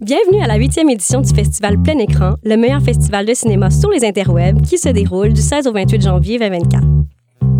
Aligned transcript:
Bienvenue 0.00 0.40
à 0.40 0.46
la 0.46 0.54
huitième 0.54 0.88
édition 0.90 1.20
du 1.22 1.34
festival 1.34 1.76
Plein 1.82 1.98
Écran, 1.98 2.34
le 2.44 2.56
meilleur 2.56 2.80
festival 2.80 3.26
de 3.26 3.34
cinéma 3.34 3.68
sur 3.68 3.90
les 3.90 4.04
interwebs 4.04 4.62
qui 4.62 4.78
se 4.78 4.88
déroule 4.90 5.32
du 5.32 5.40
16 5.40 5.66
au 5.66 5.72
28 5.72 6.02
janvier 6.02 6.38
2024. 6.38 6.84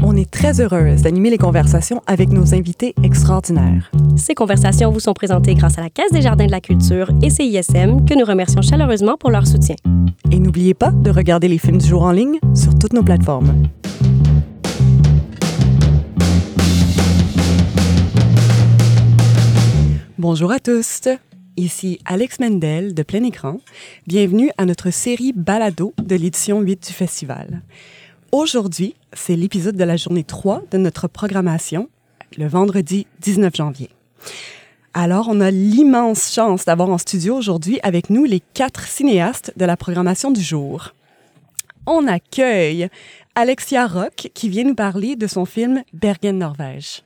On 0.04 0.14
est 0.14 0.30
très 0.30 0.60
heureuse 0.60 1.02
d'animer 1.02 1.30
les 1.30 1.36
conversations 1.36 2.00
avec 2.06 2.28
nos 2.28 2.54
invités 2.54 2.94
extraordinaires. 3.02 3.90
Ces 4.16 4.36
conversations 4.36 4.92
vous 4.92 5.00
sont 5.00 5.14
présentées 5.14 5.56
grâce 5.56 5.78
à 5.78 5.80
la 5.80 5.90
Caisse 5.90 6.12
des 6.12 6.22
Jardins 6.22 6.46
de 6.46 6.52
la 6.52 6.60
Culture 6.60 7.10
et 7.22 7.30
CISM, 7.30 8.04
que 8.04 8.16
nous 8.16 8.24
remercions 8.24 8.62
chaleureusement 8.62 9.16
pour 9.18 9.32
leur 9.32 9.44
soutien. 9.44 9.74
Et 10.30 10.38
n'oubliez 10.38 10.74
pas 10.74 10.92
de 10.92 11.10
regarder 11.10 11.48
les 11.48 11.58
films 11.58 11.78
du 11.78 11.88
jour 11.88 12.02
en 12.02 12.12
ligne 12.12 12.38
sur 12.54 12.78
toutes 12.78 12.92
nos 12.92 13.02
plateformes. 13.02 13.64
Bonjour 20.16 20.52
à 20.52 20.60
tous. 20.60 21.02
Ici 21.58 21.98
Alex 22.04 22.38
Mendel 22.38 22.94
de 22.94 23.02
Plein 23.02 23.24
Écran. 23.24 23.58
Bienvenue 24.06 24.52
à 24.58 24.64
notre 24.64 24.90
série 24.90 25.32
Balado 25.32 25.92
de 26.00 26.14
l'édition 26.14 26.60
8 26.60 26.86
du 26.86 26.92
festival. 26.92 27.62
Aujourd'hui, 28.30 28.94
c'est 29.12 29.34
l'épisode 29.34 29.74
de 29.74 29.82
la 29.82 29.96
journée 29.96 30.22
3 30.22 30.62
de 30.70 30.78
notre 30.78 31.08
programmation, 31.08 31.88
le 32.36 32.46
vendredi 32.46 33.08
19 33.22 33.56
janvier. 33.56 33.90
Alors, 34.94 35.26
on 35.28 35.40
a 35.40 35.50
l'immense 35.50 36.32
chance 36.32 36.64
d'avoir 36.64 36.90
en 36.90 36.98
studio 36.98 37.34
aujourd'hui 37.34 37.80
avec 37.82 38.08
nous 38.08 38.22
les 38.22 38.40
quatre 38.54 38.86
cinéastes 38.86 39.52
de 39.56 39.64
la 39.64 39.76
programmation 39.76 40.30
du 40.30 40.40
jour. 40.40 40.94
On 41.86 42.06
accueille 42.06 42.88
Alexia 43.34 43.88
Rock 43.88 44.30
qui 44.32 44.48
vient 44.48 44.62
nous 44.62 44.76
parler 44.76 45.16
de 45.16 45.26
son 45.26 45.44
film 45.44 45.82
Bergen, 45.92 46.38
Norvège. 46.38 47.02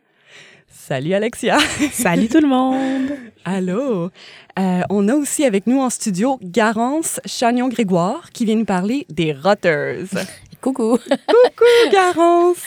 Salut 0.84 1.14
Alexia. 1.14 1.58
Salut 1.92 2.28
tout 2.28 2.40
le 2.40 2.48
monde. 2.48 3.12
Allô. 3.44 4.10
Euh, 4.58 4.82
on 4.90 5.08
a 5.08 5.14
aussi 5.14 5.44
avec 5.44 5.66
nous 5.66 5.80
en 5.80 5.88
studio 5.88 6.38
Garance 6.42 7.20
Chagnon-Grégoire 7.24 8.30
qui 8.32 8.44
vient 8.44 8.56
nous 8.56 8.64
parler 8.64 9.06
des 9.08 9.32
Rotters. 9.32 10.08
Coucou. 10.60 10.98
Coucou, 10.98 11.90
Garance. 11.90 12.62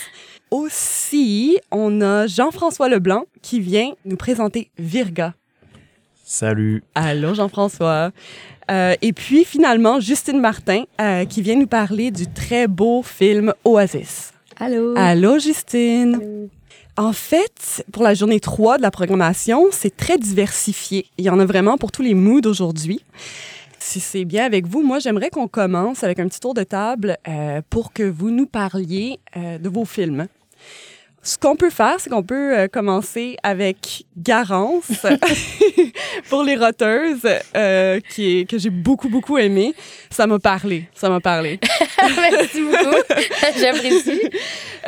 Aussi, 0.51 1.59
on 1.71 2.01
a 2.01 2.27
Jean-François 2.27 2.89
Leblanc 2.89 3.25
qui 3.41 3.59
vient 3.59 3.91
nous 4.03 4.17
présenter 4.17 4.71
Virga. 4.77 5.33
Salut. 6.23 6.83
Allô, 6.95 7.33
Jean-François. 7.33 8.11
Euh, 8.71 8.95
et 9.01 9.13
puis, 9.13 9.45
finalement, 9.45 9.99
Justine 9.99 10.39
Martin 10.39 10.85
euh, 10.99 11.25
qui 11.25 11.41
vient 11.41 11.55
nous 11.55 11.67
parler 11.67 12.09
du 12.09 12.25
très 12.27 12.67
beau 12.67 13.03
film 13.03 13.53
Oasis. 13.63 14.33
Allô. 14.57 14.95
Allô, 14.97 15.37
Justine. 15.37 16.49
En 16.97 17.11
fait, 17.11 17.85
pour 17.91 18.03
la 18.03 18.13
journée 18.13 18.39
3 18.39 18.77
de 18.77 18.81
la 18.81 18.91
programmation, 18.91 19.65
c'est 19.71 19.95
très 19.95 20.17
diversifié. 20.17 21.07
Il 21.17 21.25
y 21.25 21.29
en 21.29 21.39
a 21.39 21.45
vraiment 21.45 21.77
pour 21.77 21.91
tous 21.91 22.01
les 22.01 22.13
moods 22.13 22.45
aujourd'hui 22.45 23.01
si 23.85 23.99
c'est 23.99 24.25
bien 24.25 24.45
avec 24.45 24.65
vous, 24.65 24.81
moi, 24.81 24.99
j'aimerais 24.99 25.29
qu'on 25.29 25.47
commence 25.47 26.03
avec 26.03 26.19
un 26.19 26.27
petit 26.27 26.39
tour 26.39 26.53
de 26.53 26.63
table 26.63 27.17
euh, 27.27 27.61
pour 27.69 27.93
que 27.93 28.03
vous 28.03 28.31
nous 28.31 28.47
parliez 28.47 29.19
euh, 29.37 29.57
de 29.57 29.69
vos 29.69 29.85
films. 29.85 30.27
Ce 31.25 31.39
qu'on 31.39 31.55
peut 31.55 31.71
faire, 31.71 31.95
c'est 31.97 32.11
qu'on 32.11 32.21
peut 32.21 32.55
euh, 32.55 32.67
commencer 32.67 33.35
avec 33.41 34.05
Garance 34.15 35.07
pour 36.29 36.43
les 36.43 36.55
roteuses, 36.55 37.27
euh, 37.57 37.99
qui 38.11 38.37
est, 38.37 38.45
que 38.45 38.59
j'ai 38.59 38.69
beaucoup, 38.69 39.09
beaucoup 39.09 39.39
aimé. 39.39 39.73
Ça 40.11 40.27
m'a 40.27 40.37
parlé, 40.37 40.87
ça 40.93 41.09
m'a 41.09 41.19
parlé. 41.19 41.59
Merci 42.31 42.61
beaucoup, 42.61 42.95
j'apprécie. 43.59 44.21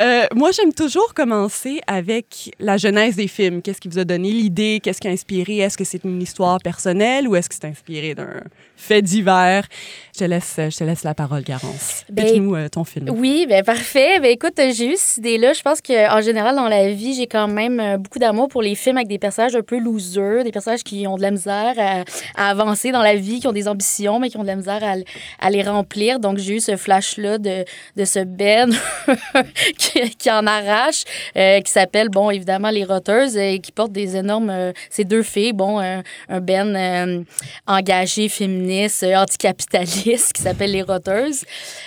Euh, 0.00 0.26
moi, 0.32 0.52
j'aime 0.52 0.72
toujours 0.72 1.12
commencer 1.12 1.80
avec 1.88 2.52
la 2.60 2.76
genèse 2.76 3.16
des 3.16 3.26
films. 3.26 3.60
Qu'est-ce 3.60 3.80
qui 3.80 3.88
vous 3.88 3.98
a 3.98 4.04
donné 4.04 4.30
l'idée? 4.30 4.78
Qu'est-ce 4.80 5.00
qui 5.00 5.08
a 5.08 5.10
inspiré? 5.10 5.58
Est-ce 5.58 5.76
que 5.76 5.82
c'est 5.82 6.04
une 6.04 6.22
histoire 6.22 6.60
personnelle 6.60 7.26
ou 7.26 7.34
est-ce 7.34 7.48
que 7.48 7.56
c'est 7.56 7.66
inspiré 7.66 8.14
d'un 8.14 8.42
fait 8.78 9.02
divers? 9.02 9.66
Je 10.14 10.20
te 10.20 10.24
laisse, 10.24 10.54
je 10.56 10.76
te 10.76 10.82
laisse 10.82 11.04
la 11.04 11.14
parole, 11.14 11.42
Garance. 11.42 12.04
Ben, 12.10 12.24
Pitch-nous 12.24 12.56
euh, 12.56 12.68
ton 12.68 12.82
film. 12.82 13.08
Oui, 13.10 13.46
ben 13.48 13.62
parfait. 13.62 14.18
Ben 14.18 14.30
écoute, 14.32 14.54
j'ai 14.56 14.86
eu 14.92 14.94
cette 14.96 15.18
idée-là. 15.18 15.52
Je 15.52 15.62
pense 15.62 15.80
qu'en 15.80 16.20
général, 16.20 16.56
dans 16.56 16.66
la 16.66 16.90
vie, 16.92 17.14
j'ai 17.14 17.28
quand 17.28 17.46
même 17.46 17.78
euh, 17.78 17.98
beaucoup 17.98 18.18
d'amour 18.18 18.48
pour 18.48 18.62
les 18.62 18.74
films 18.74 18.96
avec 18.96 19.06
des 19.08 19.18
personnages 19.18 19.54
un 19.54 19.62
peu 19.62 19.78
losers, 19.78 20.42
des 20.42 20.50
personnages 20.50 20.82
qui 20.82 21.06
ont 21.06 21.16
de 21.16 21.22
la 21.22 21.30
misère 21.30 21.74
à, 21.78 22.02
à 22.36 22.50
avancer 22.50 22.90
dans 22.90 23.02
la 23.02 23.14
vie, 23.14 23.38
qui 23.38 23.46
ont 23.46 23.52
des 23.52 23.68
ambitions, 23.68 24.18
mais 24.18 24.28
qui 24.28 24.36
ont 24.38 24.42
de 24.42 24.48
la 24.48 24.56
misère 24.56 24.82
à, 24.82 24.94
à 25.38 25.50
les 25.50 25.62
remplir. 25.62 26.18
Donc, 26.18 26.38
j'ai 26.38 26.56
eu 26.56 26.60
ce 26.60 26.76
flash-là 26.76 27.38
de, 27.38 27.64
de 27.96 28.04
ce 28.04 28.24
Ben 28.24 28.74
qui, 29.78 30.10
qui 30.16 30.30
en 30.32 30.46
arrache, 30.46 31.04
euh, 31.36 31.60
qui 31.60 31.70
s'appelle, 31.70 32.08
bon, 32.08 32.30
évidemment, 32.30 32.70
Les 32.70 32.84
Rotteuses, 32.84 33.36
et 33.36 33.60
qui 33.60 33.70
porte 33.70 33.92
des 33.92 34.16
énormes... 34.16 34.50
euh, 34.50 34.72
ces 34.90 35.04
deux 35.04 35.22
filles, 35.22 35.52
bon, 35.52 35.78
un, 35.80 36.02
un 36.28 36.40
Ben 36.40 36.74
euh, 36.74 37.22
engagé, 37.66 38.28
féministe, 38.28 38.67
euh, 38.68 39.14
anticapitaliste, 39.14 40.32
qui 40.34 40.42
s'appelle 40.42 40.72
Les 40.72 40.82
Rotteuses, 40.82 41.44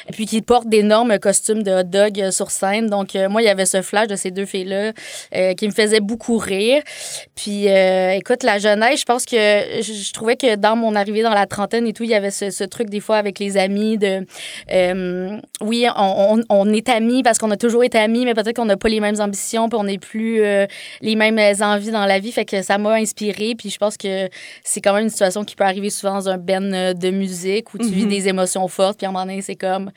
et 0.10 0.12
puis 0.12 0.26
qui 0.26 0.42
porte 0.42 0.68
d'énormes 0.68 1.20
costumes 1.20 1.64
de 1.64 1.72
hot 1.72 1.84
dog 1.84 2.20
euh, 2.20 2.32
sur 2.32 2.52
scène. 2.52 2.88
Donc, 2.88 3.16
euh, 3.16 3.30
moi, 3.30 3.42
il 3.42 3.46
y 3.46 3.50
avait 3.50 3.66
ce 3.66 3.82
flash 3.82 4.08
de 4.08 4.16
ces 4.16 4.32
deux 4.32 4.46
filles-là 4.46 4.94
qui 5.56 5.68
me 5.68 5.72
faisait 5.72 6.00
beaucoup 6.00 6.38
rire. 6.38 6.82
Puis, 7.36 7.66
écoute, 7.66 8.44
la 8.44 8.60
jeunesse, 8.60 9.00
je 9.00 9.06
pense 9.06 9.26
que 9.26 9.36
je, 9.36 10.14
trouvais 10.14 10.36
que 10.36 10.56
dans 10.56 10.76
mon 10.76 10.96
arrivée 10.96 11.24
dans 11.24 11.34
la 11.34 11.46
trentaine 11.46 11.88
et 11.88 11.94
tout, 11.94 12.04
il 12.04 12.10
y 12.10 12.16
avait 12.16 12.32
ce, 12.32 12.64
truc 12.64 12.90
des 12.90 13.00
fois 13.00 13.18
avec 13.18 13.40
les 13.40 13.58
amis 13.58 13.98
de... 13.98 14.26
oui, 15.62 15.88
on, 15.96 16.74
est 16.74 16.90
amis 16.90 17.24
parce 17.24 17.38
qu'on 17.38 17.52
a 17.52 17.58
toujours 17.58 17.84
été 17.84 17.98
amis, 17.98 18.26
mais 18.26 18.34
peut-être 18.34 18.56
qu'on 18.56 18.66
n'a 18.66 18.78
pas 18.78 18.90
les 18.90 19.00
mêmes 19.00 19.20
ambitions, 19.20 19.70
puis 19.70 19.80
on 19.80 19.84
n'est 19.84 19.98
plus 19.98 20.42
les 21.02 21.16
mêmes 21.16 21.40
envies 21.62 21.92
dans 21.92 22.06
la 22.06 22.20
vie. 22.20 22.32
Fait 22.32 22.46
que 22.46 22.62
ça 22.62 22.78
m'a 22.78 22.94
inspiré. 22.94 23.56
Puis 23.58 23.70
je 23.70 23.78
pense 23.78 23.98
que 23.98 24.30
c'est 24.64 24.82
quand 24.82 24.94
même 24.94 25.04
une 25.04 25.10
situation 25.10 25.44
qui 25.44 25.56
peut 25.56 25.64
arriver 25.64 25.90
souvent 25.90 26.14
dans 26.14 26.30
un 26.30 26.38
ben 26.38 26.71
de 26.72 27.10
musique 27.12 27.74
où 27.74 27.78
tu 27.78 27.86
vis 27.90 28.04
Mhm. 28.04 28.10
des 28.10 28.28
émotions 28.28 28.68
fortes, 28.68 28.98
puis 28.98 29.06
à 29.06 29.10
un 29.10 29.12
moment 29.12 29.26
donné, 29.26 29.42
c'est 29.42 29.56
comme... 29.56 29.92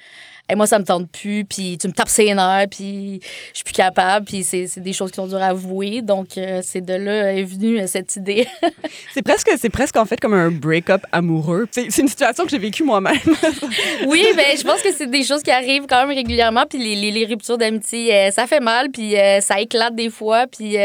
Hey, 0.46 0.56
moi, 0.56 0.66
ça 0.66 0.78
me 0.78 0.84
tente 0.84 1.10
plus, 1.10 1.46
puis 1.46 1.78
tu 1.78 1.88
me 1.88 1.92
tapes 1.94 2.10
ses 2.10 2.34
nerfs, 2.34 2.66
puis 2.70 3.18
je 3.52 3.54
suis 3.54 3.64
plus 3.64 3.72
capable, 3.72 4.26
puis 4.26 4.44
c'est 4.44 4.78
des 4.78 4.92
choses 4.92 5.10
qui 5.10 5.16
sont 5.16 5.26
dures 5.26 5.42
à 5.42 5.46
avouer. 5.46 6.02
Donc, 6.02 6.36
euh, 6.36 6.60
c'est 6.62 6.82
de 6.82 6.92
là 6.92 7.32
est 7.32 7.44
venue 7.44 7.80
euh, 7.80 7.86
cette 7.86 8.14
idée. 8.16 8.46
C'est 9.14 9.22
presque, 9.22 9.48
presque 9.72 9.96
en 9.96 10.04
fait 10.04 10.18
comme 10.18 10.34
un 10.34 10.50
break-up 10.50 11.02
amoureux. 11.12 11.66
C'est 11.70 11.86
une 11.98 12.08
situation 12.08 12.44
que 12.44 12.50
j'ai 12.50 12.58
vécue 12.58 12.82
moi-même. 12.82 13.16
oui, 14.06 14.26
ben, 14.36 14.44
je 14.58 14.64
pense 14.64 14.82
que 14.82 14.92
c'est 14.92 15.08
des 15.08 15.22
choses 15.22 15.42
qui 15.42 15.50
arrivent 15.50 15.86
quand 15.88 16.06
même 16.06 16.14
régulièrement, 16.14 16.64
puis 16.68 16.78
les, 16.78 16.96
les, 16.96 17.10
les 17.10 17.24
ruptures 17.24 17.56
d'amitié, 17.56 18.14
euh, 18.14 18.30
ça 18.30 18.46
fait 18.46 18.60
mal, 18.60 18.90
puis 18.90 19.14
ça 19.40 19.60
éclate 19.60 19.94
des 19.94 20.10
fois, 20.10 20.46
puis 20.46 20.76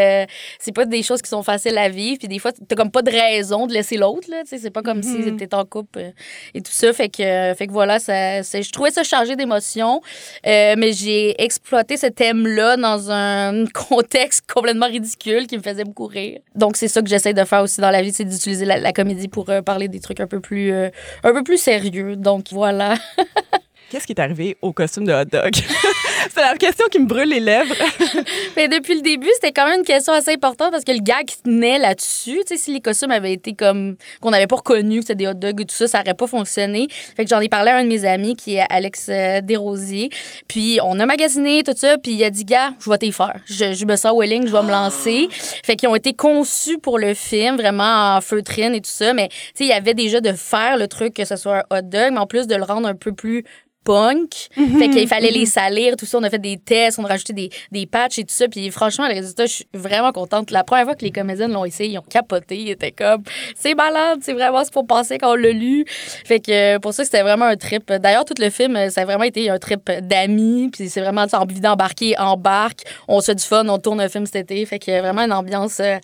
c'est 0.59 0.72
pas 0.74 0.86
des 0.86 1.03
choses 1.03 1.22
qui 1.22 1.30
sont 1.30 1.44
faciles 1.44 1.78
à 1.78 1.90
vivre, 1.90 2.18
puis 2.19 2.28
des 2.28 2.40
fois, 2.40 2.52
t'as 2.52 2.75
comme 2.75 2.92
pas 2.92 3.02
de 3.02 3.12
raison 3.12 3.68
de 3.68 3.74
laisser 3.74 3.98
l'autre, 3.98 4.30
là, 4.30 4.44
tu 4.44 4.50
sais, 4.50 4.58
c'est 4.59 4.69
pas 4.69 4.84
comme 4.84 5.02
si 5.02 5.22
t'étais 5.36 5.53
en 5.56 5.66
couple 5.66 6.14
et 6.53 6.62
tout 6.62 6.72
ça, 6.72 6.94
fait 6.94 7.09
que, 7.09 7.53
fait 7.58 7.68
que 7.68 7.72
voilà, 7.72 8.00
ça, 8.00 8.42
je 8.42 8.72
trouvais 8.72 8.92
ça 8.92 9.03
chargé 9.03 9.36
euh, 9.56 10.76
mais 10.78 10.94
j'ai 10.94 11.42
exploité 11.42 11.98
ce 11.98 12.08
thème-là 12.08 12.78
dans 12.78 13.12
un 13.12 13.66
contexte 13.90 14.50
complètement 14.52 14.88
ridicule 14.88 15.48
qui 15.48 15.58
me 15.58 15.64
faisait 15.64 15.84
beaucoup 15.84 16.08
rire. 16.08 16.40
Donc, 16.56 16.78
c'est 16.78 16.88
ça 16.88 17.02
que 17.02 17.10
j'essaie 17.10 17.34
de 17.34 17.44
faire 17.44 17.62
aussi 17.62 17.82
dans 17.82 17.92
la 17.92 18.02
vie, 18.02 18.12
c'est 18.12 18.26
d'utiliser 18.26 18.66
la, 18.66 18.80
la 18.80 18.94
comédie 18.94 19.28
pour 19.28 19.50
euh, 19.50 19.62
parler 19.62 19.88
des 19.88 20.00
trucs 20.00 20.20
un 20.20 20.28
peu 20.28 20.40
plus, 20.40 20.72
euh, 20.72 20.90
un 21.24 21.34
peu 21.34 21.44
plus 21.44 21.58
sérieux. 21.58 22.16
Donc, 22.16 22.48
voilà. 22.52 22.96
Qu'est-ce 23.89 24.05
qui 24.05 24.13
est 24.13 24.22
arrivé 24.22 24.55
au 24.61 24.72
costume 24.72 25.05
de 25.05 25.13
hot 25.13 25.25
dog? 25.25 25.51
c'est 26.33 26.41
la 26.41 26.55
question 26.57 26.85
qui 26.91 27.00
me 27.00 27.07
brûle 27.07 27.29
les 27.29 27.39
lèvres. 27.39 27.73
Mais 28.55 28.67
depuis 28.67 28.94
le 28.94 29.01
début, 29.01 29.29
c'était 29.33 29.51
quand 29.51 29.67
même 29.67 29.79
une 29.79 29.85
question 29.85 30.13
assez 30.13 30.31
importante 30.31 30.72
parce 30.72 30.83
que 30.83 30.91
le 30.91 31.00
gag 31.00 31.25
tenait 31.44 31.79
là-dessus. 31.79 32.41
Tu 32.45 32.55
sais, 32.55 32.57
si 32.57 32.72
les 32.72 32.81
costumes 32.81 33.09
avaient 33.09 33.33
été 33.33 33.53
comme 33.53 33.95
qu'on 34.22 34.29
n'avait 34.29 34.45
pas 34.45 34.57
reconnu 34.57 35.00
que 35.00 35.07
c'était 35.07 35.16
des 35.16 35.27
hot 35.27 35.33
dogs 35.33 35.61
et 35.61 35.66
tout 35.66 35.75
ça, 35.75 35.88
ça 35.88 36.00
n'aurait 36.00 36.13
pas 36.13 36.27
fonctionné. 36.27 36.88
Fait 37.16 37.23
que 37.23 37.29
j'en 37.29 37.39
ai 37.39 37.50
parlé 37.50 37.72
à 37.72 37.77
un 37.77 37.83
de 37.83 37.89
mes 37.89 38.05
amis 38.05 38.35
qui 38.35 38.55
est 38.55 38.66
Alex 38.69 39.07
euh, 39.09 39.41
Desrosiers. 39.41 40.09
Puis 40.47 40.79
on 40.83 41.00
a 41.00 41.06
magasiné 41.07 41.63
tout 41.63 41.73
ça, 41.75 41.97
puis 41.97 42.13
il 42.13 42.23
a 42.23 42.29
dit 42.29 42.45
gars, 42.45 42.73
je 42.79 42.91
vais 42.91 42.97
t'y 43.00 43.11
faire. 43.11 43.39
Je, 43.45 43.73
je 43.73 43.85
me 43.85 43.95
sens 43.95 44.13
willing, 44.16 44.45
je 44.45 44.51
vais 44.51 44.63
me 44.63 44.71
lancer. 44.71 45.29
Fait 45.31 45.75
qu'ils 45.75 45.89
ont 45.89 45.95
été 45.95 46.13
conçus 46.13 46.77
pour 46.77 47.00
le 47.00 47.16
film, 47.16 47.57
vraiment 47.57 48.17
en 48.17 48.21
feutrine 48.21 48.75
et 48.75 48.81
tout 48.81 48.91
ça. 48.91 49.13
Mais 49.13 49.29
tu 49.29 49.35
sais, 49.56 49.63
il 49.63 49.69
y 49.69 49.74
avait 49.74 49.95
déjà 49.95 50.21
de 50.21 50.33
faire 50.33 50.77
le 50.77 50.88
truc 50.88 51.15
que 51.15 51.25
ce 51.25 51.35
soit 51.38 51.63
un 51.71 51.77
hot 51.77 51.81
dog, 51.81 52.12
mais 52.12 52.19
en 52.19 52.27
plus 52.27 52.45
de 52.45 52.56
le 52.56 52.63
rendre 52.63 52.88
un 52.88 52.95
peu 52.95 53.13
plus 53.13 53.45
punk. 53.84 54.50
Fait 54.54 54.90
qu'il 54.90 55.08
fallait 55.08 55.31
les 55.31 55.46
salir, 55.46 55.96
tout 55.96 56.06
ça. 56.06 56.18
On 56.18 56.24
a 56.24 56.30
fait 56.30 56.40
des 56.40 56.58
tests, 56.58 57.00
on 57.00 57.06
a 57.06 57.08
rajouté 57.08 57.34
des, 57.34 57.50
des 57.72 57.86
patchs 57.86 58.20
et 58.20 58.24
tout 58.24 58.34
ça. 58.34 58.48
Puis 58.48 58.70
franchement, 58.72 59.08
le 59.08 59.16
résultat, 59.16 59.46
je 59.46 59.54
suis 59.54 59.68
vraiment 59.74 60.12
contente. 60.12 60.52
La 60.52 60.64
première 60.64 60.86
fois 60.86 60.96
que 60.96 61.04
les 61.04 61.12
comédiennes 61.12 61.52
l'ont 61.52 61.66
essayé, 61.66 61.94
ils 61.94 61.98
ont 61.98 62.04
capoté. 62.04 62.58
Ils 62.58 62.70
étaient 62.70 62.92
comme, 62.92 63.24
c'est 63.56 63.76
malade, 63.76 64.20
c'est 64.22 64.34
vraiment 64.34 64.64
ce 64.64 64.72
qu'on 64.72 64.86
pensait 64.86 65.18
quand 65.18 65.31
on 65.31 65.36
l'a 65.36 65.52
lu. 65.52 65.86
Fait 65.88 66.40
que 66.40 66.76
euh, 66.76 66.80
pour 66.80 66.94
ça, 66.94 67.04
c'était 67.04 67.22
vraiment 67.22 67.46
un 67.46 67.56
trip. 67.56 67.92
D'ailleurs, 67.92 68.26
tout 68.26 68.36
le 68.40 68.50
film, 68.50 68.76
euh, 68.76 68.90
ça 68.90 69.02
a 69.02 69.06
vraiment 69.06 69.24
été 69.24 69.50
un 69.50 69.58
trip 69.58 69.90
d'amis. 70.02 70.70
Puis 70.72 70.90
c'est 70.90 71.02
vraiment, 71.02 71.24
tu 71.24 71.31
sais, 71.31 71.38
envie 71.38 71.60
d'embarquer, 71.60 72.18
embarque. 72.20 72.81
On 73.08 73.22
se 73.22 73.28
fait 73.28 73.36
du 73.36 73.44
fun, 73.44 73.68
on 73.68 73.80
tourne 73.80 74.02
un 74.02 74.10
film 74.10 74.26
cet 74.26 74.52
été. 74.52 74.66
Fait 74.66 74.80
que 74.80 75.00
vraiment 75.00 75.24
une 75.24 75.34
ambiance 75.34 75.80
euh, 75.80 75.98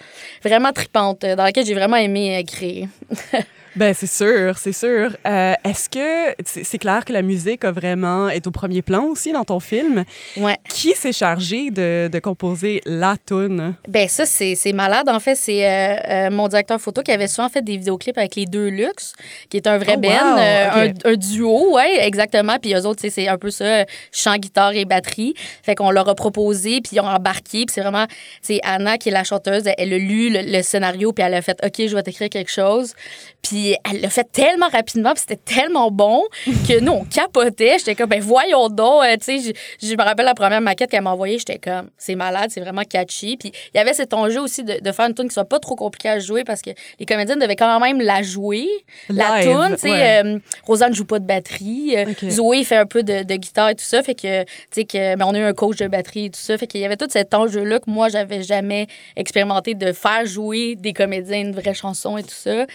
vraiment 0.43 0.71
tripante 0.71 1.23
euh, 1.23 1.35
dans 1.35 1.43
laquelle 1.43 1.65
j'ai 1.65 1.73
vraiment 1.73 1.97
aimé 1.97 2.37
euh, 2.37 2.43
créer. 2.43 2.87
Ben 3.75 3.93
c'est 3.93 4.07
sûr, 4.07 4.57
c'est 4.57 4.71
sûr. 4.73 5.11
Euh, 5.27 5.53
Est-ce 5.63 5.89
que 5.89 6.35
c'est 6.45 6.77
clair 6.77 7.03
que 7.03 7.11
la 7.11 7.21
musique 7.21 7.65
a 7.65 7.71
vraiment 7.71 8.29
est 8.29 8.47
au 8.47 8.51
premier 8.51 8.81
plan 8.81 9.05
aussi 9.05 9.31
dans 9.31 9.43
ton 9.43 9.59
film? 9.59 10.05
Ouais. 10.37 10.57
Qui 10.69 10.93
s'est 10.93 11.11
chargé 11.11 11.71
de, 11.71 12.07
de, 12.11 12.19
composer 12.19 12.81
la 12.85 13.15
tune 13.25 13.75
Ben 13.87 14.07
ça 14.07 14.25
c'est 14.25 14.73
malade. 14.73 15.09
En 15.09 15.19
fait, 15.19 15.35
c'est 15.35 15.65
euh, 15.65 15.95
euh, 16.09 16.29
mon 16.29 16.47
directeur 16.47 16.79
photo 16.79 17.01
qui 17.01 17.11
avait 17.11 17.27
souvent 17.27 17.49
fait 17.49 17.61
des 17.61 17.77
vidéoclips 17.77 18.17
avec 18.17 18.35
les 18.35 18.45
deux 18.45 18.67
Lux, 18.69 19.13
qui 19.49 19.57
est 19.57 19.67
un 19.67 19.77
vrai 19.77 19.95
Oh, 19.97 20.07
wow, 20.07 20.87
ok. 20.87 20.95
un, 21.05 21.11
un 21.11 21.15
duo, 21.15 21.75
ouais, 21.75 22.05
exactement. 22.05 22.57
Puis 22.61 22.73
eux 22.73 22.85
autres, 22.85 23.05
c'est 23.09 23.27
un 23.27 23.37
peu 23.37 23.49
ça, 23.49 23.85
chant, 24.11 24.35
guitare 24.37 24.73
et 24.73 24.85
batterie. 24.85 25.33
Fait 25.63 25.75
qu'on 25.75 25.91
leur 25.91 26.07
a 26.09 26.15
proposé, 26.15 26.81
puis 26.81 26.97
ils 26.97 26.99
ont 26.99 27.07
embarqué. 27.07 27.65
Puis 27.65 27.73
c'est 27.73 27.81
vraiment, 27.81 28.05
c'est 28.41 28.59
Anna 28.63 28.97
qui 28.97 29.09
est 29.09 29.11
la 29.11 29.23
chanteuse. 29.23 29.63
Elle 29.77 29.93
a 29.93 29.97
lu 29.97 30.29
le, 30.29 30.41
le 30.41 30.61
scénario, 30.61 31.13
puis 31.13 31.23
elle 31.23 31.33
a 31.33 31.41
fait, 31.41 31.57
ok, 31.63 31.87
je 31.87 31.95
vais 31.95 32.03
t'écrire 32.03 32.29
quelque 32.29 32.51
chose. 32.51 32.93
Puis 33.47 33.75
elle 33.89 34.01
l'a 34.01 34.09
fait 34.09 34.27
tellement 34.31 34.67
rapidement, 34.69 35.11
puis 35.13 35.21
c'était 35.27 35.35
tellement 35.55 35.91
bon 35.91 36.23
que 36.67 36.79
nous, 36.79 36.91
on 36.93 37.05
capotait. 37.05 37.75
J'étais 37.77 37.93
comme, 37.93 38.09
ben 38.09 38.19
voyons 38.21 38.69
donc. 38.69 39.03
Euh, 39.03 39.15
tu 39.17 39.39
sais, 39.39 39.53
je, 39.81 39.87
je 39.87 39.93
me 39.95 40.01
rappelle 40.01 40.25
la 40.25 40.33
première 40.33 40.61
maquette 40.61 40.89
qu'elle 40.89 41.03
m'a 41.03 41.11
envoyée, 41.11 41.37
j'étais 41.37 41.59
comme, 41.59 41.89
c'est 41.97 42.15
malade, 42.15 42.49
c'est 42.49 42.61
vraiment 42.61 42.81
catchy. 42.83 43.37
Puis 43.37 43.51
il 43.73 43.77
y 43.77 43.79
avait 43.79 43.93
cet 43.93 44.13
enjeu 44.13 44.39
aussi 44.41 44.63
de, 44.63 44.79
de 44.81 44.91
faire 44.91 45.05
une 45.05 45.13
tune 45.13 45.27
qui 45.27 45.33
soit 45.33 45.45
pas 45.45 45.59
trop 45.59 45.75
compliquée 45.75 46.09
à 46.09 46.19
jouer 46.19 46.43
parce 46.43 46.61
que 46.61 46.71
les 46.99 47.05
comédiennes 47.05 47.39
devaient 47.39 47.55
quand 47.55 47.79
même 47.79 48.01
la 48.01 48.23
jouer. 48.23 48.67
La 49.09 49.41
tune, 49.43 49.75
tu 49.75 49.81
sais, 49.81 49.91
ouais. 49.91 50.23
euh, 50.25 50.39
Rosanne 50.65 50.95
joue 50.95 51.05
pas 51.05 51.19
de 51.19 51.25
batterie. 51.25 51.93
euh, 51.97 52.05
Ok. 52.09 52.29
Zoé 52.29 52.63
fait 52.63 52.77
un 52.77 52.85
peu 52.87 53.03
de, 53.03 53.21
de 53.23 53.35
guitare 53.35 53.69
et 53.69 53.75
tout 53.75 53.83
ça. 53.83 54.01
Fait 54.01 54.15
que, 54.15 54.43
tu 54.43 54.49
sais, 54.71 54.85
que, 54.85 55.15
ben, 55.15 55.25
on 55.27 55.33
a 55.35 55.39
eu 55.39 55.43
un 55.43 55.53
coach 55.53 55.77
de 55.77 55.87
batterie 55.87 56.25
et 56.25 56.29
tout 56.29 56.39
ça. 56.39 56.57
Fait 56.57 56.65
qu'il 56.67 56.81
y 56.81 56.85
avait 56.85 56.97
tout 56.97 57.07
cet 57.09 57.33
enjeu-là 57.33 57.79
que 57.79 57.89
moi, 57.89 58.09
j'avais 58.09 58.41
jamais 58.41 58.87
expérimenté 59.15 59.73
de 59.75 59.91
faire 59.91 60.25
jouer 60.25 60.75
des 60.75 60.93
comédiens 60.93 61.39
une 61.41 61.53
vraie 61.53 61.73
chanson 61.75 62.17
et 62.17 62.23
tout 62.23 62.29
ça. 62.31 62.65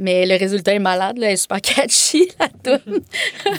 Mais 0.00 0.24
le 0.24 0.36
résultat 0.36 0.72
est 0.72 0.78
malade, 0.78 1.18
là. 1.18 1.26
Elle 1.26 1.34
est 1.34 1.36
super 1.36 1.60
catchy, 1.62 2.28
la 2.40 2.48
tune. 2.78 3.02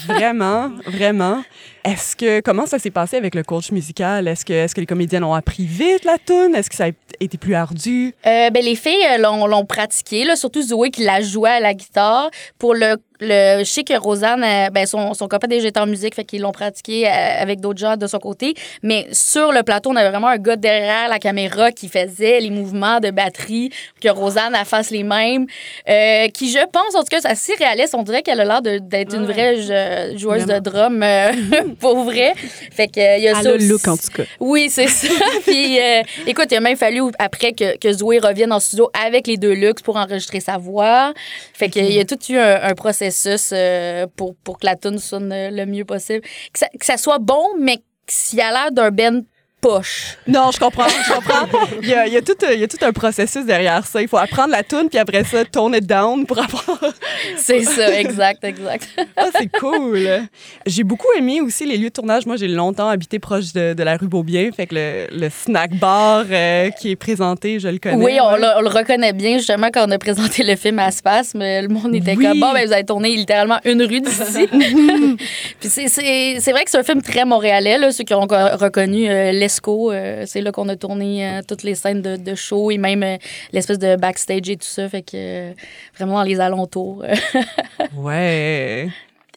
Vraiment, 0.07 0.71
vraiment. 0.87 1.43
Est-ce 1.83 2.15
que 2.15 2.41
comment 2.41 2.65
ça 2.67 2.77
s'est 2.79 2.91
passé 2.91 3.17
avec 3.17 3.33
le 3.33 3.43
coach 3.43 3.71
musical? 3.71 4.27
Est-ce 4.27 4.45
que 4.45 4.53
est-ce 4.53 4.75
que 4.75 4.81
les 4.81 4.85
comédiennes 4.87 5.23
ont 5.23 5.33
appris 5.33 5.65
vite 5.65 6.05
la 6.05 6.17
tune 6.23 6.53
Est-ce 6.55 6.69
que 6.69 6.75
ça 6.75 6.85
a 6.85 6.89
été 7.19 7.37
plus 7.37 7.55
ardu? 7.55 8.13
Euh, 8.25 8.49
ben, 8.51 8.63
les 8.63 8.75
filles 8.75 9.03
euh, 9.13 9.17
l'ont, 9.17 9.47
l'ont 9.47 9.65
pratiqué, 9.65 10.23
là, 10.23 10.35
surtout 10.35 10.61
Zoé 10.61 10.91
qui 10.91 11.03
la 11.03 11.21
jouait 11.21 11.49
à 11.49 11.59
la 11.59 11.73
guitare. 11.73 12.29
Pour 12.59 12.75
le, 12.75 12.97
le 13.19 13.59
je 13.59 13.63
sais 13.69 13.83
que 13.83 13.97
Rosanne, 13.97 14.43
euh, 14.43 14.69
ben, 14.69 14.85
son, 14.85 15.13
son 15.15 15.27
copain 15.27 15.47
déjà 15.47 15.67
était 15.69 15.79
en 15.79 15.87
musique, 15.87 16.13
fait 16.13 16.23
qu'ils 16.23 16.41
l'ont 16.41 16.51
pratiqué 16.51 17.07
euh, 17.07 17.11
avec 17.41 17.59
d'autres 17.61 17.79
gens 17.79 17.97
de 17.97 18.05
son 18.05 18.19
côté. 18.19 18.53
Mais 18.83 19.07
sur 19.11 19.51
le 19.51 19.63
plateau, 19.63 19.89
on 19.89 19.95
avait 19.95 20.09
vraiment 20.11 20.27
un 20.27 20.37
gars 20.37 20.55
derrière 20.57 21.09
la 21.09 21.17
caméra 21.17 21.71
qui 21.71 21.89
faisait 21.89 22.39
les 22.41 22.51
mouvements 22.51 22.99
de 22.99 23.09
batterie, 23.09 23.69
pour 23.99 24.01
que 24.13 24.19
Rosanne 24.19 24.55
elle 24.59 24.65
fasse 24.65 24.91
les 24.91 25.03
mêmes. 25.03 25.47
Euh, 25.89 26.27
qui, 26.27 26.51
je 26.51 26.59
pense, 26.71 26.93
en 26.95 26.99
tout 26.99 27.07
cas, 27.09 27.21
c'est 27.21 27.27
assez 27.29 27.53
réaliste. 27.55 27.95
On 27.95 28.03
dirait 28.03 28.21
qu'elle 28.21 28.39
a 28.39 28.45
l'air 28.45 28.61
d'être 28.61 29.15
une 29.15 29.25
vraie 29.25 29.57
je- 29.57 30.17
joueuse 30.17 30.43
Vraiment. 30.43 30.59
de 30.59 30.69
drum 30.69 31.03
euh, 31.03 31.31
pour 31.79 32.03
vrai. 32.03 32.33
Fait 32.35 32.87
que, 32.87 32.99
euh, 32.99 33.17
il 33.17 33.23
y 33.23 33.27
a 33.27 33.41
ça 33.41 33.51
le 33.51 33.57
look, 33.67 33.87
en 33.87 33.97
tout 33.97 34.09
cas. 34.13 34.23
Oui, 34.39 34.69
c'est 34.69 34.87
ça. 34.87 35.07
Puis, 35.45 35.79
euh, 35.79 36.01
écoute, 36.27 36.47
il 36.51 36.55
a 36.55 36.59
même 36.59 36.77
fallu 36.77 37.01
après 37.19 37.53
que, 37.53 37.77
que 37.77 37.91
Zoé 37.91 38.19
revienne 38.19 38.51
en 38.51 38.59
studio 38.59 38.89
avec 39.05 39.27
les 39.27 39.37
deux 39.37 39.53
luxe 39.53 39.81
pour 39.81 39.97
enregistrer 39.97 40.39
sa 40.39 40.57
voix. 40.57 41.13
Fait 41.53 41.69
qu'il 41.69 41.91
y 41.91 41.99
a 41.99 42.05
tout 42.05 42.19
eu 42.29 42.37
un, 42.37 42.61
un 42.63 42.73
processus 42.73 43.51
euh, 43.53 44.07
pour, 44.15 44.35
pour 44.43 44.59
que 44.59 44.65
la 44.65 44.75
tune 44.75 44.99
sonne 44.99 45.31
euh, 45.31 45.49
le 45.51 45.65
mieux 45.65 45.85
possible. 45.85 46.21
Que 46.21 46.59
ça, 46.59 46.67
que 46.67 46.85
ça 46.85 46.97
soit 46.97 47.19
bon, 47.19 47.43
mais 47.59 47.79
s'il 48.07 48.41
a 48.41 48.51
l'air 48.51 48.71
d'un 48.71 48.91
Ben 48.91 49.23
poche. 49.61 50.17
Non, 50.27 50.49
je 50.51 50.59
comprends, 50.59 50.87
je 50.89 51.13
comprends. 51.13 51.47
Il 51.83 51.87
y 51.87 51.93
a, 51.93 52.07
il 52.07 52.13
y 52.13 52.17
a 52.17 52.21
tout, 52.21 52.33
il 52.51 52.59
y 52.59 52.63
a 52.63 52.67
tout 52.67 52.77
un 52.81 52.91
processus 52.91 53.45
derrière 53.45 53.85
ça. 53.85 54.01
Il 54.01 54.07
faut 54.07 54.17
apprendre 54.17 54.49
la 54.49 54.63
tune 54.63 54.87
puis 54.89 54.97
après 54.97 55.23
ça, 55.23 55.45
tone 55.45 55.75
it 55.75 55.85
down 55.85 56.25
pour 56.25 56.39
avoir. 56.39 56.79
C'est 57.37 57.61
ça, 57.63 57.97
exact, 57.99 58.43
exact. 58.43 58.87
Ah, 59.15 59.27
c'est 59.37 59.47
cool. 59.59 59.99
J'ai 60.65 60.83
beaucoup 60.83 61.07
aimé 61.17 61.41
aussi 61.41 61.65
les 61.65 61.77
lieux 61.77 61.89
de 61.89 61.93
tournage. 61.93 62.25
Moi, 62.25 62.35
j'ai 62.37 62.47
longtemps 62.47 62.87
habité 62.89 63.19
proche 63.19 63.53
de, 63.53 63.73
de 63.73 63.83
la 63.83 63.97
rue 63.97 64.07
Beaubien, 64.07 64.49
fait 64.55 64.65
que 64.67 64.75
le, 64.75 65.07
le 65.11 65.29
snack 65.29 65.75
bar 65.77 66.25
euh, 66.29 66.69
qui 66.71 66.91
est 66.91 66.95
présenté, 66.95 67.59
je 67.59 67.67
le 67.67 67.77
connais. 67.77 68.03
Oui, 68.03 68.17
on, 68.21 68.35
le- 68.35 68.57
on 68.57 68.61
le 68.61 68.69
reconnaît 68.69 69.13
bien, 69.13 69.37
justement, 69.37 69.67
quand 69.73 69.87
on 69.87 69.91
a 69.91 69.97
présenté 69.99 70.43
le 70.43 70.55
film 70.55 70.79
à 70.79 70.91
Spasme. 70.91 71.39
Le 71.41 71.67
monde 71.67 71.93
était 71.95 72.15
Oui. 72.15 72.25
comme, 72.25 72.39
bon, 72.39 72.51
ben, 72.53 72.65
vous 72.65 72.73
avez 72.73 72.85
tourné 72.85 73.09
littéralement 73.15 73.59
une 73.65 73.83
rue 73.83 74.01
d'ici. 74.01 74.47
Puis 75.59 75.69
c'est- 75.69 76.51
vrai 76.51 76.63
que 76.63 76.71
c'est 76.71 76.79
un 76.79 76.83
film 76.83 77.01
très 77.01 77.25
montréalais, 77.25 77.77
là, 77.77 77.91
ceux 77.91 78.03
qui 78.03 78.13
ont 78.13 78.27
co- 78.27 78.35
reconnu 78.59 79.09
euh. 79.09 79.31
Euh, 79.91 80.23
c'est 80.25 80.41
là 80.41 80.51
qu'on 80.51 80.69
a 80.69 80.75
tourné 80.75 81.27
euh, 81.27 81.41
toutes 81.47 81.63
les 81.63 81.75
scènes 81.75 82.01
de, 82.01 82.35
show 82.35 82.71
et 82.71 82.77
même 82.77 83.03
euh, 83.03 83.17
l'espèce 83.51 83.79
de 83.79 83.95
backstage 83.95 84.49
et 84.49 84.57
tout 84.57 84.67
ça. 84.67 84.87
Fait 84.89 85.01
que 85.01 85.53
vraiment 85.97 86.23
les 86.23 86.39
alentours. 86.39 87.03
Ouais. 87.95 88.89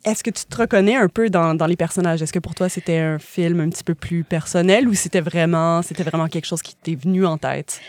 Est-ce 0.04 0.22
que 0.22 0.30
tu 0.30 0.44
te 0.44 0.56
reconnais 0.56 0.96
un 0.96 1.08
peu 1.08 1.30
dans, 1.30 1.54
dans 1.54 1.66
les 1.66 1.76
personnages? 1.76 2.20
Est-ce 2.20 2.32
que 2.32 2.38
pour 2.38 2.54
toi, 2.54 2.68
c'était 2.68 2.98
un 2.98 3.18
film 3.18 3.60
un 3.60 3.70
petit 3.70 3.84
peu 3.84 3.94
plus 3.94 4.22
personnel 4.22 4.86
ou 4.86 4.92
c'était 4.92 5.22
vraiment, 5.22 5.80
c'était 5.80 6.02
vraiment 6.02 6.28
quelque 6.28 6.44
chose 6.44 6.60
qui 6.60 6.74
t'est 6.76 6.94
venu 6.94 7.24
en 7.24 7.38
tête? 7.38 7.80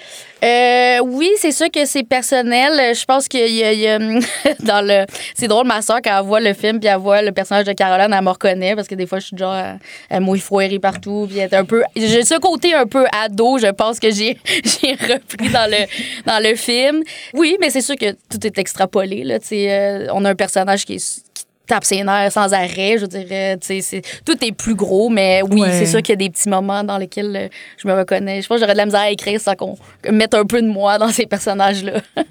Euh, 0.42 1.00
oui, 1.04 1.30
c'est 1.38 1.52
sûr 1.52 1.70
que 1.70 1.86
c'est 1.86 2.04
personnel. 2.04 2.96
Je 2.96 3.04
pense 3.04 3.28
qu'il 3.28 3.52
y 3.52 3.88
a, 3.88 4.00
dans 4.60 4.86
le. 4.86 5.06
C'est 5.36 5.48
drôle, 5.50 5.68
ma 5.68 5.82
soeur, 5.82 6.00
quand 6.02 6.18
elle 6.18 6.26
voit 6.26 6.40
le 6.40 6.54
film 6.54 6.80
puis 6.80 6.88
elle 6.88 7.00
voit 7.00 7.22
le 7.22 7.34
personnage 7.34 7.66
de 7.66 7.74
Caroline, 7.74 8.14
elle 8.14 8.24
me 8.24 8.30
reconnaît 8.30 8.76
parce 8.76 8.88
que 8.88 8.96
des 8.96 9.08
fois, 9.08 9.20
je 9.20 9.28
suis 9.28 9.38
genre 9.38 9.78
à 10.10 10.20
mouiller 10.22 10.80
partout. 10.80 11.26
Puis 11.28 11.40
elle 11.40 11.52
est 11.52 11.56
un 11.56 11.66
peu. 11.66 11.84
J'ai 11.98 12.24
ce 12.24 12.40
côté 12.40 12.74
un 12.74 12.88
peu 12.88 13.06
ado, 13.12 13.58
je 13.58 13.68
pense 13.68 14.00
que 14.00 14.10
j'ai 14.12 14.38
repris 14.84 15.50
dans 15.50 15.70
le, 15.70 15.86
dans 16.26 16.42
le 16.42 16.56
film. 16.56 17.04
Oui, 17.34 17.58
mais 17.60 17.70
c'est 17.70 17.82
sûr 17.82 17.96
que 17.98 18.14
tout 18.30 18.46
est 18.46 18.58
extrapolé. 18.58 19.24
Là, 19.26 19.40
euh, 19.52 20.08
on 20.14 20.24
a 20.24 20.30
un 20.30 20.36
personnage 20.36 20.86
qui 20.86 20.96
est 20.96 21.25
tape 21.66 21.84
ses 21.84 22.04
nerfs 22.04 22.32
sans 22.32 22.54
arrêt, 22.54 22.98
je 23.00 23.06
dirais. 23.06 23.58
Tu 23.60 23.68
sais, 23.68 23.82
c'est- 23.82 24.02
Tout 24.26 24.38
est 24.46 24.52
plus 24.52 24.76
gros, 24.76 25.10
mais 25.10 25.42
oui, 25.50 25.62
Ouais. 25.62 25.72
c'est 25.72 25.86
sûr 25.86 26.02
qu'il 26.02 26.14
y 26.14 26.14
a 26.14 26.28
des 26.28 26.30
petits 26.30 26.50
moments 26.50 26.84
dans 26.84 26.98
lesquels 26.98 27.36
euh, 27.36 27.48
je 27.78 27.88
me 27.88 27.94
reconnais. 27.94 28.42
Je 28.42 28.48
pense 28.48 28.56
que 28.58 28.62
j'aurais 28.62 28.74
de 28.74 28.78
la 28.78 28.86
misère 28.86 29.02
à 29.02 29.10
écrire 29.12 29.40
sans 29.42 29.56
qu'on 29.56 29.78
mette 30.10 30.34
un 30.34 30.46
peu 30.46 30.62
de 30.62 30.68
moi 30.68 30.98
dans 30.98 31.10
ces 31.10 31.26
personnages-là. 31.26 32.02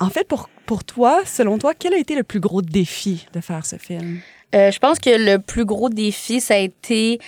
En 0.00 0.10
fait, 0.10 0.28
pour, 0.28 0.48
pour 0.64 0.84
toi, 0.84 1.22
selon 1.26 1.58
toi, 1.58 1.72
quel 1.76 1.92
a 1.92 1.96
été 1.98 2.14
le 2.14 2.22
plus 2.22 2.38
gros 2.38 2.62
défi 2.62 3.26
de 3.32 3.40
faire 3.40 3.66
ce 3.66 3.76
film? 3.76 4.20
Euh, 4.54 4.70
je 4.70 4.78
pense 4.78 5.00
que 5.00 5.10
le 5.10 5.38
plus 5.40 5.64
gros 5.64 5.88
défi, 5.88 6.40
ça 6.40 6.54
a 6.54 6.58
été. 6.58 7.18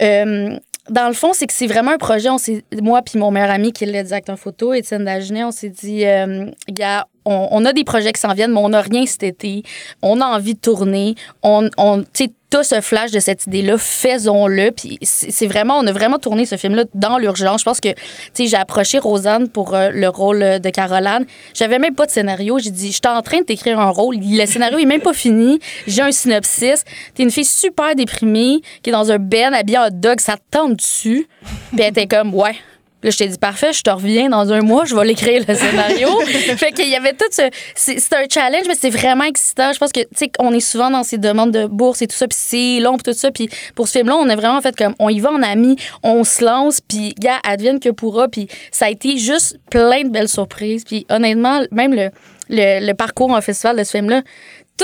euh, 0.00 0.56
dans 0.90 1.06
le 1.06 1.14
fond, 1.14 1.32
c'est 1.32 1.46
que 1.46 1.52
c'est 1.52 1.68
vraiment 1.68 1.92
un 1.92 1.98
projet. 1.98 2.28
On 2.28 2.36
moi 2.82 3.00
puis 3.02 3.18
mon 3.18 3.30
meilleur 3.30 3.50
ami, 3.50 3.72
qui 3.72 3.84
est 3.84 3.86
le 3.86 4.02
directeur 4.02 4.38
photo, 4.38 4.74
Étienne 4.74 5.04
Dagenet, 5.04 5.44
on 5.44 5.52
s'est 5.52 5.70
dit, 5.70 6.04
euh, 6.04 6.50
gars, 6.68 7.06
on, 7.24 7.48
on 7.52 7.64
a 7.64 7.72
des 7.72 7.84
projets 7.84 8.12
qui 8.12 8.20
s'en 8.20 8.34
viennent, 8.34 8.52
mais 8.52 8.60
on 8.60 8.70
n'a 8.70 8.80
rien 8.80 9.06
cet 9.06 9.22
été. 9.22 9.62
On 10.02 10.20
a 10.20 10.26
envie 10.26 10.54
de 10.54 10.60
tourner. 10.60 11.14
On, 11.42 11.70
on 11.78 12.02
t'as 12.50 12.64
ce 12.64 12.80
flash 12.80 13.12
de 13.12 13.20
cette 13.20 13.46
idée-là, 13.46 13.78
faisons-le. 13.78 14.72
Puis 14.72 14.98
c'est 15.02 15.46
vraiment, 15.46 15.78
on 15.78 15.86
a 15.86 15.92
vraiment 15.92 16.18
tourné 16.18 16.44
ce 16.44 16.56
film-là 16.56 16.84
dans 16.94 17.18
l'urgence. 17.18 17.60
Je 17.60 17.64
pense 17.64 17.80
que, 17.80 17.88
tu 17.88 17.96
sais, 18.34 18.46
j'ai 18.46 18.56
approché 18.56 18.98
Rosanne 18.98 19.48
pour 19.48 19.74
euh, 19.74 19.90
le 19.90 20.08
rôle 20.08 20.42
euh, 20.42 20.58
de 20.58 20.68
Caroline. 20.70 21.24
J'avais 21.54 21.78
même 21.78 21.94
pas 21.94 22.06
de 22.06 22.10
scénario. 22.10 22.58
J'ai 22.58 22.70
dit, 22.70 22.88
je 22.88 22.92
suis 22.94 23.00
en 23.06 23.22
train 23.22 23.38
de 23.38 23.44
t'écrire 23.44 23.78
un 23.78 23.90
rôle. 23.90 24.16
Le 24.20 24.46
scénario 24.46 24.78
est 24.78 24.84
même 24.84 25.00
pas 25.00 25.12
fini. 25.12 25.60
J'ai 25.86 26.02
un 26.02 26.12
synopsis. 26.12 26.84
T'es 27.14 27.22
une 27.22 27.30
fille 27.30 27.44
super 27.44 27.94
déprimée 27.94 28.60
qui 28.82 28.90
est 28.90 28.92
dans 28.92 29.10
un 29.10 29.18
ben 29.18 29.54
habillée 29.54 29.78
en 29.78 29.88
dog. 29.90 30.20
Ça 30.20 30.36
te 30.36 30.42
tente 30.50 30.76
dessus. 30.76 31.28
Puis 31.74 31.82
elle 31.82 32.08
comme, 32.08 32.34
ouais. 32.34 32.56
Puis 33.00 33.08
Là, 33.08 33.10
je 33.10 33.18
t'ai 33.18 33.28
dit, 33.28 33.38
parfait, 33.38 33.72
je 33.72 33.82
te 33.82 33.90
reviens 33.90 34.28
dans 34.28 34.52
un 34.52 34.60
mois, 34.60 34.84
je 34.84 34.94
vais 34.94 35.04
l'écrire 35.04 35.42
le 35.46 35.54
scénario. 35.54 36.08
fait 36.56 36.72
qu'il 36.72 36.88
y 36.88 36.96
avait 36.96 37.14
tout 37.14 37.24
ce. 37.30 37.42
C'est 37.74 38.12
un 38.12 38.24
challenge, 38.30 38.64
mais 38.68 38.74
c'est 38.74 38.90
vraiment 38.90 39.24
excitant. 39.24 39.72
Je 39.72 39.78
pense 39.78 39.92
que, 39.92 40.00
tu 40.00 40.08
sais, 40.16 40.30
on 40.38 40.52
est 40.52 40.60
souvent 40.60 40.90
dans 40.90 41.02
ces 41.02 41.18
demandes 41.18 41.50
de 41.50 41.66
bourse 41.66 42.02
et 42.02 42.06
tout 42.06 42.16
ça, 42.16 42.26
puis 42.28 42.38
c'est 42.38 42.80
long, 42.80 42.96
puis 42.96 43.12
tout 43.12 43.18
ça. 43.18 43.30
Puis 43.30 43.48
pour 43.74 43.88
ce 43.88 43.98
film-là, 43.98 44.16
on 44.16 44.28
a 44.28 44.36
vraiment 44.36 44.60
fait 44.60 44.76
comme, 44.76 44.94
on 44.98 45.08
y 45.08 45.20
va 45.20 45.30
en 45.30 45.42
ami, 45.42 45.76
on 46.02 46.24
se 46.24 46.44
lance, 46.44 46.80
puis, 46.80 47.14
gars, 47.18 47.38
advienne 47.46 47.80
que 47.80 47.88
pourra. 47.88 48.28
Puis 48.28 48.48
ça 48.70 48.86
a 48.86 48.90
été 48.90 49.16
juste 49.18 49.58
plein 49.70 50.02
de 50.02 50.10
belles 50.10 50.28
surprises. 50.28 50.84
Puis 50.84 51.06
honnêtement, 51.08 51.62
même 51.70 51.94
le, 51.94 52.10
le, 52.50 52.86
le 52.86 52.92
parcours 52.94 53.30
en 53.30 53.40
festival 53.40 53.78
de 53.78 53.84
ce 53.84 53.92
film-là, 53.92 54.22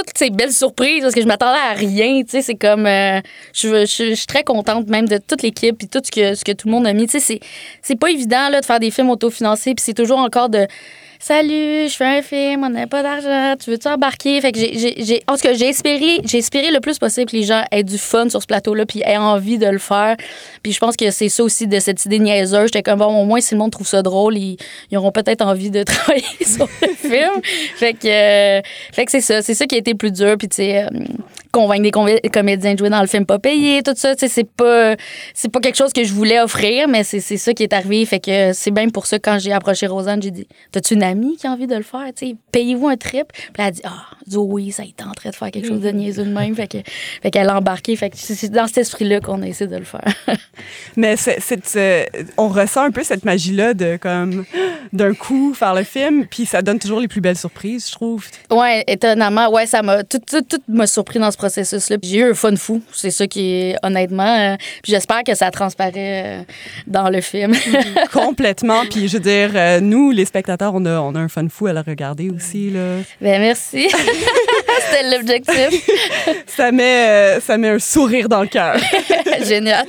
toutes 0.04 0.18
ces 0.18 0.30
belles 0.30 0.52
surprises 0.52 1.02
parce 1.02 1.14
que 1.14 1.22
je 1.22 1.26
m'attendais 1.26 1.58
à 1.58 1.72
rien, 1.72 2.22
tu 2.22 2.30
sais, 2.30 2.42
c'est 2.42 2.54
comme 2.54 2.86
euh, 2.86 3.20
je, 3.52 3.84
suis 3.86 4.26
très 4.26 4.44
contente 4.44 4.88
même 4.88 5.08
de 5.08 5.18
toute 5.18 5.42
l'équipe 5.42 5.76
puis 5.78 5.88
tout 5.88 6.00
ce 6.04 6.10
que 6.10 6.34
ce 6.34 6.44
que 6.44 6.52
tout 6.52 6.68
le 6.68 6.72
monde 6.72 6.86
a 6.86 6.92
mis, 6.92 7.06
tu 7.06 7.12
sais, 7.12 7.20
c'est 7.20 7.40
c'est 7.82 7.96
pas 7.96 8.10
évident 8.10 8.48
là 8.50 8.60
de 8.60 8.66
faire 8.66 8.80
des 8.80 8.90
films 8.90 9.10
autofinancés 9.10 9.74
puis 9.74 9.82
c'est 9.84 9.94
toujours 9.94 10.18
encore 10.18 10.48
de 10.48 10.66
Salut, 11.18 11.88
je 11.88 11.94
fais 11.96 12.18
un 12.18 12.22
film, 12.22 12.62
on 12.64 12.68
n'a 12.68 12.86
pas 12.86 13.02
d'argent, 13.02 13.54
tu 13.62 13.70
veux-tu 13.70 13.88
embarquer? 13.88 14.40
Fait 14.40 14.52
que 14.52 14.58
j'ai- 14.58 15.22
En 15.26 15.34
tout 15.34 15.40
cas, 15.40 15.54
j'ai 15.54 15.68
espéré, 15.68 16.20
j'ai 16.24 16.38
espéré 16.38 16.70
le 16.70 16.80
plus 16.80 16.98
possible 16.98 17.30
que 17.30 17.36
les 17.36 17.42
gens 17.42 17.62
aient 17.72 17.82
du 17.82 17.98
fun 17.98 18.28
sur 18.28 18.40
ce 18.42 18.46
plateau-là 18.46 18.84
puis 18.86 19.00
aient 19.04 19.16
envie 19.16 19.58
de 19.58 19.66
le 19.66 19.78
faire. 19.78 20.16
Puis 20.62 20.72
je 20.72 20.78
pense 20.78 20.94
que 20.96 21.10
c'est 21.10 21.28
ça 21.28 21.42
aussi 21.42 21.66
de 21.66 21.80
cette 21.80 22.04
idée 22.04 22.18
niaiseuse. 22.18 22.66
J'étais 22.66 22.82
comme, 22.82 22.98
bon, 22.98 23.06
au 23.22 23.24
moins, 23.24 23.40
si 23.40 23.54
le 23.54 23.58
monde 23.58 23.72
trouve 23.72 23.86
ça 23.86 24.02
drôle, 24.02 24.36
ils, 24.36 24.56
ils 24.90 24.98
auront 24.98 25.10
peut-être 25.12 25.42
envie 25.42 25.70
de 25.70 25.82
travailler 25.84 26.24
sur 26.44 26.68
le 26.82 26.88
film. 26.94 27.40
Fait 27.76 27.94
que, 27.94 28.06
euh, 28.58 28.60
fait 28.92 29.04
que 29.06 29.10
c'est 29.10 29.20
ça. 29.22 29.42
C'est 29.42 29.54
ça 29.54 29.66
qui 29.66 29.74
a 29.74 29.78
été 29.78 29.94
plus 29.94 30.12
dur. 30.12 30.36
Puis, 30.38 30.48
tu 30.48 30.56
sais, 30.56 30.84
euh, 30.84 30.88
convaincre 31.56 31.82
des 31.82 32.28
comédiens 32.30 32.74
de 32.74 32.78
jouer 32.78 32.90
dans 32.90 33.00
le 33.00 33.06
film 33.06 33.24
pas 33.24 33.38
payé, 33.38 33.82
tout 33.82 33.94
ça. 33.96 34.12
C'est 34.16 34.44
pas, 34.44 34.94
c'est 35.32 35.50
pas 35.50 35.60
quelque 35.60 35.76
chose 35.76 35.92
que 35.92 36.04
je 36.04 36.12
voulais 36.12 36.38
offrir, 36.38 36.86
mais 36.86 37.02
c'est 37.02 37.20
ça 37.20 37.54
qui 37.54 37.62
est 37.62 37.72
arrivé. 37.72 38.04
Fait 38.04 38.20
que 38.20 38.52
c'est 38.52 38.70
bien 38.70 38.90
pour 38.90 39.06
ça, 39.06 39.18
quand 39.18 39.38
j'ai 39.38 39.52
approché 39.52 39.86
Rosanne, 39.86 40.22
j'ai 40.22 40.30
dit 40.30 40.46
T'as-tu 40.70 40.94
une 40.94 41.02
amie 41.02 41.36
qui 41.36 41.46
a 41.46 41.50
envie 41.50 41.66
de 41.66 41.74
le 41.74 41.82
faire 41.82 42.04
Payez-vous 42.52 42.88
un 42.88 42.96
trip? 42.96 43.32
Puis 43.32 43.52
elle 43.58 43.64
a 43.64 43.70
dit 43.70 43.80
Ah, 43.84 44.04
oui, 44.36 44.70
ça, 44.70 44.82
est 44.82 45.02
en 45.02 45.12
train 45.12 45.30
de 45.30 45.34
faire 45.34 45.50
quelque 45.50 45.68
chose 45.68 45.80
de 45.80 45.90
niaiseux 45.90 46.24
de 46.24 46.30
même. 46.32 46.54
fait 46.54 46.84
fait 47.22 47.30
qu'elle 47.30 47.48
a 47.48 47.56
embarqué. 47.56 47.96
Fait 47.96 48.10
que 48.10 48.16
c'est 48.18 48.50
dans 48.50 48.66
cet 48.66 48.78
esprit-là 48.78 49.20
qu'on 49.20 49.40
a 49.42 49.46
essayé 49.46 49.70
de 49.70 49.76
le 49.76 49.84
faire. 49.84 50.04
mais 50.96 51.16
euh, 51.76 52.04
on 52.36 52.48
ressent 52.48 52.82
un 52.82 52.90
peu 52.90 53.02
cette 53.02 53.24
magie-là 53.24 53.72
de, 53.74 53.96
comme, 53.96 54.44
d'un 54.92 55.14
coup, 55.14 55.54
faire 55.54 55.74
le 55.74 55.84
film, 55.84 56.26
puis 56.26 56.44
ça 56.44 56.60
donne 56.62 56.78
toujours 56.78 57.00
les 57.00 57.08
plus 57.08 57.20
belles 57.20 57.38
surprises, 57.38 57.88
je 57.88 57.92
trouve. 57.92 58.26
Ouais, 58.50 58.84
étonnamment, 58.86 59.50
ouais, 59.50 59.66
ça 59.66 59.82
m'a. 59.82 60.04
Tout, 60.04 60.18
tout, 60.18 60.42
tout 60.42 60.60
m'a 60.68 60.86
surpris 60.86 61.18
dans 61.18 61.30
ce 61.30 61.36
processus-là. 61.46 61.96
J'ai 62.02 62.18
eu 62.18 62.30
un 62.30 62.34
fun 62.34 62.56
fou. 62.56 62.82
C'est 62.92 63.10
ça 63.10 63.26
qui 63.26 63.52
est, 63.52 63.76
honnêtement. 63.82 64.36
Euh, 64.36 64.56
puis 64.82 64.92
j'espère 64.92 65.22
que 65.22 65.34
ça 65.34 65.50
transparaît 65.50 65.92
euh, 65.96 66.42
dans 66.86 67.08
le 67.08 67.20
film. 67.20 67.54
Complètement. 68.12 68.84
Puis 68.90 69.08
je 69.08 69.14
veux 69.14 69.22
dire, 69.22 69.50
euh, 69.54 69.80
nous, 69.80 70.10
les 70.10 70.24
spectateurs, 70.24 70.74
on 70.74 70.84
a, 70.84 70.98
on 70.98 71.14
a 71.14 71.20
un 71.20 71.28
fun 71.28 71.46
fou 71.48 71.66
à 71.66 71.72
la 71.72 71.82
regarder 71.82 72.30
aussi. 72.30 72.70
Là. 72.70 72.98
Ben 73.20 73.40
merci. 73.40 73.88
C'était 74.90 75.16
l'objectif. 75.16 75.88
ça, 76.46 76.72
met, 76.72 77.40
ça 77.40 77.56
met 77.56 77.68
un 77.68 77.78
sourire 77.78 78.28
dans 78.28 78.42
le 78.42 78.48
cœur. 78.48 78.76
Génial. 79.44 79.86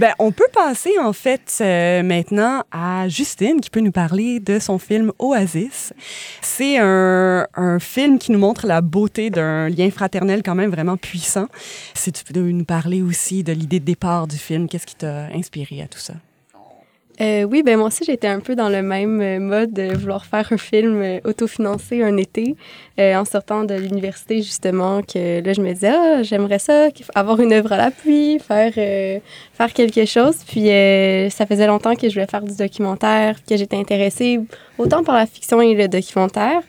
Ben, 0.00 0.14
on 0.18 0.32
peut 0.32 0.48
passer 0.50 0.98
en 0.98 1.12
fait 1.12 1.58
euh, 1.60 2.02
maintenant 2.02 2.64
à 2.72 3.06
Justine 3.10 3.60
qui 3.60 3.68
peut 3.68 3.80
nous 3.80 3.92
parler 3.92 4.40
de 4.40 4.58
son 4.58 4.78
film 4.78 5.12
Oasis. 5.18 5.92
C'est 6.40 6.78
un, 6.78 7.46
un 7.54 7.78
film 7.78 8.18
qui 8.18 8.32
nous 8.32 8.38
montre 8.38 8.66
la 8.66 8.80
beauté 8.80 9.28
d'un 9.28 9.68
lien 9.68 9.90
fraternel 9.90 10.42
quand 10.42 10.54
même 10.54 10.70
vraiment 10.70 10.96
puissant. 10.96 11.48
Si 11.92 12.12
tu 12.12 12.24
peux 12.24 12.40
nous 12.40 12.64
parler 12.64 13.02
aussi 13.02 13.44
de 13.44 13.52
l'idée 13.52 13.78
de 13.78 13.84
départ 13.84 14.26
du 14.26 14.38
film, 14.38 14.70
qu'est-ce 14.70 14.86
qui 14.86 14.94
t'a 14.96 15.26
inspiré 15.34 15.82
à 15.82 15.86
tout 15.86 15.98
ça? 15.98 16.14
Euh, 17.20 17.42
oui, 17.42 17.62
ben 17.62 17.76
moi 17.76 17.88
aussi, 17.88 18.02
j'étais 18.04 18.28
un 18.28 18.40
peu 18.40 18.56
dans 18.56 18.70
le 18.70 18.80
même 18.80 19.20
euh, 19.20 19.38
mode 19.38 19.74
de 19.74 19.94
vouloir 19.94 20.24
faire 20.24 20.50
un 20.52 20.56
film 20.56 21.02
euh, 21.02 21.20
autofinancé 21.24 22.02
un 22.02 22.16
été 22.16 22.56
en 22.98 23.24
sortant 23.24 23.64
de 23.64 23.74
l'université, 23.74 24.42
justement, 24.42 25.00
que 25.00 25.42
là, 25.42 25.54
je 25.54 25.62
me 25.62 25.72
disais, 25.72 25.88
ah, 25.88 26.22
j'aimerais 26.22 26.58
ça, 26.58 26.88
avoir 27.14 27.40
une 27.40 27.54
œuvre 27.54 27.72
à 27.72 27.78
l'appui, 27.78 28.38
faire, 28.38 28.74
quelque 29.72 30.04
chose. 30.04 30.36
Puis 30.46 30.66
ça 31.30 31.46
faisait 31.46 31.66
longtemps 31.66 31.94
que 31.94 32.10
je 32.10 32.12
voulais 32.12 32.26
faire 32.26 32.42
du 32.42 32.54
documentaire, 32.54 33.42
que 33.42 33.56
j'étais 33.56 33.78
intéressée 33.78 34.38
autant 34.76 35.02
par 35.02 35.14
la 35.14 35.24
fiction 35.24 35.62
et 35.62 35.74
le 35.74 35.88
documentaire. 35.88 36.60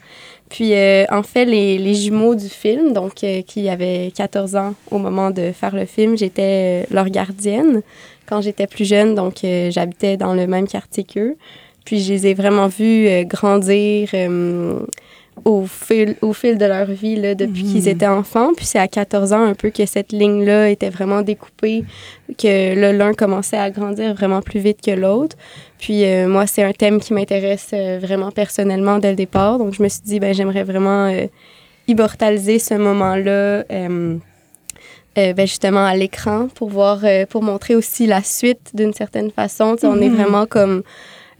Puis, 0.48 0.74
en 1.10 1.24
fait, 1.24 1.43
les, 1.43 1.77
les, 1.77 1.96
jumeaux 1.96 2.36
du 2.36 2.48
film, 2.48 2.93
donc 2.93 3.15
qui 3.15 3.67
avaient 3.67 4.13
14 4.15 4.55
ans 4.55 4.74
au 4.89 5.00
moment 5.00 5.31
de 5.31 5.51
faire 5.51 5.75
le 5.75 5.86
film, 5.86 6.17
j'étais 6.17 6.88
leur 6.91 7.10
gardienne 7.10 7.81
quand 8.31 8.39
j'étais 8.39 8.65
plus 8.65 8.85
jeune, 8.85 9.13
donc 9.13 9.43
euh, 9.43 9.69
j'habitais 9.71 10.15
dans 10.15 10.33
le 10.33 10.47
même 10.47 10.65
quartier 10.65 11.03
qu'eux. 11.03 11.35
Puis 11.83 12.00
je 12.00 12.13
les 12.13 12.27
ai 12.27 12.33
vraiment 12.33 12.67
vus 12.67 13.07
euh, 13.07 13.23
grandir 13.25 14.07
euh, 14.13 14.79
au, 15.43 15.65
fil, 15.65 16.15
au 16.21 16.31
fil 16.31 16.57
de 16.57 16.65
leur 16.65 16.85
vie 16.85 17.17
là, 17.17 17.35
depuis 17.35 17.63
qu'ils 17.63 17.81
mhm. 17.81 17.88
étaient 17.89 18.07
enfants. 18.07 18.51
Puis 18.55 18.65
c'est 18.65 18.79
à 18.79 18.88
14 18.88 19.33
ans 19.33 19.43
un 19.43 19.53
peu 19.53 19.69
que 19.69 19.85
cette 19.85 20.13
ligne-là 20.13 20.69
était 20.69 20.89
vraiment 20.89 21.23
découpée, 21.23 21.83
que 22.38 22.91
l'un 22.93 23.13
commençait 23.13 23.57
à 23.57 23.69
grandir 23.69 24.13
vraiment 24.13 24.41
plus 24.41 24.61
vite 24.61 24.79
que 24.81 24.91
l'autre. 24.91 25.35
Puis 25.77 26.05
moi, 26.25 26.47
c'est 26.47 26.63
un 26.63 26.71
thème 26.71 27.01
qui 27.01 27.13
m'intéresse 27.13 27.73
vraiment 28.00 28.31
personnellement 28.31 29.00
dès 29.00 29.09
le 29.09 29.17
départ. 29.17 29.57
Donc 29.57 29.73
je 29.73 29.83
me 29.83 29.89
suis 29.89 30.03
dit, 30.05 30.19
ben 30.21 30.33
j'aimerais 30.33 30.63
vraiment 30.63 31.11
immortaliser 31.88 32.59
ce 32.59 32.75
moment-là 32.75 33.65
euh, 35.18 35.34
ben 35.34 35.46
justement 35.46 35.84
à 35.84 35.94
l'écran 35.94 36.48
pour 36.56 36.70
voir, 36.70 37.00
euh, 37.03 37.25
pour 37.25 37.44
montrer 37.44 37.75
aussi 37.75 38.08
la 38.08 38.24
suite 38.24 38.72
d'une 38.74 38.94
certaine 38.94 39.30
façon. 39.30 39.75
On 39.84 40.00
est 40.00 40.08
mhm. 40.08 40.15
vraiment 40.15 40.46
comme 40.46 40.84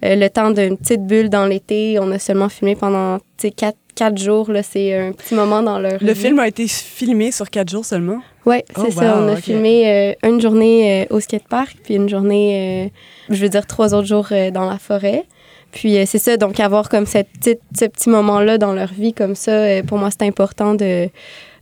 euh, 0.04 0.16
le 0.16 0.30
temps 0.30 0.52
d'une 0.52 0.78
petite 0.78 1.06
bulle 1.06 1.30
dans 1.30 1.46
l'été. 1.46 1.98
On 2.02 2.12
a 2.12 2.20
seulement 2.20 2.50
filmé 2.50 2.76
pendant 2.76 3.20
quatre, 3.56 3.78
quatre 3.96 4.18
jours. 4.18 4.52
C'est 4.64 4.94
un 5.00 5.14
petit 5.14 5.36
moment 5.36 5.64
dans 5.64 5.80
leur 5.80 6.04
Le 6.04 6.14
film 6.14 6.40
a 6.40 6.50
été 6.50 6.68
filmé 6.68 7.32
sur 7.32 7.50
quatre 7.50 7.70
jours 7.70 7.86
seulement? 7.86 8.20
Oui, 8.46 8.58
c'est 8.76 8.88
oh, 8.88 8.92
ça. 8.92 9.18
On 9.18 9.30
a 9.30 9.38
filmé 9.38 10.18
une 10.22 10.42
journée 10.42 11.08
au 11.10 11.22
skatepark, 11.22 11.78
puis 11.82 11.96
une 11.96 12.10
journée, 12.10 12.92
je 13.30 13.36
veux 13.36 13.50
dire 13.50 13.68
trois 13.68 13.94
autres 13.94 14.08
jours 14.08 14.28
dans 14.52 14.70
la 14.70 14.80
forêt. 14.80 15.24
Puis 15.72 15.96
c'est 16.06 16.18
ça, 16.18 16.36
donc 16.36 16.60
avoir 16.60 16.90
comme 16.90 17.06
cette 17.06 17.30
petite, 17.30 17.62
ce 17.80 17.86
petit 17.86 18.10
moment-là 18.10 18.58
dans 18.58 18.74
leur 18.74 18.92
vie 18.92 19.14
comme 19.14 19.36
ça, 19.36 19.82
pour 19.84 19.98
moi, 20.00 20.10
c'est 20.12 20.26
important 20.26 20.74
de 20.74 21.08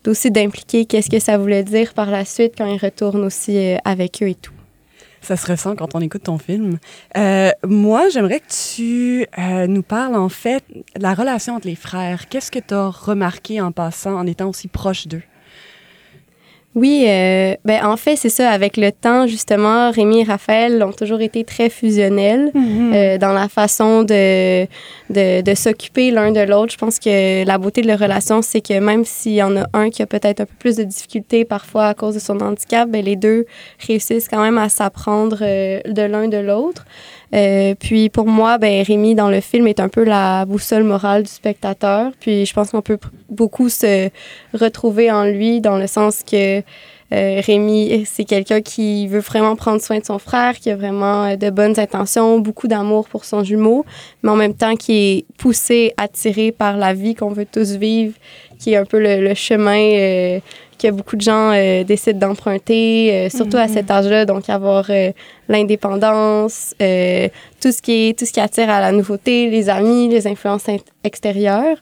aussi 0.10 0.32
d'impliquer 0.32 0.86
qu'est-ce 0.86 1.10
que 1.10 1.20
ça 1.20 1.38
voulait 1.38 1.64
dire 1.64 1.94
par 1.94 2.10
la 2.12 2.26
suite 2.26 2.54
quand 2.58 2.66
ils 2.66 2.78
retournent 2.78 3.24
aussi 3.24 3.58
euh, 3.58 3.78
avec 3.86 4.22
eux 4.22 4.30
et 4.30 4.36
tout. 4.36 4.54
Ça 5.22 5.36
se 5.36 5.52
ressent 5.52 5.76
quand 5.76 5.96
on 5.96 6.00
écoute 6.00 6.24
ton 6.24 6.38
film. 6.38 6.80
Euh, 7.18 7.52
moi, 7.66 8.10
j'aimerais 8.10 8.40
que 8.40 8.76
tu 8.76 9.28
euh, 9.38 9.68
nous 9.68 9.84
parles 9.84 10.16
en 10.16 10.30
fait 10.30 10.64
de 10.70 11.02
la 11.02 11.14
relation 11.14 11.56
entre 11.56 11.68
les 11.68 11.76
frères. 11.76 12.30
Qu'est-ce 12.30 12.52
que 12.52 12.60
tu 12.60 12.74
as 12.74 12.88
remarqué 12.88 13.60
en 13.62 13.72
passant, 13.72 14.16
en 14.16 14.26
étant 14.26 14.50
aussi 14.50 14.68
proche 14.68 15.08
d'eux? 15.08 15.22
Oui, 16.76 17.06
euh, 17.08 17.56
ben 17.66 17.84
en 17.84 17.98
fait, 17.98 18.16
c'est 18.16 18.30
ça. 18.30 18.52
Avec 18.52 18.78
le 18.78 18.92
temps, 18.92 19.26
justement, 19.26 19.90
Rémi 19.90 20.22
et 20.22 20.24
Raphaël 20.24 20.84
ont 20.84 20.92
toujours 20.92 21.20
été 21.20 21.44
très 21.44 21.68
fusionnels 21.70 22.52
mhm. 22.54 22.94
euh, 22.94 23.18
dans 23.18 23.34
la 23.34 23.50
façon 23.50 24.04
de, 24.04 24.66
de, 25.10 25.42
de 25.42 25.56
s'occuper 25.56 26.12
l'un 26.12 26.32
de 26.32 26.42
l'autre. 26.42 26.72
Je 26.72 26.78
pense 26.78 27.00
que 27.00 27.44
la 27.44 27.58
beauté 27.58 27.82
de 27.82 27.88
leur 27.88 27.98
relation, 27.98 28.44
c'est 28.44 28.62
que 28.62 28.80
même 28.80 29.04
s'il 29.04 29.34
y 29.34 29.42
en 29.42 29.58
a 29.58 29.66
un 29.74 29.90
qui 29.90 30.04
a 30.04 30.06
peut-être 30.06 30.42
un 30.42 30.46
peu 30.46 30.56
plus 30.60 30.76
de 30.76 30.84
difficultés 30.84 31.44
parfois 31.44 31.88
à 31.88 31.94
cause 31.96 32.14
de 32.14 32.20
son 32.20 32.40
handicap, 32.40 32.88
ben, 32.88 33.04
les 33.04 33.16
deux 33.16 33.46
réussissent 33.88 34.30
quand 34.30 34.42
même 34.42 34.60
à 34.60 34.70
s'apprendre 34.70 35.40
euh, 35.42 35.82
de 35.88 36.04
l'un 36.04 36.28
de 36.28 36.38
l'autre. 36.38 36.86
Euh, 37.34 37.76
puis 37.80 38.10
pour 38.10 38.28
moi, 38.28 38.58
ben, 38.58 38.84
Rémi, 38.84 39.16
dans 39.16 39.30
le 39.30 39.40
film, 39.40 39.68
est 39.68 39.80
un 39.80 39.90
peu 39.90 40.04
la 40.04 40.46
boussole 40.46 40.84
morale 40.84 41.24
du 41.24 41.30
spectateur. 41.30 42.12
Puis 42.20 42.46
je 42.46 42.54
pense 42.54 42.72
qu'on 42.72 42.82
peut 42.82 43.00
beaucoup 43.30 43.70
se 43.70 44.10
retrouver 44.54 45.12
en 45.12 45.26
lui 45.26 45.62
dans 45.62 45.78
le 45.78 45.88
sens 45.88 46.24
que 46.24 46.62
euh, 47.12 47.42
Rémi, 47.44 48.06
c'est 48.06 48.24
quelqu'un 48.24 48.62
qui 48.62 49.08
veut 49.08 49.20
vraiment 49.20 49.56
prendre 49.56 49.82
soin 49.82 50.00
de 50.00 50.06
son 50.06 50.20
frère, 50.20 50.58
qui 50.60 50.70
a 50.70 50.76
vraiment 50.76 51.24
euh, 51.24 51.36
de 51.36 51.50
bonnes 51.50 51.80
intentions, 51.80 52.40
beaucoup 52.40 52.68
d'amour 52.68 53.08
pour 53.10 53.26
son 53.26 53.44
jumeau, 53.44 53.84
mais 54.22 54.30
en 54.30 54.36
même 54.36 54.54
temps 54.54 54.76
qui 54.76 54.94
est 54.94 55.26
poussé, 55.38 55.94
attiré 55.98 56.52
par 56.52 56.78
la 56.78 56.94
vie 56.94 57.16
qu'on 57.16 57.32
veut 57.32 57.48
tous 57.52 57.72
vivre, 57.72 58.14
qui 58.60 58.74
est 58.74 58.76
un 58.76 58.86
peu 58.86 59.00
le, 59.00 59.34
chemin 59.34 59.80
euh, 59.80 60.40
que 60.78 60.92
beaucoup 60.92 61.16
de 61.16 61.22
gens 61.22 61.52
euh, 61.52 61.84
décident 61.84 62.28
d'emprunter, 62.28 63.28
surtout 63.30 63.58
à 63.58 63.68
cet 63.68 63.90
mhm. 63.90 63.96
âge-là. 63.96 64.26
Donc, 64.26 64.50
avoir 64.50 64.86
l'indépendance, 65.48 66.76
tout, 66.78 67.72
ce 67.72 67.82
qui 67.82 68.10
est, 68.10 68.20
tout 68.20 68.26
ce 68.26 68.32
qui 68.32 68.40
attire 68.40 68.70
à 68.70 68.80
la 68.80 68.92
nouveauté, 68.92 69.50
les 69.50 69.70
amis, 69.70 70.10
les 70.10 70.28
influences 70.28 70.68
extérieures. 71.04 71.78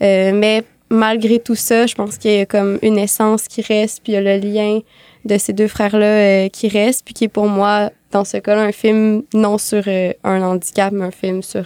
mais 0.00 0.62
malgré 0.90 1.38
tout 1.38 1.54
ça, 1.54 1.86
je 1.86 1.94
pense 1.94 2.18
qu'il 2.18 2.32
y 2.32 2.40
a 2.40 2.46
comme 2.46 2.78
une 2.82 2.98
essence 2.98 3.48
qui 3.48 3.62
reste, 3.62 4.02
puis 4.02 4.12
il 4.12 4.16
y 4.16 4.18
a 4.18 4.36
le 4.36 4.38
lien 4.38 4.80
de 5.24 5.38
ces 5.38 5.52
deux 5.52 5.68
frères-là 5.68 6.48
qui 6.48 6.68
reste, 6.68 7.04
puis 7.04 7.14
qui 7.14 7.24
est 7.24 7.28
pour 7.28 7.48
moi, 7.48 7.90
dans 8.12 8.24
ce 8.24 8.36
cas-là, 8.36 8.62
un 8.62 8.72
film 8.72 9.22
non 9.34 9.58
sur 9.58 9.82
un 9.88 10.42
handicap, 10.42 10.92
mais 10.92 11.06
un 11.06 11.10
film 11.10 11.42
sur 11.42 11.64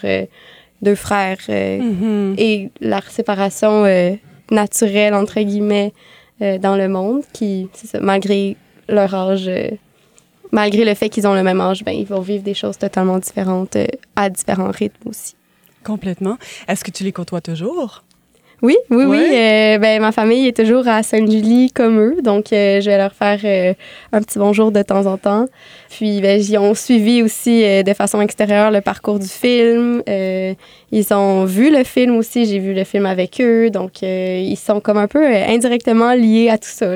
deux 0.81 0.95
frères 0.95 1.39
mhm. 1.49 2.35
et 2.39 2.71
la 2.81 3.03
séparation 3.03 3.85
naturelle, 4.50 5.15
entre 5.15 5.41
guillemets, 5.41 5.93
euh, 6.43 6.59
dans 6.59 6.77
le 6.77 6.89
monde 6.89 7.23
qui, 7.33 7.69
ça, 7.75 8.00
malgré 8.00 8.57
leur 8.89 9.15
âge, 9.15 9.47
euh, 9.47 9.71
malgré 10.53 10.85
le 10.85 10.95
fait 10.95 11.09
qu'ils 11.09 11.27
ont 11.27 11.35
le 11.35 11.43
même 11.43 11.61
âge, 11.61 11.85
ben, 11.85 11.93
ils 11.93 12.07
vont 12.07 12.21
vivre 12.21 12.43
des 12.43 12.55
choses 12.55 12.79
totalement 12.79 13.19
différentes 13.19 13.77
euh, 13.77 13.87
à 14.17 14.31
différents 14.31 14.71
rythmes 14.71 15.09
aussi. 15.09 15.35
Complètement. 15.85 16.39
Est-ce 16.67 16.83
que 16.83 16.91
tu 16.91 17.05
les 17.05 17.12
côtoies 17.12 17.41
toujours? 17.41 18.05
Oui, 18.62 18.76
oui, 18.90 19.05
oui. 19.05 19.19
Euh, 19.33 19.79
ben, 19.79 20.02
ma 20.02 20.12
famille 20.12 20.47
est 20.47 20.57
toujours 20.57 20.87
à 20.87 21.02
Sainte-Julie 21.02 21.71
comme 21.73 21.99
eux, 21.99 22.17
donc 22.23 22.52
euh, 22.52 22.81
je 22.83 22.90
vais 22.90 22.99
leur 22.99 23.14
faire 23.14 23.38
euh, 23.45 23.73
un 24.12 24.21
petit 24.21 24.38
bonjour 24.38 24.71
de 24.71 24.83
temps 24.83 25.07
en 25.07 25.17
temps. 25.17 25.47
Puis, 25.88 26.21
ben, 26.21 26.38
ils 26.38 26.59
ont 26.59 26.75
suivi 26.75 27.23
aussi 27.23 27.62
de 27.83 27.95
façon 27.95 28.21
extérieure 28.21 28.71
le 28.71 28.83
parcours 28.83 29.19
du 29.19 29.29
film. 29.29 30.02
ils 30.07 31.14
ont 31.14 31.45
vu 31.47 31.71
le 31.71 31.85
film 31.85 32.17
aussi, 32.17 32.45
j'ai 32.45 32.59
vu 32.59 32.75
le 32.75 32.85
film 32.85 33.07
avec 33.07 33.40
eux, 33.40 33.71
donc 33.71 34.02
ils 34.02 34.57
sont 34.57 34.81
comme 34.81 34.99
un 34.99 35.09
peu 35.09 35.25
indirectement 35.26 36.12
liés 36.12 36.50
à 36.50 36.59
tout 36.59 36.69
ça. 36.69 36.87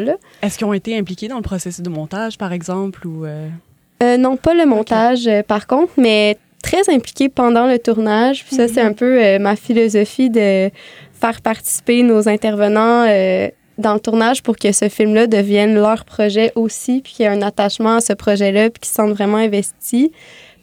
Est-ce 0.43 0.59
qu'ils 0.59 0.67
ont 0.67 0.73
été 0.73 0.97
impliqués 0.99 1.29
dans 1.29 1.37
le 1.37 1.43
processus 1.43 1.83
de 1.83 1.91
montage, 1.91 2.39
par 2.39 2.53
exemple, 2.53 3.07
ou... 3.07 3.27
non, 4.03 4.37
pas 4.37 4.55
le 4.55 4.67
montage, 4.67 5.29
par 5.49 5.67
contre, 5.67 5.93
mais 5.97 6.37
très 6.63 6.89
impliqués 6.89 7.29
pendant 7.29 7.67
le 7.67 7.79
tournage. 7.79 8.45
Puis 8.45 8.57
ça, 8.57 8.69
c'est 8.69 8.83
mhm. 8.83 8.91
un 8.91 8.93
peu 8.93 9.39
ma 9.39 9.57
philosophie 9.57 10.31
de 10.31 10.71
faire 11.21 11.41
participer 11.41 12.03
nos 12.03 12.29
intervenants 12.29 13.07
euh, 13.09 13.49
dans 13.79 13.95
le 13.95 14.01
tournage 14.01 14.43
pour 14.43 14.57
que 14.57 14.73
ce 14.73 14.89
film-là 14.89 15.27
devienne 15.27 15.75
leur 15.75 16.05
projet 16.05 16.53
aussi, 16.55 17.01
puis 17.03 17.15
qu'il 17.15 17.25
y 17.25 17.29
ait 17.29 17.33
un 17.33 17.43
attachement 17.43 17.97
à 17.97 18.01
ce 18.01 18.13
projet-là, 18.13 18.71
puis 18.71 18.81
qu'ils 18.81 18.89
se 18.89 18.95
sentent 18.95 19.13
vraiment 19.13 19.39
investis. 19.39 20.11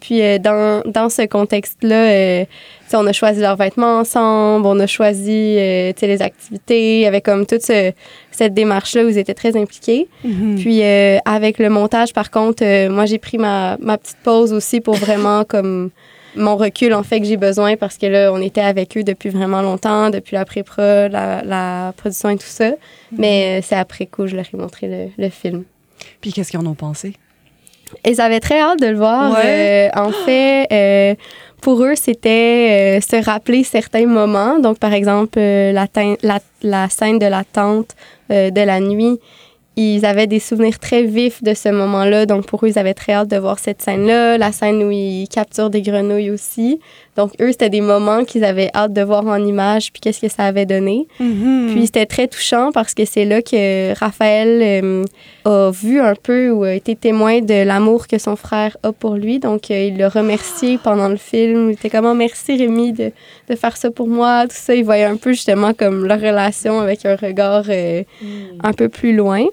Puis 0.01 0.22
euh, 0.22 0.39
dans, 0.39 0.81
dans 0.86 1.10
ce 1.10 1.25
contexte-là, 1.27 2.10
euh, 2.10 2.46
on 2.93 3.05
a 3.05 3.13
choisi 3.13 3.39
leurs 3.39 3.55
vêtements 3.55 4.00
ensemble, 4.00 4.65
on 4.65 4.79
a 4.79 4.88
choisi 4.88 5.55
euh, 5.58 5.93
les 6.01 6.22
activités, 6.22 6.98
il 6.98 7.01
y 7.01 7.05
avait 7.05 7.22
comme 7.22 7.46
toute 7.46 7.62
cette 7.62 8.53
démarche-là 8.53 9.05
où 9.05 9.10
ils 9.10 9.20
étaient 9.20 9.36
très 9.36 9.55
impliqués. 9.55 10.08
Mhm. 10.25 10.55
Puis 10.58 10.81
avec 10.84 11.60
le 11.60 11.70
montage, 11.70 12.13
par 12.13 12.31
contre, 12.31 12.63
moi 12.89 13.05
j'ai 13.05 13.20
pris 13.20 13.38
ma, 13.38 13.77
ma 13.79 13.98
petite 13.98 14.17
pause 14.24 14.51
aussi 14.51 14.81
pour 14.81 14.96
vraiment 14.96 15.46
comme 15.46 15.91
mon 16.35 16.55
recul 16.57 16.93
en 16.93 17.03
fait 17.03 17.19
que 17.19 17.25
j'ai 17.25 17.38
besoin 17.38 17.75
parce 17.75 17.97
que 17.97 18.05
là 18.05 18.31
on 18.33 18.41
était 18.41 18.61
avec 18.61 18.97
eux 18.97 19.03
depuis 19.03 19.29
vraiment 19.29 19.61
longtemps, 19.61 20.09
depuis 20.09 20.35
la 20.35 20.45
pré-pro, 20.45 20.81
la, 20.81 21.41
la 21.43 21.93
production 21.97 22.29
et 22.29 22.38
tout 22.38 22.45
ça. 22.45 22.71
Mais 23.11 23.59
euh, 23.59 23.65
c'est 23.65 23.75
après 23.75 24.05
coup 24.05 24.27
je 24.27 24.35
leur 24.35 24.45
ai 24.53 24.57
montré 24.57 24.88
le, 24.88 25.23
le 25.23 25.29
film. 25.29 25.63
Puis 26.21 26.31
qu'est-ce 26.33 26.51
qu'ils 26.51 26.59
en 26.59 26.65
ont 26.65 26.75
pensé? 26.75 27.13
Ils 28.05 28.21
avaient 28.21 28.39
très 28.39 28.59
hâte 28.61 28.79
de 28.79 28.88
le 28.88 28.97
voir. 28.97 29.33
Ouais. 29.33 29.89
Euh, 29.93 30.00
en 30.00 30.11
fait, 30.11 30.67
euh, 30.71 31.15
pour 31.61 31.83
eux, 31.83 31.95
c'était 31.95 33.00
se 33.01 33.23
rappeler 33.23 33.65
certains 33.65 34.05
moments. 34.05 34.59
Donc, 34.59 34.79
par 34.79 34.93
exemple, 34.93 35.38
la, 35.39 35.88
la, 36.23 36.39
la 36.63 36.89
scène 36.89 37.19
de 37.19 37.25
la 37.25 37.43
tente 37.43 37.95
de 38.29 38.65
la 38.65 38.79
nuit. 38.79 39.19
Ils 39.77 40.05
avaient 40.05 40.27
des 40.27 40.39
souvenirs 40.39 40.79
très 40.79 41.03
vifs 41.03 41.41
de 41.43 41.53
ce 41.53 41.69
moment-là. 41.69 42.25
Donc, 42.25 42.45
pour 42.45 42.65
eux, 42.65 42.69
ils 42.69 42.79
avaient 42.79 42.93
très 42.93 43.13
hâte 43.13 43.29
de 43.29 43.37
voir 43.37 43.57
cette 43.57 43.81
scène-là. 43.81 44.37
La 44.37 44.51
scène 44.51 44.83
où 44.83 44.91
ils 44.91 45.27
capturent 45.29 45.69
des 45.69 45.81
grenouilles 45.81 46.29
aussi. 46.29 46.79
Donc, 47.15 47.31
eux, 47.41 47.51
c'était 47.51 47.69
des 47.69 47.81
moments 47.81 48.23
qu'ils 48.25 48.43
avaient 48.43 48.69
hâte 48.73 48.93
de 48.93 49.01
voir 49.01 49.25
en 49.25 49.43
image, 49.43 49.91
puis 49.91 50.01
qu'est-ce 50.01 50.21
que 50.21 50.29
ça 50.29 50.43
avait 50.43 50.65
donné. 50.65 51.07
Mhm. 51.19 51.69
Puis 51.71 51.85
c'était 51.85 52.05
très 52.05 52.27
touchant 52.27 52.71
parce 52.73 52.93
que 52.93 53.05
c'est 53.05 53.25
là 53.25 53.41
que 53.41 53.97
Raphaël 53.97 54.61
euh, 54.61 55.03
a 55.45 55.71
vu 55.71 55.99
un 55.99 56.15
peu 56.15 56.49
ou 56.49 56.63
a 56.63 56.73
été 56.73 56.95
témoin 56.95 57.41
de 57.41 57.63
l'amour 57.63 58.07
que 58.07 58.17
son 58.17 58.35
frère 58.35 58.77
a 58.83 58.91
pour 58.91 59.15
lui. 59.15 59.39
Donc 59.39 59.71
euh, 59.71 59.87
il 59.87 59.97
l'a 59.97 60.09
remercié 60.09 60.77
pendant 60.77 61.09
le 61.09 61.17
film. 61.17 61.69
Il 61.69 61.73
était 61.73 61.89
comme 61.89 62.05
Oh, 62.05 62.13
merci 62.13 62.57
Rémi 62.57 62.93
de, 62.93 63.11
de 63.49 63.55
faire 63.55 63.75
ça 63.77 63.91
pour 63.91 64.07
moi. 64.07 64.43
Tout 64.43 64.55
ça, 64.55 64.75
il 64.75 64.83
voyait 64.83 65.05
un 65.05 65.17
peu 65.17 65.31
justement 65.31 65.73
comme 65.73 66.05
leur 66.05 66.19
relation 66.19 66.79
avec 66.79 67.05
un 67.05 67.15
regard 67.15 67.65
euh, 67.69 68.03
un 68.63 68.73
peu 68.73 68.89
plus 68.89 69.15
loin. 69.15 69.45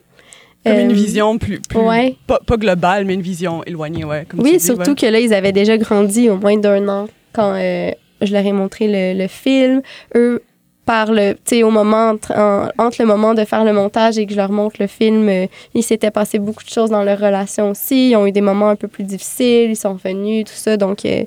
Comme 0.65 0.79
une 0.79 0.91
Euh, 0.91 0.95
vision 0.95 1.39
plus, 1.39 1.61
plus 1.61 1.79
ouais. 1.79 2.17
pas, 2.27 2.41
pas 2.45 2.57
globale, 2.57 3.05
mais 3.05 3.15
une 3.15 3.23
vision 3.23 3.63
éloignée, 3.65 4.05
ouais. 4.05 4.25
Comme 4.29 4.41
tu 4.41 4.45
Oui, 4.47 4.53
dis, 4.59 4.61
surtout 4.65 4.91
ouais. 4.91 4.97
que 4.97 5.07
là, 5.07 5.21
ils 5.21 5.33
avaient 5.33 5.53
déjà 5.53 5.77
grandi 5.79 6.29
au 6.29 6.37
moins 6.37 6.57
d'un 6.57 6.87
an 6.89 7.07
quand 7.33 7.55
euh, 7.55 7.91
je 8.21 8.33
leur 8.33 8.45
ai 8.45 8.53
montré 8.53 8.87
le, 8.89 9.19
le 9.19 9.29
film. 9.29 9.83
Eux, 10.17 10.43
par 10.85 11.13
le, 11.13 11.35
tu 11.35 11.41
sais, 11.57 11.63
au 11.63 11.71
moment, 11.71 12.09
entre, 12.11 12.33
en- 12.37 12.69
entre 12.79 12.97
le 13.01 13.07
moment 13.07 13.35
de 13.35 13.45
faire 13.45 13.63
le 13.65 13.73
montage 13.75 14.19
et 14.19 14.25
que 14.27 14.33
je 14.33 14.37
leur 14.39 14.51
montre 14.51 14.77
le 14.81 14.87
film, 14.87 15.29
euh, 15.29 15.47
il 15.75 15.83
s'était 15.83 16.11
passé 16.11 16.39
beaucoup 16.39 16.65
de 16.65 16.71
choses 16.71 16.91
dans 16.91 17.05
leur 17.05 17.19
relation 17.21 17.71
aussi. 17.71 18.11
Ils 18.11 18.17
ont 18.17 18.27
eu 18.27 18.33
des 18.33 18.41
moments 18.41 18.71
un 18.71 18.77
peu 18.77 18.89
plus 18.89 19.05
difficiles, 19.05 19.71
ils 19.71 19.77
sont 19.77 19.93
revenus, 19.95 20.45
tout 20.47 20.55
ça. 20.55 20.77
Donc, 20.79 21.05
euh, 21.05 21.25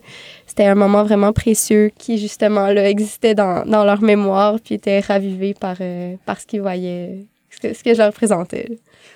c'était 0.48 0.66
un 0.66 0.76
moment 0.76 1.04
vraiment 1.04 1.32
précieux 1.32 1.92
qui, 1.98 2.18
justement, 2.18 2.68
là, 2.68 2.90
existait 2.90 3.36
dans, 3.36 3.64
dans 3.66 3.86
leur 3.86 4.02
mémoire 4.02 4.58
puis 4.64 4.76
était 4.76 5.00
ravivé 5.00 5.54
par, 5.54 5.78
euh, 5.80 6.16
par 6.26 6.40
ce 6.42 6.48
qu'ils 6.48 6.62
voyaient, 6.62 7.20
ce 7.52 7.60
que, 7.68 7.74
ce 7.76 7.84
que 7.84 7.94
je 7.94 8.00
leur 8.00 8.12
présentais. 8.14 8.68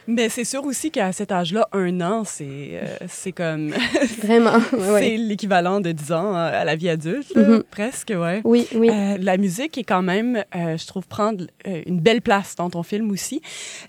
Mais 0.08 0.30
c'est 0.30 0.44
sûr 0.44 0.64
aussi 0.66 0.92
qu'à 0.92 1.12
cet 1.12 1.32
âge-là, 1.32 1.68
un 1.72 2.00
an, 2.02 2.24
c'est 2.24 2.46
euh, 2.74 2.86
c'est 3.08 3.32
comme. 3.32 3.70
Vraiment. 4.22 4.58
ouais. 4.74 5.00
C'est 5.02 5.18
l'équivalent 5.18 5.82
de 5.82 5.92
10 5.92 6.12
ans 6.12 6.36
euh, 6.36 6.62
à 6.62 6.64
la 6.66 6.76
vie 6.76 6.90
adulte, 6.90 7.36
Mhm. 7.36 7.64
presque, 7.72 8.14
ouais. 8.16 8.42
Oui, 8.44 8.68
oui. 8.76 8.90
Euh, 8.92 9.18
la 9.20 9.38
musique 9.38 9.78
est 9.78 9.84
quand 9.84 10.02
même, 10.04 10.44
euh, 10.56 10.78
je 10.78 10.86
trouve, 10.88 11.08
prendre 11.08 11.46
euh, 11.68 11.82
une 11.86 12.00
belle 12.00 12.22
place 12.22 12.56
dans 12.56 12.70
ton 12.70 12.84
film 12.84 13.10
aussi. 13.12 13.42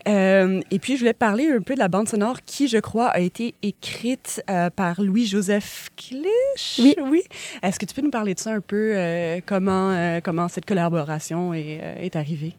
Euh, 0.09 0.61
et 0.71 0.79
puis, 0.79 0.95
je 0.95 1.01
voulais 1.01 1.13
parler 1.13 1.51
un 1.51 1.61
peu 1.61 1.75
de 1.75 1.79
la 1.81 1.89
bande 1.89 2.09
sonore 2.09 2.39
qui, 2.45 2.69
je 2.69 2.79
crois, 2.79 3.09
a 3.09 3.21
été 3.21 3.55
écrite 3.63 4.43
euh, 4.51 4.71
par 4.71 5.01
Louis-Joseph 5.03 5.91
Clich. 5.97 6.81
Oui. 6.81 6.95
Oui. 7.11 7.23
Est-ce 7.63 7.79
que 7.79 7.85
tu 7.87 7.95
peux 7.95 8.03
nous 8.03 8.11
parler 8.11 8.35
de 8.35 8.41
ça 8.41 8.53
un 8.53 8.61
peu, 8.61 8.93
euh, 8.95 9.41
comment, 9.45 9.91
euh, 9.91 10.21
comment 10.23 10.49
cette 10.49 10.67
collaboration 10.67 11.53
est, 11.55 11.81
est 12.01 12.17
arrivée? 12.17 12.55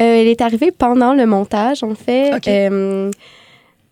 Euh, 0.00 0.20
elle 0.20 0.28
est 0.28 0.40
arrivée 0.40 0.70
pendant 0.70 1.14
le 1.14 1.26
montage, 1.26 1.82
en 1.82 1.94
fait. 1.94 2.46
Euh, 2.48 3.10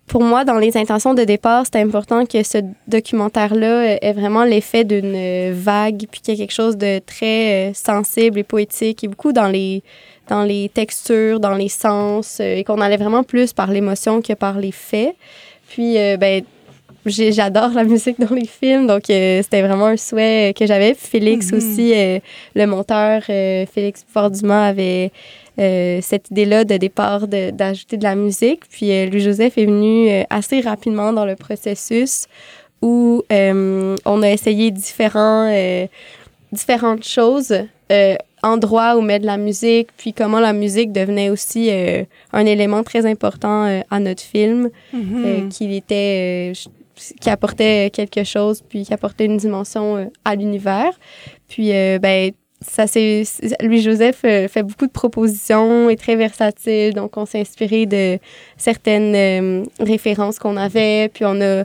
pour 0.06 0.23
moi, 0.23 0.44
dans 0.44 0.58
les 0.58 0.76
intentions 0.76 1.14
de 1.14 1.25
départ, 1.25 1.64
c'était 1.64 1.80
important 1.80 2.26
que 2.26 2.42
ce 2.42 2.58
documentaire-là 2.88 3.66
euh, 3.66 3.96
ait 4.02 4.12
vraiment 4.12 4.44
l'effet 4.44 4.84
d'une 4.84 5.52
vague, 5.52 6.06
puis 6.11 6.20
qu'il 6.20 6.34
y 6.34 6.37
ait 6.37 6.40
quelque 6.46 6.54
chose 6.54 6.76
de 6.76 6.99
très 6.99 7.73
sensible 7.75 8.38
et 8.38 8.44
poétique, 8.44 9.02
et 9.02 9.08
beaucoup 9.08 9.32
dans 9.32 9.49
les, 9.49 9.82
dans 10.28 10.42
les 10.42 10.68
textures, 10.68 11.40
dans 11.40 11.54
les 11.54 11.70
sens, 11.70 12.38
et 12.40 12.64
qu'on 12.64 12.80
allait 12.82 12.99
vraiment 12.99 13.23
plus 13.23 13.52
par 13.54 13.70
l'émotion 13.70 14.20
que 14.20 14.34
par 14.34 14.58
les 14.58 14.73
faits. 14.73 15.16
Puis, 15.70 15.99
euh, 15.99 16.16
ben, 16.18 16.42
j'adore 17.06 17.70
la 17.70 17.84
musique 17.94 18.20
dans 18.20 18.34
les 18.34 18.46
films, 18.46 18.87
donc 18.87 19.08
euh, 19.11 19.42
c'était 19.42 19.62
vraiment 19.62 19.87
un 19.87 19.96
souhait 19.96 20.54
que 20.56 20.66
j'avais. 20.66 20.94
Félix 20.94 21.50
Mhm. 21.50 21.58
aussi, 21.58 21.92
euh, 21.94 22.18
le 22.54 22.66
monteur, 22.66 23.23
Félix 23.25 24.04
Forduma 24.12 24.66
avait 24.66 25.11
euh, 25.58 26.00
cette 26.02 26.30
idée-là 26.30 26.64
de 26.64 26.76
départ 26.76 27.28
d'ajouter 27.28 27.96
de, 27.96 28.02
la 28.02 28.14
musique. 28.14 28.62
Puis 28.68 28.90
euh, 28.90 29.07
Louis-Joseph 29.07 29.57
est 29.59 29.66
venu 29.66 30.11
euh, 30.11 30.22
assez 30.31 30.61
rapidement 30.61 31.12
dans 31.12 31.24
le 31.24 31.37
processus 31.37 32.26
où 32.83 33.22
euh, 33.33 33.96
on 34.05 34.22
a 34.22 34.31
essayé 34.31 34.70
différents, 34.70 35.48
euh, 35.50 35.87
différentes 36.52 37.05
choses, 37.05 37.55
euh, 37.92 38.14
endroits 38.42 38.96
où 38.96 39.00
mettre 39.00 39.22
de 39.22 39.26
la 39.26 39.38
musique, 39.38 39.88
puis 39.96 40.12
comment 40.12 40.40
la 40.40 40.52
musique 40.52 40.92
devenait 40.92 41.31
aussi 41.31 41.70
euh, 41.70 42.05
un 42.33 42.44
élément 42.44 42.83
très 42.83 43.07
important 43.07 43.64
euh, 43.64 43.81
à 43.90 44.00
notre 44.00 44.22
film, 44.22 44.68
euh, 44.94 45.48
qu'il 45.48 45.72
était... 45.72 46.52
euh, 46.52 46.68
qui 47.20 47.29
apportait 47.29 47.90
quelque 47.92 48.22
chose, 48.22 48.62
puis 48.68 48.85
qui 48.85 48.94
apportait 48.94 49.24
une 49.24 49.37
dimension 49.37 50.11
à 50.24 50.37
l'univers. 50.37 50.92
Puis, 51.48 51.72
euh, 51.72 51.98
ben, 51.98 52.31
ça 52.68 52.87
c'est 52.87 53.22
Louis-Joseph 53.62 54.20
euh, 54.24 54.48
fait 54.48 54.62
beaucoup 54.62 54.87
de 54.87 54.92
propositions, 54.92 55.88
est 55.90 55.96
très 55.96 56.16
versatile, 56.16 56.94
donc 56.94 57.16
on 57.16 57.27
s'est 57.27 57.40
inspiré 57.40 57.87
de 57.87 58.18
certaines 58.57 59.14
euh, 59.14 59.64
références 59.81 60.38
qu'on 60.38 60.57
avait, 60.57 61.09
puis 61.12 61.24
on 61.27 61.40
a 61.40 61.64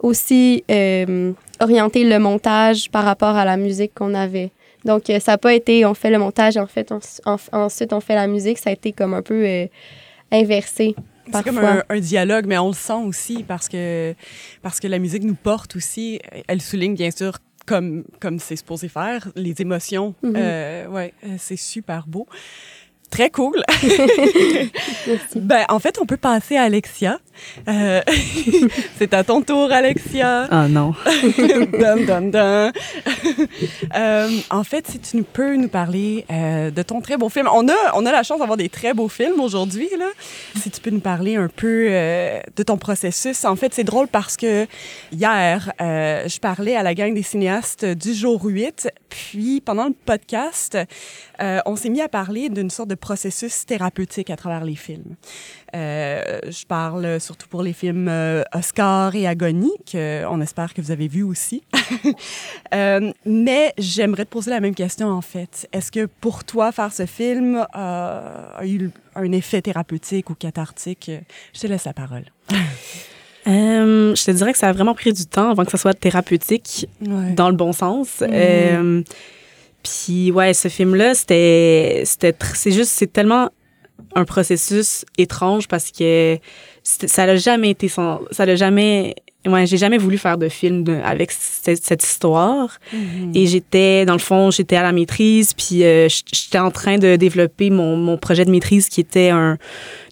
aussi 0.00 0.64
euh, 0.70 1.32
orienté 1.60 2.04
le 2.04 2.18
montage 2.18 2.90
par 2.90 3.04
rapport 3.04 3.36
à 3.36 3.44
la 3.44 3.56
musique 3.56 3.92
qu'on 3.94 4.14
avait. 4.14 4.50
Donc 4.84 5.04
ça 5.20 5.32
n'a 5.32 5.38
pas 5.38 5.54
été 5.54 5.84
on 5.84 5.94
fait 5.94 6.10
le 6.10 6.18
montage 6.18 6.56
en 6.56 6.66
fait 6.66 6.92
on- 6.92 7.00
en- 7.32 7.36
ensuite 7.64 7.92
on 7.92 8.00
fait 8.00 8.14
la 8.14 8.26
musique, 8.28 8.58
ça 8.58 8.70
a 8.70 8.72
été 8.72 8.92
comme 8.92 9.12
un 9.14 9.22
peu 9.22 9.44
euh, 9.44 9.66
inversé. 10.32 10.94
C'est 11.26 11.32
comme 11.44 11.58
un, 11.58 11.82
un 11.90 11.98
dialogue, 12.00 12.46
mais 12.46 12.56
on 12.56 12.68
le 12.68 12.74
sent 12.74 13.02
aussi 13.06 13.42
parce 13.46 13.68
que, 13.68 14.14
parce 14.62 14.80
que 14.80 14.86
la 14.88 14.98
musique 14.98 15.24
nous 15.24 15.34
porte 15.34 15.76
aussi. 15.76 16.20
Elle 16.46 16.62
souligne, 16.62 16.94
bien 16.94 17.10
sûr, 17.10 17.36
comme 17.68 18.04
comme 18.20 18.38
c'est 18.38 18.56
supposé 18.56 18.88
faire, 18.88 19.28
les 19.36 19.54
émotions. 19.60 20.14
Euh, 20.24 20.86
ouais, 20.88 21.12
euh, 21.24 21.36
c'est 21.38 21.56
super 21.56 22.06
beau. 22.06 22.26
Très 23.10 23.30
cool. 23.30 23.62
Merci. 23.82 25.40
Ben, 25.40 25.64
en 25.68 25.78
fait, 25.78 25.98
on 26.00 26.06
peut 26.06 26.16
passer 26.16 26.56
à 26.56 26.64
Alexia. 26.64 27.20
Euh, 27.68 28.00
c'est 28.98 29.12
à 29.14 29.24
ton 29.24 29.42
tour, 29.42 29.70
Alexia. 29.72 30.46
Ah 30.50 30.68
non. 30.68 30.94
dun, 31.78 31.96
dun, 31.96 32.22
dun. 32.22 32.72
Euh, 33.94 34.38
en 34.50 34.64
fait, 34.64 34.86
si 34.86 34.98
tu 34.98 35.22
peux 35.22 35.56
nous 35.56 35.68
parler 35.68 36.24
euh, 36.30 36.70
de 36.70 36.82
ton 36.82 37.00
très 37.00 37.16
beau 37.16 37.28
film. 37.28 37.48
On 37.52 37.68
a, 37.68 37.92
on 37.94 38.06
a 38.06 38.12
la 38.12 38.22
chance 38.22 38.38
d'avoir 38.38 38.56
des 38.56 38.68
très 38.68 38.94
beaux 38.94 39.08
films 39.08 39.40
aujourd'hui. 39.40 39.88
Là. 39.98 40.08
Si 40.56 40.70
tu 40.70 40.80
peux 40.80 40.90
nous 40.90 41.00
parler 41.00 41.36
un 41.36 41.48
peu 41.48 41.88
de 41.88 42.62
ton 42.62 42.76
processus. 42.76 43.44
En 43.44 43.56
fait, 43.56 43.74
c'est 43.74 43.84
drôle 43.84 44.08
parce 44.08 44.36
que 44.36 44.66
hier, 45.12 45.72
je 45.78 46.38
parlais 46.38 46.76
à 46.76 46.82
la 46.82 46.94
gang 46.94 47.14
des 47.14 47.22
cinéastes 47.22 47.84
du 47.84 48.14
jour 48.14 48.44
8. 48.44 48.90
Puis, 49.08 49.60
pendant 49.60 49.86
le 49.86 49.94
podcast, 50.04 50.78
on 51.38 51.76
s'est 51.76 51.88
mis 51.88 52.00
à 52.00 52.08
parler 52.08 52.48
d'une 52.48 52.70
sorte 52.70 52.88
de 52.88 52.94
processus 52.94 53.66
thérapeutique 53.66 54.30
à 54.30 54.36
travers 54.36 54.64
les 54.64 54.76
films. 54.76 55.16
Je 55.72 56.66
parle 56.66 57.20
surtout 57.28 57.46
pour 57.48 57.62
les 57.62 57.74
films 57.74 58.08
euh, 58.08 58.42
Oscar 58.54 59.14
et 59.14 59.26
Agonie, 59.26 59.70
qu'on 59.90 60.40
espère 60.40 60.72
que 60.72 60.80
vous 60.80 60.90
avez 60.90 61.08
vus 61.08 61.22
aussi. 61.22 61.62
Euh, 62.74 63.12
mais 63.24 63.72
j'aimerais 63.78 64.26
te 64.26 64.30
poser 64.30 64.50
la 64.50 64.60
même 64.60 64.74
question, 64.74 65.08
en 65.08 65.22
fait. 65.22 65.66
Est-ce 65.72 65.90
que 65.90 66.04
pour 66.20 66.44
toi, 66.44 66.70
faire 66.70 66.92
ce 66.92 67.06
film 67.06 67.56
euh, 67.56 68.46
a 68.54 68.66
eu 68.66 68.90
un 69.14 69.32
effet 69.32 69.62
thérapeutique 69.62 70.28
ou 70.28 70.34
cathartique? 70.34 71.10
Je 71.54 71.60
te 71.60 71.66
laisse 71.66 71.84
la 71.84 71.92
parole. 71.94 72.24
Euh, 73.46 74.14
je 74.14 74.24
te 74.26 74.30
dirais 74.30 74.52
que 74.52 74.58
ça 74.58 74.68
a 74.68 74.72
vraiment 74.72 74.94
pris 74.94 75.14
du 75.14 75.24
temps 75.24 75.50
avant 75.50 75.64
que 75.64 75.70
ça 75.70 75.78
soit 75.78 75.94
thérapeutique 75.94 76.86
Ouais. 77.00 77.32
dans 77.32 77.48
le 77.48 77.56
bon 77.56 77.72
sens. 77.72 78.20
Euh, 78.20 79.02
Puis 79.82 80.30
ouais, 80.32 80.52
ce 80.52 80.68
film-là, 80.68 81.14
c'était, 81.14 82.02
c'était, 82.04 82.34
c'est 82.54 82.72
juste, 82.72 82.90
c'est 82.90 83.10
tellement 83.10 83.48
un 84.14 84.26
processus 84.26 85.06
étrange 85.16 85.66
parce 85.66 85.90
que 85.90 86.38
ça 87.06 87.26
n'a 87.26 87.36
jamais 87.36 87.70
été 87.70 87.88
sans, 87.88 88.20
ça 88.30 88.46
n'a 88.46 88.56
jamais 88.56 89.14
ouais, 89.46 89.66
j'ai 89.66 89.76
jamais 89.78 89.98
voulu 89.98 90.18
faire 90.18 90.36
de 90.36 90.48
film 90.48 90.84
de- 90.84 90.98
avec 91.04 91.30
cette, 91.32 91.82
cette 91.82 92.04
histoire. 92.04 92.78
Mhm. 92.92 93.32
Et 93.34 93.46
j'étais, 93.46 94.04
dans 94.04 94.12
le 94.14 94.18
fond, 94.18 94.50
j'étais 94.50 94.76
à 94.76 94.82
la 94.82 94.92
maîtrise, 94.92 95.54
puis 95.54 95.84
euh, 95.84 96.08
j'étais 96.32 96.58
en 96.58 96.70
train 96.70 96.98
de 96.98 97.16
développer 97.16 97.70
mon, 97.70 97.96
mon 97.96 98.18
projet 98.18 98.44
de 98.44 98.50
maîtrise 98.50 98.88
qui 98.88 99.00
était 99.00 99.30
un 99.30 99.56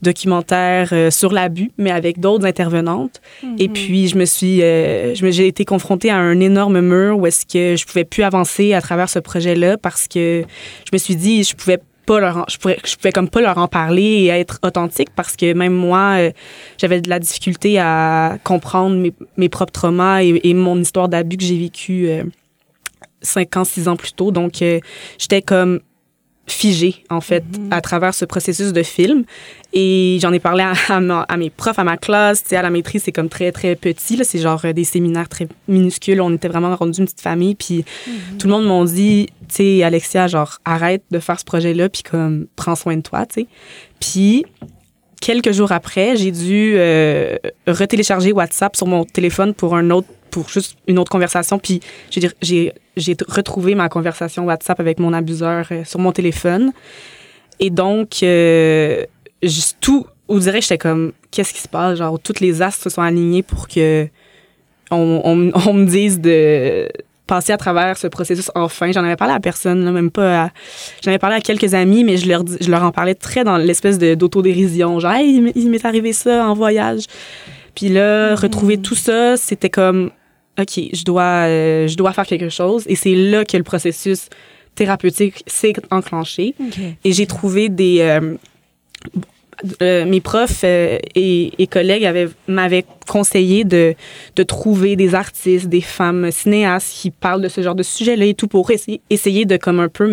documentaire 0.02 0.90
euh, 0.92 1.10
sur 1.10 1.32
l'abus, 1.32 1.70
mais 1.76 1.90
avec 1.90 2.20
d'autres 2.20 2.46
intervenantes. 2.46 3.20
Et 3.58 3.68
puis, 3.68 4.08
je 4.08 4.16
me 4.16 4.24
suis, 4.24 4.62
euh, 4.62 5.14
j'ai 5.14 5.46
été 5.48 5.64
confrontée 5.64 6.10
à 6.10 6.16
un 6.16 6.38
énorme 6.40 6.80
mur 6.80 7.18
où 7.18 7.26
est-ce 7.26 7.44
que 7.44 7.76
je 7.76 7.84
pouvais 7.84 8.04
plus 8.04 8.22
avancer 8.22 8.72
à 8.74 8.80
travers 8.80 9.08
ce 9.08 9.18
projet-là 9.18 9.76
parce 9.76 10.06
que 10.08 10.44
je 10.84 10.90
me 10.92 10.98
suis 10.98 11.16
dit, 11.16 11.42
je 11.44 11.54
pouvais 11.54 11.78
pas 12.06 12.20
leur, 12.20 12.46
je 12.48 12.56
pourrais, 12.56 12.78
je 12.84 12.96
pouvais 12.96 13.12
comme 13.12 13.28
pas 13.28 13.40
leur 13.40 13.58
en 13.58 13.68
parler 13.68 14.02
et 14.02 14.26
être 14.28 14.58
authentique 14.62 15.10
parce 15.14 15.36
que 15.36 15.52
même 15.52 15.74
moi, 15.74 16.16
euh, 16.18 16.30
j'avais 16.78 17.00
de 17.00 17.10
la 17.10 17.18
difficulté 17.18 17.78
à 17.78 18.38
comprendre 18.44 18.96
mes, 18.96 19.12
mes 19.36 19.48
propres 19.48 19.72
traumas 19.72 20.22
et, 20.22 20.40
et 20.44 20.54
mon 20.54 20.80
histoire 20.80 21.08
d'abus 21.08 21.36
que 21.36 21.44
j'ai 21.44 21.58
vécu 21.58 22.08
euh, 22.08 22.22
cinq 23.20 23.56
ans, 23.56 23.64
six 23.64 23.88
ans 23.88 23.96
plus 23.96 24.12
tôt. 24.12 24.30
Donc, 24.30 24.62
euh, 24.62 24.80
j'étais 25.18 25.42
comme 25.42 25.80
figée, 26.46 27.04
en 27.10 27.20
fait, 27.20 27.42
à 27.70 27.80
travers 27.80 28.14
ce 28.14 28.24
processus 28.24 28.72
de 28.72 28.82
film. 28.82 29.24
Et 29.72 30.18
j'en 30.22 30.32
ai 30.32 30.38
parlé 30.38 30.62
à, 30.62 30.72
à 30.88 31.00
ma- 31.00 31.22
à 31.28 31.36
mes 31.36 31.50
profs, 31.50 31.78
à 31.78 31.84
ma 31.84 31.96
classe. 31.96 32.42
Tu 32.42 32.50
sais, 32.50 32.56
à 32.56 32.62
la 32.62 32.70
maîtrise, 32.70 33.02
c'est 33.02 33.12
comme 33.12 33.28
très, 33.28 33.50
très 33.52 33.74
petit. 33.74 34.18
C'est 34.24 34.38
genre 34.38 34.60
euh, 34.64 34.72
des 34.72 34.84
séminaires 34.84 35.28
très 35.28 35.48
minuscules. 35.68 36.20
On 36.20 36.32
était 36.32 36.48
vraiment 36.48 36.74
rendus 36.76 37.00
une 37.00 37.06
petite 37.06 37.20
famille. 37.20 37.54
Puis 37.56 37.84
tout 38.38 38.46
le 38.46 38.52
monde 38.52 38.66
m'a 38.66 38.84
dit, 38.90 39.26
tu 39.48 39.54
sais, 39.56 39.82
Alexia, 39.82 40.28
genre, 40.28 40.58
arrête 40.64 41.02
de 41.10 41.18
faire 41.18 41.38
ce 41.38 41.44
projet-là, 41.44 41.88
puis 41.88 42.02
comme, 42.02 42.46
prends 42.56 42.76
soin 42.76 42.96
de 42.96 43.02
toi, 43.02 43.26
tu 43.26 43.42
sais. 43.42 43.46
Puis 44.00 44.44
quelques 45.20 45.52
jours 45.52 45.72
après, 45.72 46.16
j'ai 46.16 46.30
dû 46.30 46.74
euh, 46.76 47.36
retélécharger 47.66 48.32
WhatsApp 48.32 48.76
sur 48.76 48.86
mon 48.86 49.04
téléphone 49.04 49.52
pour 49.52 49.74
un 49.74 49.90
autre 49.90 50.08
pour 50.36 50.50
juste 50.50 50.76
une 50.86 50.98
autre 50.98 51.10
conversation 51.10 51.58
puis 51.58 51.80
j'ai 52.10 52.20
j'ai 52.42 52.72
j'ai 52.98 53.16
retrouvé 53.26 53.74
ma 53.74 53.88
conversation 53.88 54.44
WhatsApp 54.44 54.78
avec 54.80 54.98
mon 54.98 55.14
abuseur 55.14 55.66
euh, 55.70 55.82
sur 55.84 55.98
mon 55.98 56.12
téléphone 56.12 56.72
et 57.58 57.70
donc 57.70 58.22
euh, 58.22 59.02
juste 59.42 59.78
tout 59.80 60.04
on 60.28 60.36
dirait 60.38 60.60
j'étais 60.60 60.76
comme 60.76 61.12
qu'est-ce 61.30 61.54
qui 61.54 61.62
se 61.62 61.68
passe? 61.68 61.96
Genre 61.98 62.18
toutes 62.20 62.40
les 62.40 62.60
astres 62.60 62.82
se 62.84 62.90
sont 62.90 63.00
alignés 63.00 63.42
pour 63.42 63.66
que 63.66 64.08
on, 64.90 65.22
on, 65.24 65.52
on 65.68 65.72
me 65.72 65.86
dise 65.86 66.20
de 66.20 66.86
passer 67.26 67.52
à 67.52 67.56
travers 67.56 67.96
ce 67.96 68.06
processus 68.08 68.50
enfin. 68.54 68.92
J'en 68.92 69.04
avais 69.04 69.16
parlé 69.16 69.34
à 69.34 69.40
personne, 69.40 69.84
là, 69.84 69.90
même 69.90 70.10
pas 70.10 70.44
à... 70.44 70.50
J'en 71.02 71.10
avais 71.10 71.18
parlé 71.18 71.36
à 71.36 71.40
quelques 71.40 71.74
amis, 71.74 72.04
mais 72.04 72.18
je 72.18 72.28
leur, 72.28 72.44
je 72.60 72.70
leur 72.70 72.84
en 72.84 72.92
parlais 72.92 73.16
très 73.16 73.42
dans 73.42 73.56
l'espèce 73.56 73.98
de- 73.98 74.14
d'autodérision. 74.14 75.00
Genre, 75.00 75.10
hey, 75.12 75.34
il 75.34 75.42
m'est- 75.42 75.52
il 75.56 75.68
m'est 75.70 75.84
arrivé 75.84 76.12
ça 76.12 76.46
en 76.46 76.54
voyage. 76.54 77.04
Puis 77.74 77.88
là, 77.88 78.36
retrouver 78.36 78.78
tout 78.78 78.94
ça, 78.94 79.36
c'était 79.36 79.70
comme, 79.70 80.10
OK, 80.58 80.80
je 80.92 81.04
dois, 81.04 81.46
euh, 81.46 81.86
je 81.88 81.96
dois 81.96 82.12
faire 82.12 82.26
quelque 82.26 82.48
chose. 82.48 82.84
Et 82.88 82.96
c'est 82.96 83.14
là 83.14 83.44
que 83.44 83.56
le 83.56 83.62
processus 83.62 84.28
thérapeutique 84.74 85.42
s'est 85.46 85.74
enclenché. 85.90 86.54
Et 87.04 87.12
j'ai 87.12 87.26
trouvé 87.26 87.68
des. 87.68 87.98
euh, 88.00 88.34
euh, 89.80 90.04
mes 90.04 90.20
profs 90.20 90.64
euh, 90.64 90.98
et, 91.14 91.50
et 91.58 91.66
collègues 91.66 92.04
avaient- 92.04 92.28
m'avaient 92.46 92.84
conseillé 93.08 93.64
de, 93.64 93.94
de 94.36 94.42
trouver 94.42 94.96
des 94.96 95.14
artistes, 95.14 95.68
des 95.68 95.80
femmes 95.80 96.30
cinéastes 96.30 96.92
qui 96.92 97.10
parlent 97.10 97.40
de 97.40 97.48
ce 97.48 97.62
genre 97.62 97.74
de 97.74 97.82
sujet-là 97.82 98.26
et 98.26 98.34
tout 98.34 98.48
pour 98.48 98.70
essayer, 98.70 99.00
essayer 99.08 99.46
de 99.46 99.56
comme 99.56 99.80
un 99.80 99.88
peu 99.88 100.08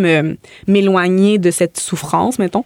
m'éloigner 0.66 1.40
de 1.40 1.52
cette 1.52 1.78
souffrance, 1.78 2.40
mettons. 2.40 2.64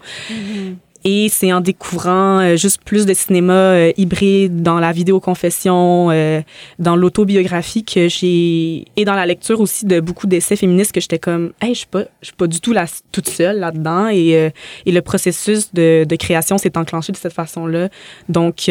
Et 1.10 1.30
c'est 1.30 1.54
en 1.54 1.62
découvrant 1.62 2.40
euh, 2.42 2.58
juste 2.58 2.82
plus 2.84 3.06
de 3.06 3.14
cinéma 3.14 3.54
euh, 3.54 3.92
hybride 3.96 4.62
dans 4.62 4.78
la 4.80 4.92
vidéoconfession, 4.92 6.10
euh, 6.12 6.42
dans 6.80 6.98
l'autobiographie 6.98 7.86
que 7.86 8.10
j'ai 8.10 8.84
et 8.98 9.06
dans 9.06 9.14
la 9.16 9.26
lecture 9.26 9.62
aussi 9.62 9.86
de 9.86 10.02
beaucoup 10.02 10.28
d'essais 10.28 10.58
féministes 10.58 10.92
que 10.92 11.00
j'étais 11.00 11.18
comme 11.28 11.54
hey, 11.62 11.74
je 11.74 11.80
suis 11.80 11.88
pas 11.88 12.04
je 12.22 12.28
suis 12.28 12.36
pas 12.36 12.48
du 12.48 12.60
tout 12.60 12.74
la, 12.74 12.86
toute 13.14 13.30
seule 13.30 13.60
là-dedans 13.60 14.10
et 14.10 14.36
euh, 14.36 14.50
et 14.86 14.92
le 14.92 15.02
processus 15.02 15.74
de, 15.74 16.04
de 16.04 16.16
création 16.18 16.58
s'est 16.58 16.78
enclenché 16.78 17.14
de 17.14 17.18
cette 17.18 17.34
façon-là. 17.34 17.88
Donc 18.28 18.70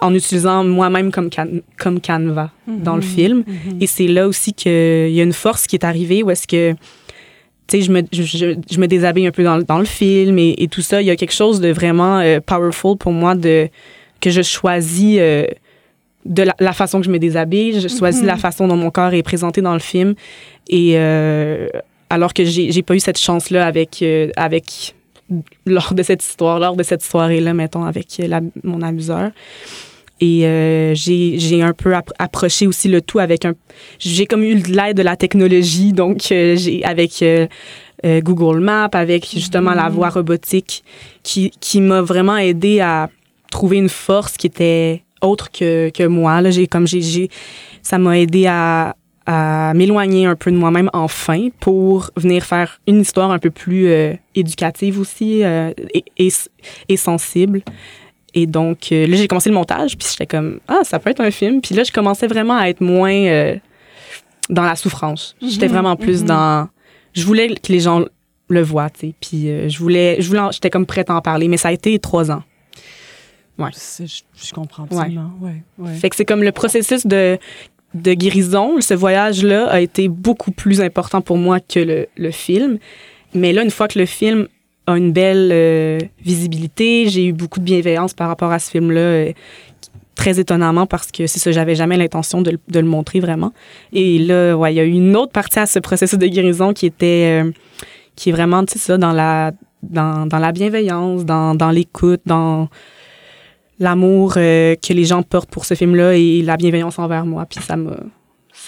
en 0.00 0.14
utilisant 0.14 0.62
moi-même 0.64 1.10
comme 1.10 1.28
can- 1.28 1.60
comme 1.76 2.00
canevas 2.00 2.50
dans 2.66 2.96
le 2.96 3.02
film. 3.02 3.44
Et 3.82 3.86
c'est 3.86 4.06
là 4.06 4.28
aussi 4.28 4.52
qu'il 4.54 5.10
y 5.10 5.20
a 5.20 5.24
une 5.24 5.32
force 5.32 5.66
qui 5.66 5.76
est 5.76 5.84
arrivée 5.84 6.22
où 6.22 6.30
est-ce 6.30 6.46
que 6.46 6.74
tu 7.68 7.78
sais, 7.78 7.82
je 7.82 7.92
me, 7.92 8.02
je, 8.12 8.22
je, 8.22 8.54
je 8.70 8.78
me 8.80 8.86
déshabille 8.86 9.26
un 9.26 9.30
peu 9.30 9.44
dans, 9.44 9.56
le- 9.58 9.64
dans 9.64 9.78
le 9.78 9.84
film 9.84 10.38
et, 10.38 10.54
et 10.58 10.68
tout 10.68 10.80
ça. 10.82 11.02
Il 11.02 11.06
y 11.06 11.10
a 11.10 11.16
quelque 11.16 11.34
chose 11.34 11.60
de 11.60 11.68
vraiment 11.70 12.18
euh, 12.18 12.40
powerful 12.40 12.96
pour 12.96 13.12
moi 13.12 13.34
de 13.34 13.68
que 14.20 14.30
je 14.30 14.42
choisis 14.42 15.18
euh, 15.20 15.46
de 16.24 16.42
la, 16.42 16.54
la 16.58 16.72
façon 16.72 16.98
que 17.00 17.06
je 17.06 17.10
me 17.10 17.18
déshabille. 17.18 17.80
Je 17.80 17.88
choisis 17.88 18.22
la 18.24 18.36
façon 18.36 18.66
dont 18.68 18.76
mon 18.76 18.90
corps 18.90 19.12
est 19.14 19.22
présenté 19.22 19.60
dans 19.60 19.74
le 19.74 19.78
film. 19.80 20.14
Et 20.68 20.94
euh, 20.96 21.68
alors 22.10 22.32
que 22.34 22.44
j'ai 22.44 22.82
pas 22.82 22.94
eu 22.94 23.00
cette 23.00 23.18
chance-là 23.18 23.66
avec, 23.66 24.02
avec 24.36 24.94
lors 25.66 25.92
de 25.94 26.02
cette 26.02 26.24
histoire, 26.24 26.58
lors 26.58 26.74
de 26.74 26.82
cette 26.82 27.02
soirée-là, 27.02 27.52
mettons, 27.54 27.84
avec 27.84 28.06
la- 28.18 28.40
mon 28.64 28.80
abuseur. 28.82 29.30
Et 30.20 30.46
euh, 30.46 30.94
j'ai 30.94 31.62
un 31.62 31.72
peu 31.72 31.92
appro- 31.92 32.12
approché 32.18 32.66
aussi 32.66 32.88
le 32.88 33.00
tout 33.00 33.20
avec 33.20 33.44
un... 33.44 33.54
J'ai 34.00 34.26
comme 34.26 34.42
eu 34.42 34.56
de 34.56 34.72
l'aide 34.72 34.96
de 34.96 35.02
la 35.02 35.16
technologie, 35.16 35.92
donc 35.92 36.32
euh, 36.32 36.56
j'ai 36.56 36.84
avec 36.84 37.22
euh, 37.22 37.46
euh, 38.04 38.20
Google 38.20 38.60
Maps, 38.60 38.90
avec 38.92 39.28
justement 39.30 39.74
la 39.74 39.88
voix 39.88 40.08
robotique, 40.08 40.82
qui, 41.22 41.50
qui 41.60 41.80
m'a 41.80 42.02
vraiment 42.02 42.36
aidé 42.36 42.80
à 42.80 43.10
trouver 43.52 43.76
une 43.76 43.88
force 43.88 44.36
qui 44.36 44.48
était 44.48 45.02
autre 45.22 45.50
que, 45.52 45.90
que 45.90 46.06
moi. 46.06 46.40
Là, 46.40 46.50
j'ai 46.50 46.66
comme 46.66 46.86
j'ai 46.86 47.30
ça 47.82 47.98
m'a 47.98 48.18
aidé 48.18 48.46
à, 48.46 48.96
à 49.24 49.72
m'éloigner 49.74 50.26
un 50.26 50.34
peu 50.36 50.50
de 50.50 50.56
moi-même 50.56 50.90
enfin 50.92 51.48
pour 51.60 52.10
venir 52.16 52.44
faire 52.44 52.80
une 52.86 53.00
histoire 53.00 53.30
un 53.30 53.38
peu 53.38 53.50
plus 53.50 53.86
euh, 53.86 54.14
éducative 54.34 54.98
aussi 54.98 55.44
euh, 55.44 55.72
et, 55.94 56.32
et 56.88 56.96
sensible. 56.96 57.62
Et 58.40 58.46
donc, 58.46 58.92
euh, 58.92 59.04
là, 59.08 59.16
j'ai 59.16 59.26
commencé 59.26 59.48
le 59.48 59.56
montage, 59.56 59.98
puis 59.98 60.06
j'étais 60.08 60.26
comme, 60.26 60.60
ah, 60.68 60.82
ça 60.84 61.00
peut 61.00 61.10
être 61.10 61.20
un 61.20 61.32
film. 61.32 61.60
Puis 61.60 61.74
là, 61.74 61.82
je 61.82 61.90
commençais 61.90 62.28
vraiment 62.28 62.56
à 62.56 62.68
être 62.68 62.80
moins 62.80 63.12
euh, 63.12 63.56
dans 64.48 64.62
la 64.62 64.76
souffrance. 64.76 65.34
J'étais 65.42 65.66
vraiment 65.66 65.96
plus 65.96 66.22
dans. 66.22 66.68
Je 67.14 67.24
voulais 67.24 67.48
que 67.48 67.72
les 67.72 67.80
gens 67.80 68.04
le 68.48 68.62
voient, 68.62 68.90
tu 68.90 69.08
sais. 69.08 69.14
Puis 69.20 69.50
euh, 69.50 69.68
je 69.68 69.76
voulais, 69.80 70.20
je 70.20 70.28
voulais, 70.28 70.40
j'étais 70.52 70.70
comme 70.70 70.86
prête 70.86 71.10
à 71.10 71.16
en 71.16 71.20
parler, 71.20 71.48
mais 71.48 71.56
ça 71.56 71.68
a 71.68 71.72
été 71.72 71.98
trois 71.98 72.30
ans. 72.30 72.44
Ouais. 73.58 73.70
Je, 73.72 74.04
je 74.06 74.52
comprends 74.52 74.84
absolument. 74.84 75.32
Ouais. 75.40 75.64
Ouais. 75.78 75.94
Fait 75.94 76.10
que 76.10 76.14
c'est 76.14 76.24
comme 76.24 76.44
le 76.44 76.52
processus 76.52 77.08
de, 77.08 77.38
de 77.94 78.12
guérison. 78.14 78.80
Ce 78.80 78.94
voyage-là 78.94 79.66
a 79.66 79.80
été 79.80 80.06
beaucoup 80.06 80.52
plus 80.52 80.80
important 80.80 81.22
pour 81.22 81.38
moi 81.38 81.58
que 81.58 81.80
le, 81.80 82.06
le 82.16 82.30
film. 82.30 82.78
Mais 83.34 83.52
là, 83.52 83.64
une 83.64 83.72
fois 83.72 83.88
que 83.88 83.98
le 83.98 84.06
film 84.06 84.46
une 84.96 85.12
belle 85.12 85.50
euh, 85.52 85.98
visibilité, 86.24 87.08
j'ai 87.08 87.26
eu 87.26 87.32
beaucoup 87.32 87.60
de 87.60 87.64
bienveillance 87.64 88.14
par 88.14 88.28
rapport 88.28 88.52
à 88.52 88.58
ce 88.58 88.70
film-là. 88.70 89.00
euh, 89.00 89.32
très 90.14 90.40
étonnamment 90.40 90.84
parce 90.84 91.12
que 91.12 91.28
c'est 91.28 91.38
ça, 91.38 91.52
j'avais 91.52 91.76
jamais 91.76 91.96
l'intention 91.96 92.42
de, 92.42 92.58
le- 92.72 92.82
montrer 92.82 93.20
vraiment. 93.20 93.52
Et 93.92 94.18
là, 94.18 94.56
ouais, 94.56 94.72
il 94.74 94.76
y 94.76 94.80
a 94.80 94.84
eu 94.84 94.90
une 94.90 95.14
autre 95.16 95.30
partie 95.30 95.60
à 95.60 95.66
ce 95.66 95.78
processus 95.78 96.18
de 96.18 96.26
guérison 96.26 96.72
qui 96.72 96.86
était, 96.86 97.44
euh, 97.44 97.52
qui 98.16 98.30
est 98.30 98.32
vraiment, 98.32 98.64
tu 98.64 98.72
sais, 98.72 98.78
ça, 98.80 98.98
dans 98.98 99.12
la, 99.12 99.52
dans, 99.84 100.26
dans 100.26 100.38
la 100.40 100.50
bienveillance, 100.50 101.24
dans, 101.24 101.54
dans 101.54 101.70
l'écoute, 101.70 102.20
dans 102.26 102.68
l'amour 103.78 104.34
que 104.34 104.92
les 104.92 105.04
gens 105.04 105.22
portent 105.22 105.50
pour 105.50 105.64
ce 105.64 105.74
film-là 105.74 106.14
et 106.16 106.42
la 106.42 106.56
bienveillance 106.56 106.98
envers 106.98 107.24
moi. 107.24 107.46
Puis 107.46 107.60
ça 107.62 107.76
m'a. 107.76 107.96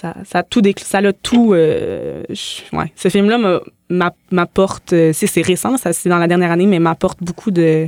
Ça, 0.01 0.15
ça 0.25 0.39
a 0.39 0.43
tout 0.43 0.61
décl- 0.61 0.83
ça 0.83 0.99
l'a 1.01 1.13
tout 1.13 1.53
euh, 1.53 2.23
je- 2.29 2.75
ouais 2.75 2.91
ce 2.95 3.09
film 3.09 3.29
là 3.29 3.37
me- 3.37 3.61
m'a- 3.89 4.15
m'apporte 4.31 4.93
euh, 4.93 5.11
c'est 5.13 5.41
récent 5.43 5.77
ça 5.77 5.93
c'est 5.93 6.09
dans 6.09 6.17
la 6.17 6.27
dernière 6.27 6.51
année 6.51 6.65
mais 6.65 6.79
m'apporte 6.79 7.19
beaucoup 7.21 7.51
de 7.51 7.87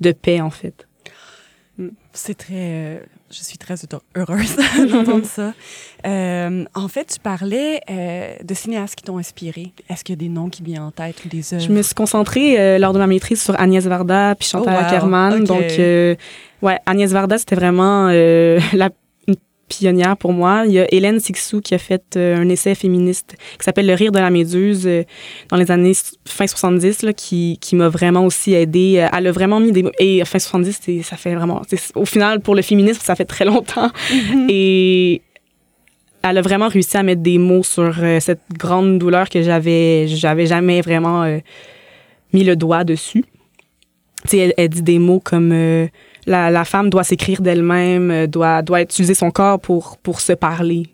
de 0.00 0.12
paix 0.12 0.40
en 0.42 0.50
fait 0.50 0.86
C'est 2.12 2.34
très. 2.38 2.54
euh, 2.54 2.98
je 3.30 3.42
suis 3.42 3.58
très 3.58 3.74
heureuse 4.16 4.56
d'entendre 4.92 5.24
ça. 5.26 5.52
En 6.04 6.88
fait, 6.88 7.06
tu 7.14 7.18
parlais 7.20 7.80
de 7.88 8.54
cinéastes 8.54 8.94
qui 8.94 9.02
t'ont 9.02 9.18
inspiré. 9.18 9.72
Est-ce 9.88 10.04
qu'il 10.04 10.12
y 10.14 10.18
a 10.18 10.20
des 10.20 10.28
noms 10.28 10.48
qui 10.48 10.62
viennent 10.62 10.82
en 10.82 10.92
tête 10.92 11.24
ou 11.24 11.28
des 11.28 11.52
œuvres? 11.54 11.62
Je 11.64 11.70
me 11.72 11.82
suis 11.82 11.94
concentrée 11.96 12.78
lors 12.78 12.92
de 12.92 12.98
ma 13.00 13.08
maîtrise 13.08 13.42
sur 13.42 13.58
Agnès 13.60 13.84
Varda 13.86 14.36
puis 14.38 14.46
Chantal 14.48 14.74
Oh, 14.76 14.80
wow. 14.80 14.86
Ackerman. 14.86 15.42
Donc, 15.44 15.64
ouais, 16.62 16.78
Agnès 16.86 17.10
Varda, 17.10 17.38
c'était 17.38 17.56
vraiment 17.56 18.06
la 18.72 18.90
pionnière 19.78 20.16
pour 20.16 20.32
moi. 20.32 20.64
Il 20.66 20.72
y 20.72 20.80
a 20.80 20.86
Hélène 20.92 21.20
Sixou 21.20 21.60
qui 21.60 21.74
a 21.74 21.78
fait 21.78 22.02
euh, 22.16 22.36
un 22.36 22.48
essai 22.48 22.74
féministe 22.74 23.36
qui 23.58 23.64
s'appelle 23.64 23.86
Le 23.86 23.94
rire 23.94 24.12
de 24.12 24.18
la 24.18 24.30
méduse 24.30 24.86
euh, 24.86 25.02
dans 25.48 25.56
les 25.56 25.70
années 25.70 25.92
fin 26.26 26.46
70 26.46 27.02
là, 27.02 27.12
qui, 27.12 27.58
qui 27.60 27.76
m'a 27.76 27.88
vraiment 27.88 28.24
aussi 28.24 28.54
aidée. 28.54 28.96
Euh, 28.98 29.08
Elle 29.16 29.26
a 29.26 29.32
vraiment 29.32 29.60
mis 29.60 29.72
des 29.72 29.82
mots. 29.82 29.90
Et 29.98 30.24
fin 30.24 30.38
70, 30.38 30.78
c'est- 30.82 31.02
ça 31.02 31.16
fait 31.16 31.34
vraiment. 31.34 31.62
Au 31.94 32.04
final, 32.04 32.40
pour 32.40 32.54
le 32.54 32.62
féminisme, 32.62 33.00
ça 33.02 33.14
fait 33.16 33.24
très 33.24 33.44
longtemps. 33.44 33.90
Et 34.48 35.22
elle 36.22 36.38
a 36.38 36.42
vraiment 36.42 36.68
réussi 36.68 36.96
à 36.96 37.02
mettre 37.02 37.20
des 37.22 37.38
mots 37.38 37.62
sur 37.62 37.92
euh, 38.02 38.18
cette 38.20 38.40
grande 38.58 38.98
douleur 38.98 39.28
que 39.28 39.42
j'avais 39.42 40.06
j'avais 40.08 40.46
jamais 40.46 40.80
vraiment 40.80 41.22
euh, 41.24 41.38
mis 42.32 42.44
le 42.44 42.56
doigt 42.56 42.84
dessus. 42.84 43.24
Tu 44.22 44.30
sais, 44.30 44.38
elle, 44.38 44.54
elle 44.56 44.68
dit 44.70 44.82
des 44.82 44.98
mots 44.98 45.20
comme 45.20 45.52
euh, 45.52 45.86
la, 46.26 46.50
la 46.50 46.64
femme 46.64 46.90
doit 46.90 47.04
s'écrire 47.04 47.40
d'elle-même, 47.40 48.10
euh, 48.10 48.26
doit, 48.26 48.62
doit 48.62 48.82
utiliser 48.82 49.14
son 49.14 49.30
corps 49.30 49.60
pour, 49.60 49.98
pour 49.98 50.20
se 50.20 50.32
parler, 50.32 50.88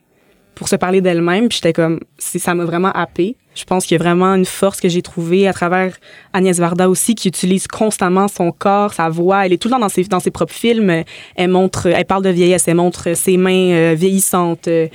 pour 0.55 0.69
se 0.69 0.77
parler 0.77 1.01
d'elle-même. 1.01 1.49
Puis 1.49 1.59
j'étais 1.63 1.73
comme, 1.73 2.01
ça 2.19 2.55
m'a 2.55 2.65
vraiment 2.65 2.93
happé. 2.93 3.37
Je 3.55 3.65
pense 3.65 3.85
qu'il 3.85 3.97
y 3.97 4.01
a 4.01 4.03
vraiment 4.03 4.35
une 4.35 4.45
force 4.45 4.81
que 4.81 4.89
j'ai 4.89 5.03
trouvée 5.03 5.49
à 5.49 5.53
travers 5.53 5.97
Agnès 6.33 6.57
Varda 6.59 6.89
aussi, 6.89 7.17
qui 7.17 7.29
utilise 7.29 7.67
constamment 7.67 8.29
son 8.29 8.53
corps, 8.53 8.95
sa 8.95 9.09
voix. 9.09 9.45
Elle 9.45 9.53
est 9.53 9.59
tout 9.59 9.69
le 9.69 9.73
temps 9.73 9.81
dans 9.81 9.89
ses, 9.89 10.05
dans 10.05 10.21
ses 10.21 10.31
propres 10.31 10.55
films. 10.55 11.03
Elle 11.35 11.51
montre, 11.51 11.87
elle 11.87 12.05
parle 12.05 12.23
de 12.23 12.31
vieillesse, 12.31 12.69
elle 12.69 12.77
montre 12.77 13.15
ses 13.15 13.37
mains 13.37 13.73
euh, 13.73 13.95
vieillissantes, 13.99 14.69
euh, 14.69 14.87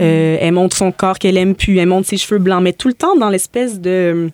euh, 0.00 0.38
elle 0.40 0.52
montre 0.52 0.76
son 0.76 0.92
corps 0.92 1.18
qu'elle 1.18 1.36
aime 1.36 1.56
plus, 1.56 1.78
elle 1.78 1.88
montre 1.88 2.06
ses 2.06 2.16
cheveux 2.16 2.38
blancs, 2.38 2.62
mais 2.62 2.72
tout 2.72 2.88
le 2.88 2.94
temps 2.94 3.16
dans 3.16 3.30
l'espèce 3.30 3.80
de 3.80 4.30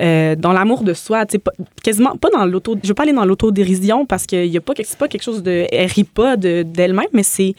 euh, 0.00 0.36
dans 0.36 0.52
l'amour 0.52 0.82
de 0.84 0.92
soi, 0.94 1.24
tu 1.26 1.32
sais, 1.32 1.38
pas- 1.38 1.52
quasiment 1.82 2.16
pas 2.16 2.28
dans 2.30 2.44
l'auto. 2.44 2.76
Je 2.82 2.88
veux 2.88 2.94
pas 2.94 3.04
aller 3.04 3.12
dans 3.12 3.24
l'autodérision 3.24 4.04
parce 4.06 4.26
que 4.26 4.46
y 4.46 4.56
a 4.56 4.60
pas 4.60 4.74
quelque- 4.74 4.88
c'est 4.88 4.98
pas 4.98 5.08
quelque 5.08 5.22
chose 5.22 5.42
de 5.42 5.66
elle 5.72 5.90
rit 5.90 6.04
pas 6.04 6.36
de 6.36 6.62
d'elle-même, 6.62 7.06
mais 7.12 7.22
c'est 7.22 7.54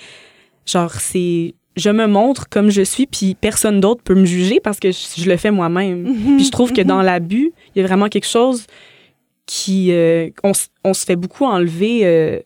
genre 0.65 0.91
c'est 0.93 1.56
je 1.76 1.89
me 1.89 2.08
montre 2.08 2.47
comme 2.50 2.69
je 2.69 2.82
suis 2.82 3.06
puis 3.08 3.36
personne 3.36 3.80
d'autre 3.80 4.02
peut 4.04 4.15
me 4.15 4.26
juger 4.26 4.60
parce 4.60 4.80
que 4.80 4.91
je, 4.91 4.97
je 5.21 5.30
le 5.30 5.38
fais 5.38 5.52
moi-même. 5.52 6.06
Puis 6.38 6.45
je 6.45 6.52
trouve 6.52 6.73
que 6.73 6.82
dans 6.82 7.02
l'abus, 7.02 7.52
il 7.76 7.82
y 7.82 7.84
a 7.84 7.88
vraiment 7.88 8.08
quelque 8.10 8.28
chose 8.28 8.65
qui 9.45 9.91
euh, 9.91 10.30
on, 10.43 10.52
on 10.84 10.93
se 10.93 11.06
fait 11.06 11.15
beaucoup 11.15 11.45
enlever 11.45 12.02
euh, 12.06 12.39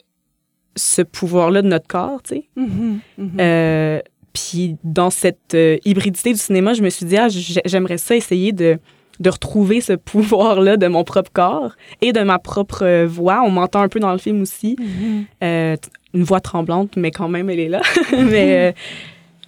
ce 0.75 1.01
pouvoir-là 1.01 1.61
de 1.61 1.67
notre 1.67 1.87
corps, 1.87 2.21
tu 2.23 2.35
sais. 2.35 2.43
Mhm, 2.55 2.99
mhm. 3.17 4.01
Puis 4.33 4.77
dans 4.85 5.09
cette 5.09 5.57
hybridité 5.85 6.31
du 6.31 6.39
cinéma, 6.39 6.73
je 6.73 6.81
me 6.81 6.89
suis 6.89 7.05
dit, 7.05 7.17
ah, 7.17 7.27
j'ai- 7.27 7.61
j'aimerais 7.65 7.97
ça 7.97 8.15
essayer 8.15 8.53
de, 8.53 8.77
de 9.19 9.29
retrouver 9.29 9.81
ce 9.81 9.93
pouvoir-là 9.93 10.77
de 10.77 10.87
mon 10.87 11.03
propre 11.03 11.31
corps 11.31 11.75
et 12.01 12.11
de 12.13 12.21
ma 12.21 12.39
propre 12.39 12.83
euh, 12.83 13.05
voix. 13.07 13.41
On 13.45 13.51
m'entend 13.51 13.81
un 13.81 13.87
peu 13.89 13.99
dans 13.99 14.11
le 14.11 14.17
film 14.17 14.41
aussi. 14.41 14.75
Mhm. 14.79 15.25
Euh, 15.43 15.75
une 16.13 16.23
voix 16.23 16.39
tremblante, 16.41 16.95
mais 16.97 17.11
quand 17.11 17.27
même, 17.29 17.49
elle 17.49 17.59
est 17.59 17.69
là. 17.69 17.81
mais, 18.11 18.69
euh, 18.69 18.71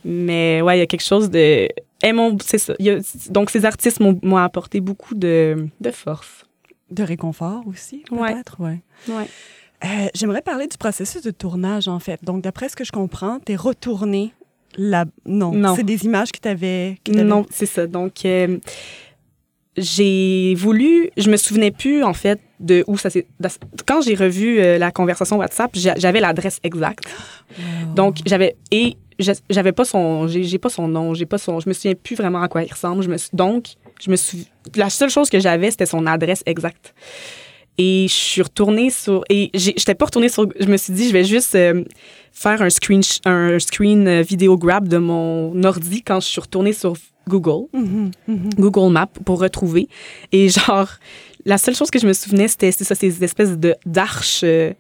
mais 0.05 0.61
ouais, 0.61 0.77
il 0.77 0.79
y 0.79 0.83
a 0.83 0.85
quelque 0.85 1.03
chose 1.03 1.29
de... 1.29 1.67
elles 2.01 2.13
m'ont- 2.13 2.37
C'est 2.43 2.57
ça. 2.57 2.73
Il 2.79 2.85
y 2.85 2.89
a- 2.89 2.99
donc, 3.29 3.49
ces 3.49 3.65
artistes 3.65 3.99
m'ont 3.99 4.37
apporté 4.37 4.79
beaucoup 4.79 5.15
de, 5.15 5.67
de 5.81 5.91
force. 5.91 6.45
De 6.91 7.03
réconfort 7.03 7.63
aussi, 7.67 8.03
peut-être, 8.09 8.57
ouais. 8.61 8.79
Ouais. 9.09 9.25
Euh, 9.85 10.07
J'aimerais 10.13 10.41
parler 10.41 10.67
du 10.67 10.77
processus 10.77 11.21
de 11.23 11.31
tournage, 11.31 11.87
en 11.87 11.99
fait. 11.99 12.23
Donc, 12.23 12.41
d'après 12.43 12.69
ce 12.69 12.75
que 12.75 12.83
je 12.85 12.91
comprends, 12.91 13.39
t'es 13.39 13.55
retourné 13.55 14.31
là. 14.77 15.05
Non, 15.25 15.51
Non. 15.53 15.75
c'est 15.75 15.83
des 15.83 16.05
images 16.05 16.31
que 16.31 16.37
que 16.37 16.43
t'avais- 16.43 16.97
Non, 17.09 17.45
c'est 17.49 17.65
ça. 17.65 17.87
Donc, 17.87 18.25
euh, 18.25 18.57
j'ai 19.77 20.53
voulu, 20.55 21.09
je 21.17 21.29
me 21.29 21.37
souvenais 21.37 21.71
plus 21.71 22.03
en 22.03 22.13
fait 22.13 22.39
de 22.59 22.83
où 22.87 22.97
ça 22.97 23.09
s'est. 23.09 23.25
Quand 23.87 24.01
j'ai 24.01 24.15
revu 24.15 24.59
euh, 24.59 24.77
la 24.77 24.91
conversation 24.91 25.37
WhatsApp, 25.37 25.71
j'a- 25.73 25.95
j'avais 25.97 26.19
l'adresse 26.19 26.59
exacte. 26.63 27.05
Wow. 27.57 27.93
Donc 27.95 28.17
j'avais 28.25 28.55
et 28.71 28.95
j'avais 29.49 29.71
pas 29.71 29.85
son, 29.85 30.27
j'ai 30.27 30.57
pas 30.57 30.69
son 30.69 30.87
nom, 30.87 31.13
j'ai 31.13 31.25
pas 31.25 31.37
son, 31.37 31.59
je 31.59 31.67
me 31.69 31.73
souviens 31.73 31.93
plus 31.95 32.15
vraiment 32.15 32.41
à 32.41 32.47
quoi 32.47 32.63
il 32.63 32.71
ressemble. 32.71 33.03
Je 33.03 33.09
me 33.09 33.17
suis- 33.17 33.29
donc 33.33 33.65
je 34.03 34.09
me 34.11 34.15
suis, 34.15 34.47
la 34.75 34.89
seule 34.89 35.09
chose 35.09 35.29
que 35.29 35.39
j'avais 35.39 35.71
c'était 35.71 35.85
son 35.85 36.05
adresse 36.05 36.43
exacte. 36.45 36.93
Et 37.79 38.05
je 38.07 38.13
suis 38.13 38.41
retournée 38.43 38.91
sur 38.91 39.23
et 39.29 39.49
j'étais 39.55 39.95
pas 39.95 40.05
retournée 40.05 40.29
sur, 40.29 40.47
je 40.59 40.67
me 40.67 40.77
suis 40.77 40.93
dit 40.93 41.07
je 41.07 41.13
vais 41.13 41.23
juste 41.23 41.55
euh, 41.55 41.83
faire 42.31 42.61
un 42.61 42.69
screen 42.69 43.01
un 43.25 43.57
screen 43.57 44.07
euh, 44.07 44.21
vidéo 44.21 44.57
grab 44.57 44.87
de 44.87 44.97
mon 44.99 45.63
ordi 45.63 46.03
quand 46.03 46.19
je 46.19 46.27
suis 46.27 46.41
retournée 46.41 46.73
sur 46.73 46.93
Google. 47.27 47.67
Mhm, 47.73 48.11
mhm. 48.27 48.49
Google 48.57 48.91
Maps 48.91 49.07
pour 49.25 49.39
retrouver. 49.39 49.87
Et 50.31 50.49
genre, 50.49 50.89
la 51.45 51.57
seule 51.57 51.75
chose 51.75 51.91
que 51.91 51.99
je 51.99 52.07
me 52.07 52.13
souvenais, 52.13 52.47
c'était 52.47 52.71
c'est 52.71 52.83
ça, 52.83 52.95
ces 52.95 53.23
espèces 53.23 53.57
de 53.57 53.75
d'arches. 53.85 54.41
euh, 54.43 54.71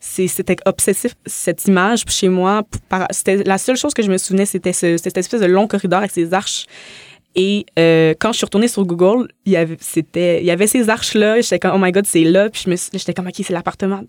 c'était 0.00 0.56
obsessif, 0.64 1.16
cette 1.26 1.64
image 1.66 2.04
chez 2.08 2.28
moi. 2.28 2.62
C'était 3.10 3.42
la 3.42 3.58
seule 3.58 3.76
chose 3.76 3.94
que 3.94 4.02
je 4.02 4.10
me 4.10 4.16
souvenais, 4.16 4.46
c'était 4.46 4.72
ce- 4.72 4.96
cette 4.96 5.16
espèce 5.18 5.40
de 5.40 5.46
long 5.46 5.66
corridor 5.66 5.98
avec 5.98 6.12
ces 6.12 6.32
arches. 6.32 6.66
Et 7.34 7.66
euh, 7.78 8.14
quand 8.18 8.30
je 8.32 8.38
suis 8.38 8.44
retournée 8.44 8.68
sur 8.68 8.84
Google, 8.86 9.28
il 9.44 9.52
y 9.52 9.56
avait, 9.56 9.76
c'était, 9.80 10.40
il 10.40 10.46
y 10.46 10.50
avait 10.52 10.66
ces 10.68 10.88
arches-là. 10.88 11.40
J'étais 11.40 11.58
comme, 11.58 11.72
oh 11.74 11.78
my 11.84 11.90
God, 11.92 12.06
c'est 12.06 12.22
là. 12.24 12.48
Puis 12.48 12.62
je 12.64 12.70
me 12.70 12.76
suis- 12.76 12.90
j'étais 12.94 13.12
comme, 13.12 13.26
OK, 13.26 13.34
c'est 13.36 13.52
l'appartement. 13.52 14.02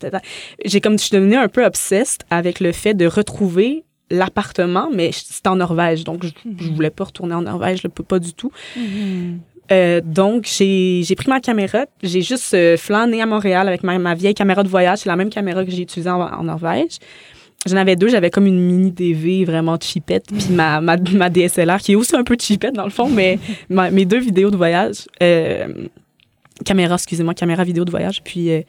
J'ai 0.63 0.80
comme, 0.80 0.98
je 0.98 1.06
suis 1.06 1.15
devenue 1.18 1.36
un 1.36 1.48
peu 1.48 1.65
obsessed 1.65 2.22
avec 2.30 2.60
le 2.60 2.72
fait 2.72 2.94
de 2.94 3.06
retrouver 3.08 3.84
l'appartement, 4.10 4.89
mais 4.93 5.12
c'était 5.12 5.50
en 5.50 5.56
Norvège. 5.58 6.04
Donc, 6.04 6.24
je, 6.26 6.30
je 6.60 6.69
voulais 6.72 6.89
pas 6.89 7.04
retourner 7.06 7.36
en 7.36 7.41
Norvège, 7.43 7.84
là, 7.84 7.89
pas, 7.89 8.04
pas 8.04 8.19
du 8.19 8.34
tout. 8.34 8.52
Mhm. 8.76 9.39
Euh, 9.72 10.02
donc, 10.04 10.48
j'ai 10.58 11.04
j'ai 11.04 11.13
pris 11.15 11.30
ma 11.30 11.39
caméra. 11.39 11.86
J'ai 12.02 12.22
juste 12.24 12.54
euh, 12.56 12.76
flâné 12.76 13.22
à 13.22 13.28
Montréal 13.28 13.67
avec 13.67 13.84
ma, 13.84 14.00
ma 14.00 14.15
vieille 14.15 14.34
caméra 14.34 14.63
de 14.63 14.67
voyage. 14.67 15.00
C'est 15.00 15.10
la 15.10 15.15
même 15.15 15.30
caméra 15.30 15.63
que 15.63 15.69
j'ai 15.69 15.84
utilisée 15.84 16.10
en, 16.10 16.19
en 16.22 16.43
Norvège. 16.43 16.98
J'en 17.67 17.76
avais 17.78 17.95
deux. 17.95 18.08
J'avais 18.10 18.32
comme 18.32 18.48
une 18.48 18.60
mini 18.60 18.89
DV 18.91 19.45
vraiment 19.45 19.78
cheapette. 19.80 20.26
Puis 20.28 20.48
ma, 20.52 20.82
ma, 20.82 20.98
ma 20.98 21.30
DSLR, 21.30 21.78
qui 21.82 21.91
est 21.91 21.95
aussi 21.95 22.15
un 22.15 22.24
peu 22.24 22.36
cheapette 22.41 22.74
dans 22.74 22.86
le 22.86 22.89
fond, 22.89 23.10
mais 23.10 23.38
ma- 23.69 23.91
mes 23.91 24.06
deux 24.06 24.19
vidéos 24.19 24.50
de 24.50 24.58
voyage. 24.58 25.06
euh, 25.22 25.67
caméra, 26.65 26.95
excusez-moi, 26.95 27.34
caméra 27.34 27.63
vidéo 27.63 27.86
de 27.86 27.91
voyage. 27.91 28.22
Puis, 28.24 28.52
euh, 28.52 28.62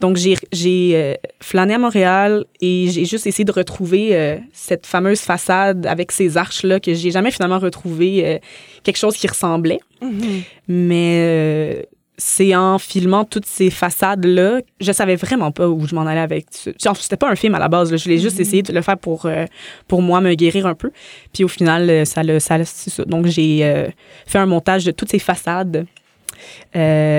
donc, 0.00 0.16
j'ai 0.16 0.36
j'ai, 0.52 0.92
euh, 0.94 1.14
flâné 1.40 1.74
à 1.74 1.78
Montréal 1.78 2.44
et 2.60 2.88
j'ai 2.90 3.04
juste 3.04 3.26
essayé 3.26 3.44
de 3.44 3.52
retrouver 3.52 4.16
euh, 4.16 4.36
cette 4.52 4.86
fameuse 4.86 5.20
façade 5.20 5.86
avec 5.86 6.12
ces 6.12 6.36
arches-là 6.36 6.80
que 6.80 6.94
j'ai 6.94 7.10
jamais 7.10 7.30
finalement 7.30 7.58
retrouvé 7.58 8.26
euh, 8.26 8.38
quelque 8.82 8.96
chose 8.98 9.16
qui 9.16 9.26
ressemblait. 9.26 9.80
Mhm. 10.02 10.42
Mais 10.68 11.18
euh, 11.20 11.82
c'est 12.16 12.54
en 12.54 12.78
filmant 12.78 13.24
toutes 13.24 13.46
ces 13.46 13.70
façades-là, 13.70 14.60
je 14.80 14.92
savais 14.92 15.16
vraiment 15.16 15.50
pas 15.50 15.68
où 15.68 15.84
je 15.86 15.94
m'en 15.96 16.02
allais 16.06 16.20
avec. 16.20 16.46
Genre, 16.80 16.96
C'était 16.96 17.16
pas 17.16 17.28
un 17.28 17.34
film 17.34 17.54
à 17.56 17.58
la 17.58 17.68
base. 17.68 17.90
là. 17.90 17.96
Je 17.96 18.08
l'ai 18.08 18.18
juste 18.18 18.36
Mhm. 18.36 18.42
essayé 18.42 18.62
de 18.62 18.72
le 18.72 18.82
faire 18.82 18.96
pour, 18.98 19.26
euh, 19.26 19.46
pour 19.88 20.00
moi, 20.00 20.20
me 20.20 20.34
guérir 20.34 20.66
un 20.66 20.74
peu. 20.74 20.92
Puis 21.32 21.42
au 21.44 21.48
final, 21.48 22.06
ça 22.06 22.22
l'a. 22.22 22.38
Ça, 22.38 22.64
c'est 22.64 22.90
ça. 22.90 23.04
Donc 23.04 23.26
j'ai 23.26 23.64
euh, 23.64 23.88
fait 24.26 24.38
un 24.38 24.46
montage 24.46 24.84
de 24.84 24.92
toutes 24.92 25.10
ces 25.10 25.18
façades 25.18 25.86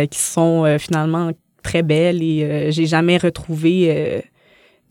qui 0.07 0.19
sont 0.19 0.65
euh, 0.65 0.77
finalement 0.77 1.31
très 1.63 1.83
belles 1.83 2.21
et 2.21 2.43
euh, 2.43 2.71
j'ai 2.71 2.85
jamais 2.85 3.17
retrouvé 3.17 3.87
euh, 3.89 4.21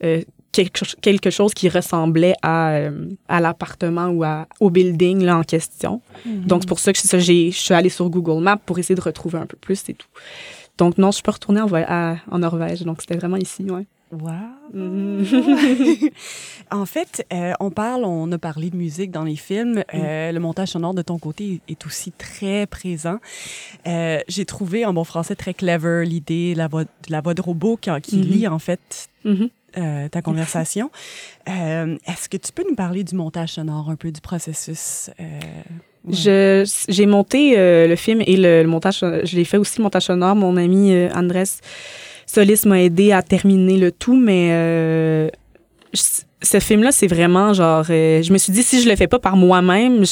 euh, 0.04 0.22
quelque, 0.50 0.84
cho- 0.84 0.96
quelque 1.00 1.30
chose 1.30 1.54
qui 1.54 1.68
ressemblait 1.68 2.34
à, 2.42 2.72
euh, 2.74 3.08
à 3.28 3.40
l'appartement 3.40 4.08
ou 4.08 4.24
à, 4.24 4.46
au 4.60 4.70
building 4.70 5.22
là, 5.22 5.36
en 5.38 5.42
question. 5.42 6.00
Donc, 6.46 6.62
c'est 6.62 6.68
pour 6.68 6.78
ça 6.80 6.92
que 6.92 6.98
ça, 6.98 7.18
je 7.18 7.50
suis 7.50 7.74
allée 7.74 7.88
sur 7.90 8.08
Google 8.10 8.42
Maps 8.42 8.56
pour 8.56 8.78
essayer 8.78 8.94
de 8.94 9.00
retrouver 9.00 9.38
un 9.38 9.46
peu 9.46 9.56
plus, 9.56 9.76
c'est 9.76 9.92
tout. 9.94 10.08
Donc, 10.78 10.98
non, 10.98 11.08
je 11.10 11.14
suis 11.16 11.22
pas 11.22 11.32
retournée 11.32 11.60
en, 11.60 11.68
à- 11.72 12.16
en 12.30 12.38
Norvège. 12.38 12.82
Donc, 12.82 13.00
c'était 13.00 13.16
vraiment 13.16 13.36
ici, 13.36 13.64
ouais. 13.70 13.86
Wow. 14.12 14.30
En 16.70 16.86
fait, 16.86 17.24
euh, 17.32 17.52
on 17.60 17.70
parle, 17.70 18.04
on 18.04 18.30
a 18.32 18.38
parlé 18.38 18.70
de 18.70 18.76
musique 18.76 19.10
dans 19.10 19.22
les 19.24 19.36
films. 19.36 19.82
Euh, 19.94 20.32
Le 20.32 20.40
montage 20.40 20.68
sonore 20.70 20.94
de 20.94 21.02
ton 21.02 21.18
côté 21.18 21.60
est 21.68 21.84
aussi 21.86 22.10
très 22.12 22.66
présent. 22.66 23.18
Euh, 23.86 24.18
J'ai 24.28 24.44
trouvé 24.44 24.84
en 24.86 24.92
bon 24.94 25.04
français 25.04 25.34
très 25.36 25.54
clever 25.54 26.04
l'idée, 26.06 26.54
la 26.54 26.68
voix, 26.68 26.84
la 27.08 27.20
voix 27.20 27.34
de 27.34 27.42
robot 27.42 27.76
qui, 27.76 27.90
qui 28.02 28.16
Mhm. 28.18 28.22
lit 28.24 28.48
en 28.48 28.58
fait 28.58 29.08
Mhm. 29.24 29.48
euh, 29.78 30.08
ta 30.08 30.22
conversation. 30.22 30.90
Euh, 31.48 31.96
Est-ce 32.06 32.28
que 32.28 32.36
tu 32.36 32.52
peux 32.52 32.64
nous 32.68 32.76
parler 32.76 33.04
du 33.04 33.14
montage 33.14 33.50
sonore, 33.52 33.90
un 33.90 33.96
peu 33.96 34.10
du 34.10 34.20
processus? 34.20 35.10
euh, 35.20 35.40
ouais? 36.06 36.64
J'ai 36.88 37.06
monté 37.06 37.54
le 37.56 37.96
film 37.96 38.20
et 38.26 38.36
le, 38.36 38.62
le 38.62 38.68
montage, 38.68 39.00
je 39.00 39.36
l'ai 39.36 39.44
fait 39.44 39.58
aussi 39.58 39.78
le 39.78 39.82
montage 39.84 40.04
sonore. 40.04 40.34
Mon 40.34 40.56
ami 40.56 40.92
Andrés 41.14 41.44
Solis 42.26 42.62
m'a 42.66 42.80
aidé 42.82 43.12
à 43.12 43.22
terminer 43.22 43.76
le 43.76 43.92
tout, 43.92 44.16
mais 44.16 44.48
euh, 44.52 45.28
je- 45.92 46.00
ce 46.42 46.60
film-là, 46.60 46.92
c'est 46.92 47.06
vraiment 47.06 47.52
genre, 47.54 47.84
euh, 47.90 48.22
je 48.22 48.32
me 48.32 48.38
suis 48.38 48.52
dit, 48.52 48.62
si 48.62 48.82
je 48.82 48.88
le 48.88 48.96
fais 48.96 49.06
pas 49.06 49.18
par 49.18 49.36
moi-même, 49.36 50.04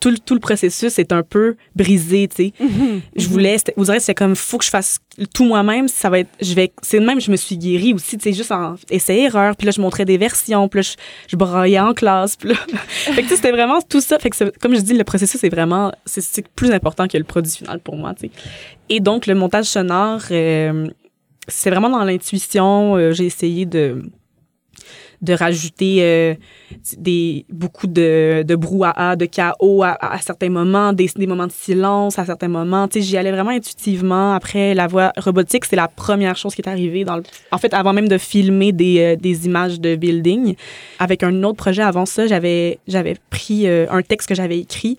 tout, 0.00 0.10
le- 0.10 0.18
tout 0.18 0.34
le 0.34 0.40
processus 0.40 0.98
est 0.98 1.12
un 1.12 1.22
peu 1.22 1.54
brisé, 1.76 2.26
tu 2.28 2.46
sais. 2.46 2.52
Mhm. 2.58 3.02
Je 3.14 3.28
voulais, 3.28 3.56
vous 3.76 3.84
direz, 3.84 4.00
c'est 4.00 4.14
comme, 4.14 4.34
faut 4.34 4.58
que 4.58 4.64
je 4.64 4.70
fasse 4.70 4.98
tout 5.34 5.44
moi-même, 5.44 5.86
ça 5.86 6.08
va 6.10 6.20
être, 6.20 6.30
je 6.40 6.54
vais, 6.54 6.72
c'est 6.82 6.98
même, 6.98 7.20
je 7.20 7.30
me 7.30 7.36
suis 7.36 7.56
guérie 7.56 7.92
aussi, 7.94 8.16
tu 8.18 8.24
sais, 8.24 8.32
juste 8.32 8.50
en 8.50 8.74
essai-erreur, 8.90 9.54
puis 9.54 9.66
là, 9.66 9.70
je 9.70 9.80
montrais 9.80 10.04
des 10.04 10.16
versions, 10.18 10.66
puis 10.68 10.78
là, 10.78 10.82
je, 10.82 10.94
je 11.28 11.36
braillais 11.36 11.78
en 11.78 11.92
classe, 11.94 12.36
puis 12.36 12.48
là, 12.48 12.54
fait 12.88 13.14
que 13.16 13.20
tu 13.22 13.28
sais, 13.28 13.36
c'était 13.36 13.52
vraiment 13.52 13.78
tout 13.88 14.00
ça, 14.00 14.18
fait 14.18 14.30
que 14.30 14.50
comme 14.60 14.74
je 14.74 14.80
dis, 14.80 14.94
le 14.94 15.04
processus 15.04 15.44
est 15.44 15.50
vraiment, 15.50 15.92
c'est- 16.04 16.20
c'est 16.20 16.48
plus 16.48 16.72
important 16.72 17.06
que 17.06 17.16
le 17.18 17.24
produit 17.24 17.52
final 17.52 17.78
pour 17.78 17.96
moi, 17.96 18.12
tu 18.14 18.26
sais. 18.26 18.30
Et 18.88 18.98
donc, 19.00 19.26
le 19.26 19.34
montage 19.36 19.66
sonore, 19.66 20.22
euh, 20.32 20.88
c'est 21.48 21.70
vraiment 21.70 21.90
dans 21.90 22.04
l'intuition, 22.04 22.96
euh, 22.96 23.12
j'ai 23.12 23.26
essayé 23.26 23.66
de 23.66 24.02
de 25.22 25.32
rajouter 25.32 25.98
euh, 26.02 26.34
des 26.98 27.46
beaucoup 27.48 27.86
de, 27.86 28.44
de 28.46 28.54
brouhaha, 28.54 29.16
de 29.16 29.24
chaos 29.24 29.82
à, 29.82 30.18
certains 30.20 30.50
moments, 30.50 30.92
des, 30.92 31.08
des 31.16 31.26
moments 31.26 31.46
de 31.46 31.52
silence 31.52 32.18
à 32.18 32.26
certains 32.26 32.48
moments. 32.48 32.86
Tu 32.86 33.00
sais, 33.00 33.06
j'y 33.06 33.16
allais 33.16 33.32
vraiment 33.32 33.50
intuitivement. 33.50 34.34
Après, 34.34 34.74
la 34.74 34.86
voix 34.86 35.12
robotique, 35.16 35.64
c'est 35.64 35.74
la 35.74 35.88
première 35.88 36.36
chose 36.36 36.54
qui 36.54 36.60
est 36.60 36.68
arrivée 36.68 37.04
dans. 37.04 37.22
En 37.50 37.56
fait, 37.56 37.72
avant 37.72 37.94
même 37.94 38.08
de 38.08 38.18
filmer 38.18 38.72
des, 38.72 38.98
euh, 38.98 39.16
des 39.16 39.46
images 39.46 39.80
de 39.80 39.96
building, 39.96 40.54
avec 40.98 41.22
un 41.22 41.42
autre 41.44 41.56
projet 41.56 41.82
avant 41.82 42.04
ça, 42.04 42.26
j'avais 42.26 42.78
j'avais 42.86 43.16
pris 43.30 43.66
un 43.66 44.02
texte 44.02 44.28
que 44.28 44.34
j'avais 44.34 44.58
écrit 44.58 44.98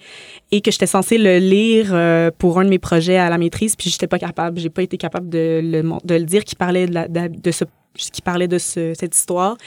et 0.51 0.61
que 0.61 0.71
j'étais 0.71 0.87
censée 0.87 1.17
le 1.17 1.39
lire 1.39 1.89
euh, 1.91 2.31
pour 2.37 2.59
un 2.59 2.63
de 2.65 2.69
mes 2.69 2.79
projets 2.79 3.17
à 3.17 3.29
la 3.29 3.37
maîtrise, 3.37 3.75
puis 3.75 3.89
j'étais 3.89 4.07
pas 4.07 4.19
capable. 4.19 4.59
J'ai 4.59 4.69
pas 4.69 4.81
été 4.83 4.97
capable 4.97 5.29
de 5.29 5.59
le, 5.63 5.81
de 6.05 6.15
le 6.15 6.23
dire, 6.23 6.43
qui 6.45 6.55
parlait 6.55 6.87
de, 6.87 6.93
la, 6.93 7.07
de, 7.07 7.27
de 7.41 7.51
ce 7.51 7.63
qui 8.11 8.21
parlait 8.21 8.47
de 8.47 8.57
ce, 8.57 8.93
cette 8.93 9.15
histoire. 9.15 9.57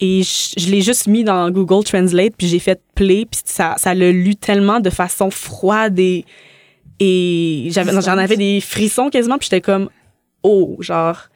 Et 0.00 0.22
je, 0.22 0.54
je 0.58 0.70
l'ai 0.70 0.80
juste 0.80 1.06
mis 1.08 1.24
dans 1.24 1.50
Google 1.50 1.84
Translate, 1.84 2.34
puis 2.38 2.46
j'ai 2.46 2.58
fait 2.58 2.80
play, 2.94 3.26
puis 3.30 3.40
ça, 3.44 3.74
ça 3.78 3.94
l'a 3.94 4.10
lu 4.12 4.34
tellement 4.36 4.80
de 4.80 4.90
façon 4.90 5.30
froide 5.30 5.98
et, 5.98 6.24
et 7.00 7.68
j'avais, 7.70 7.92
j'en 8.00 8.16
avais 8.18 8.36
des 8.36 8.60
frissons 8.60 9.10
quasiment, 9.10 9.36
puis 9.38 9.48
j'étais 9.50 9.60
comme, 9.60 9.90
oh, 10.42 10.76
genre, 10.80 11.28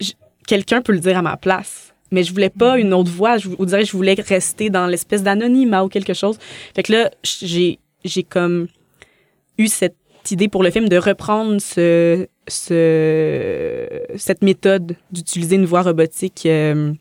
je- 0.00 0.12
quelqu'un 0.46 0.80
peut 0.82 0.92
le 0.92 1.00
dire 1.00 1.18
à 1.18 1.22
ma 1.22 1.36
place. 1.36 1.92
Mais 2.12 2.22
je 2.22 2.32
voulais 2.32 2.50
pas 2.50 2.78
une 2.78 2.94
autre 2.94 3.10
voix, 3.10 3.36
je, 3.36 3.48
vous 3.48 3.66
dirais, 3.66 3.84
je 3.84 3.92
voulais 3.92 4.14
rester 4.14 4.70
dans 4.70 4.86
l'espèce 4.86 5.24
d'anonymat 5.24 5.84
ou 5.84 5.88
quelque 5.88 6.14
chose. 6.14 6.38
Fait 6.74 6.84
que 6.84 6.92
là, 6.92 7.10
j'ai, 7.24 7.80
j'ai 8.06 8.22
comme 8.22 8.68
eu 9.58 9.66
cette 9.68 9.96
idée 10.30 10.48
pour 10.48 10.62
le 10.62 10.70
film 10.70 10.88
de 10.88 10.96
reprendre 10.96 11.60
ce, 11.60 12.26
ce, 12.48 14.00
cette 14.16 14.42
méthode 14.42 14.96
d'utiliser 15.10 15.56
une 15.56 15.66
voix 15.66 15.82
robotique 15.82 16.44
euh, 16.46 16.92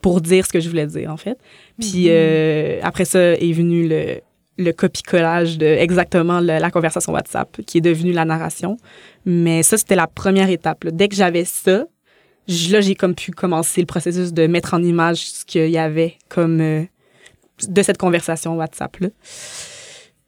pour 0.00 0.20
dire 0.20 0.46
ce 0.46 0.52
que 0.52 0.60
je 0.60 0.68
voulais 0.68 0.86
dire, 0.86 1.10
en 1.10 1.16
fait. 1.16 1.38
Puis 1.80 2.06
euh, 2.08 2.78
après 2.82 3.04
ça 3.04 3.18
est 3.32 3.52
venu 3.52 3.88
le, 3.88 4.20
le 4.58 4.72
copie-collage 4.72 5.58
de 5.58 5.66
exactement 5.66 6.40
le- 6.40 6.58
la 6.60 6.70
conversation 6.70 7.12
WhatsApp, 7.12 7.60
qui 7.66 7.78
est 7.78 7.80
devenue 7.80 8.12
la 8.12 8.24
narration. 8.24 8.76
Mais 9.24 9.62
ça, 9.62 9.76
c'était 9.76 9.96
la 9.96 10.06
première 10.06 10.50
étape. 10.50 10.84
là. 10.84 10.90
Dès 10.92 11.08
que 11.08 11.16
j'avais 11.16 11.44
ça, 11.44 11.86
là, 12.70 12.80
j'ai 12.80 12.94
comme 12.94 13.14
pu 13.14 13.32
commencer 13.32 13.80
le 13.80 13.86
processus 13.86 14.32
de 14.32 14.46
mettre 14.46 14.74
en 14.74 14.82
image 14.82 15.28
ce 15.30 15.44
qu'il 15.44 15.70
y 15.70 15.78
avait 15.78 16.14
comme 16.28 16.60
euh, 16.60 16.84
de 17.66 17.82
cette 17.82 17.98
conversation 17.98 18.56
WhatsApp. 18.56 18.96
Là. 18.98 19.08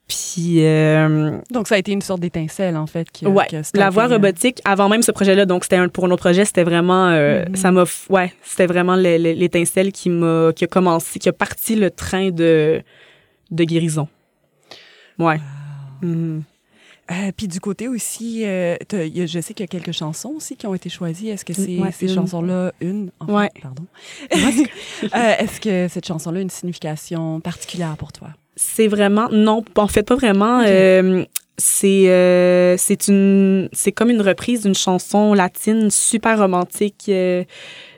Puis, 0.08 0.64
euh, 0.64 1.38
Donc, 1.50 1.66
ça 1.66 1.74
a 1.74 1.78
été 1.78 1.90
une 1.90 2.00
sorte 2.00 2.20
d'étincelle, 2.20 2.76
en 2.76 2.86
fait. 2.86 3.08
Ouais, 3.22 3.44
a 3.52 3.62
la 3.74 3.90
voix 3.90 4.04
starté, 4.04 4.12
euh, 4.12 4.16
robotique, 4.16 4.60
avant 4.64 4.88
même 4.88 5.02
ce 5.02 5.10
projet-là, 5.10 5.46
donc 5.46 5.64
c'était 5.64 5.76
un, 5.76 5.88
pour 5.88 6.04
un 6.04 6.10
autre 6.12 6.22
projet, 6.22 6.44
c'était 6.44 6.62
vraiment, 6.62 7.08
euh, 7.08 7.44
Mhm. 7.48 7.56
ça 7.56 7.72
m'a, 7.72 7.84
ouais, 8.10 8.32
c'était 8.44 8.66
vraiment 8.66 8.94
le- 8.94 9.18
le- 9.18 9.32
l'étincelle 9.32 9.90
qui 9.90 10.08
m'a, 10.10 10.52
qui 10.54 10.62
a 10.62 10.68
commencé, 10.68 11.18
qui 11.18 11.28
a 11.28 11.32
parti 11.32 11.74
le 11.74 11.90
train 11.90 12.30
de, 12.30 12.82
de 13.50 13.64
guérison. 13.64 14.06
Ouais. 15.18 15.40
Mhm. 16.02 16.42
Euh, 17.10 17.32
puis 17.36 17.48
du 17.48 17.58
côté 17.60 17.88
aussi, 17.88 18.40
y 18.40 18.44
a- 18.46 18.76
je 18.82 19.40
sais 19.40 19.54
qu'il 19.54 19.64
y 19.64 19.68
a 19.68 19.68
quelques 19.68 19.92
chansons 19.92 20.34
aussi 20.36 20.56
qui 20.56 20.66
ont 20.68 20.74
été 20.74 20.88
choisies. 20.88 21.30
Est-ce 21.30 21.44
que 21.44 21.52
c'est 21.52 21.78
Ouais, 21.78 21.90
ces 21.92 22.06
chansons-là, 22.08 22.72
une, 22.80 23.10
Ouais. 23.26 23.48
pardon. 23.60 23.84
Est-ce 25.12 25.60
que 25.60 25.88
cette 25.88 26.06
chanson-là 26.06 26.38
a 26.38 26.42
une 26.42 26.50
signification 26.50 27.40
particulière 27.40 27.96
pour 27.96 28.12
toi? 28.12 28.28
C'est 28.56 28.88
vraiment 28.88 29.28
non, 29.30 29.62
en 29.76 29.86
fait 29.86 30.02
pas 30.02 30.14
vraiment. 30.16 30.62
Euh, 30.66 31.24
c'est 31.58 32.08
euh, 32.10 32.76
c'est 32.78 33.08
une 33.08 33.68
c'est 33.72 33.92
comme 33.92 34.10
une 34.10 34.20
reprise 34.22 34.62
d'une 34.62 34.74
chanson 34.74 35.32
latine 35.34 35.90
super 35.90 36.38
romantique. 36.38 37.04
euh, 37.08 37.44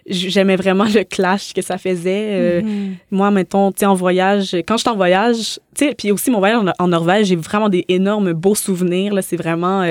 J'aimais 0.07 0.57
vraiment 0.57 0.85
le 0.94 1.05
clash 1.05 1.53
que 1.55 1.62
ça 1.62 1.77
faisait. 1.79 2.29
Euh, 2.31 2.62
Mhm. 2.62 2.97
Moi, 3.11 3.31
mettons, 3.31 3.71
tu 3.73 3.81
sais, 3.81 3.87
en 3.87 3.94
voyage, 3.94 4.57
quand 4.66 4.77
je 4.77 4.83
suis 4.83 4.88
en 4.90 4.97
voyage, 4.97 5.59
tu 5.77 5.87
sais, 5.87 5.94
puis 5.94 6.11
aussi 6.12 6.31
mon 6.31 6.38
voyage 6.38 6.59
en, 6.79 6.85
en 6.85 6.88
Norvège, 6.88 7.27
j'ai 7.27 7.37
vraiment 7.37 7.68
des 7.68 7.85
énormes 7.88 8.33
beaux 8.33 8.55
souvenirs. 8.55 9.12
Là, 9.14 9.23
c'est 9.23 9.37
vraiment. 9.37 9.83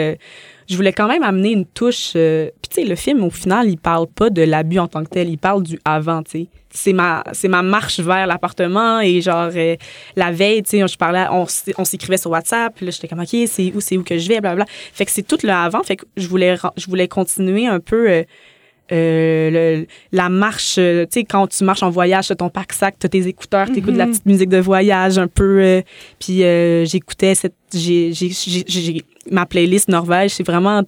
Je 0.69 0.75
voulais 0.75 0.93
quand 0.93 1.07
même 1.07 1.23
amener 1.23 1.51
une 1.51 1.65
touche. 1.65 2.13
euh, 2.15 2.49
puis 2.61 2.69
tu 2.69 2.81
sais, 2.81 2.87
le 2.87 2.95
film, 2.95 3.23
au 3.23 3.29
final, 3.29 3.69
il 3.69 3.77
parle 3.77 4.07
pas 4.07 4.29
de 4.29 4.41
l'abus 4.43 4.79
en 4.79 4.87
tant 4.87 5.03
que 5.03 5.09
tel, 5.09 5.29
il 5.29 5.37
parle 5.37 5.63
du 5.63 5.79
avant, 5.85 6.23
tu 6.23 6.31
sais. 6.31 6.47
C'est 6.69 6.93
ma, 6.93 7.23
c'est 7.31 7.47
ma 7.47 7.63
marche 7.63 7.99
vers 8.01 8.27
l'appartement 8.27 8.99
et 8.99 9.21
genre, 9.21 9.49
euh, 9.55 9.75
la 10.15 10.31
veille, 10.31 10.61
tu 10.63 10.77
sais, 10.79 10.87
je 10.87 10.97
parlais, 10.97 11.25
on, 11.31 11.45
on 11.77 11.85
s'écrivait 11.85 12.17
sur 12.17 12.29
WhatsApp, 12.31 12.73
puis 12.75 12.85
là, 12.85 12.91
j'étais 12.91 13.07
comme, 13.07 13.21
OK, 13.21 13.35
c'est 13.47 13.71
où, 13.73 13.79
c'est 13.79 13.97
où 13.97 14.03
que 14.03 14.17
je 14.17 14.27
vais, 14.27 14.41
blablabla. 14.41 14.65
Fait 14.93 15.05
que 15.05 15.11
c'est 15.11 15.23
tout 15.25 15.37
le 15.43 15.49
avant, 15.49 15.81
fait 15.83 15.95
que 15.95 16.05
je 16.17 16.27
voulais, 16.27 16.55
je 16.75 16.85
voulais 16.87 17.07
continuer 17.07 17.65
un 17.67 17.79
peu. 17.79 18.09
euh, 18.09 18.23
euh, 18.93 19.49
le- 19.81 19.87
la 20.13 20.29
marche, 20.29 20.75
euh, 20.77 21.03
tu 21.05 21.19
sais, 21.19 21.23
quand 21.25 21.47
tu 21.47 21.63
marches 21.65 21.83
en 21.83 21.89
voyage, 21.89 22.27
t'as 22.29 22.35
ton 22.35 22.49
pack-sac, 22.49 22.95
t'as 22.97 23.09
tes 23.09 23.27
écouteurs, 23.27 23.67
t'écoutes 23.69 23.93
de 23.93 23.97
la 23.97 24.05
Mhm. 24.05 24.11
petite 24.11 24.25
musique 24.25 24.49
de 24.49 24.59
voyage 24.59 25.17
un 25.17 25.27
peu. 25.27 25.59
euh, 25.61 25.81
puis 26.19 26.43
euh, 26.43 26.85
j'écoutais 26.85 27.35
cette. 27.35 27.55
J'ai, 27.73 28.13
j'ai, 28.13 28.29
j'ai, 28.29 28.63
j'ai- 28.65 29.03
ma 29.31 29.45
playlist 29.45 29.87
Norvège, 29.89 30.31
c'est 30.31 30.45
vraiment 30.45 30.83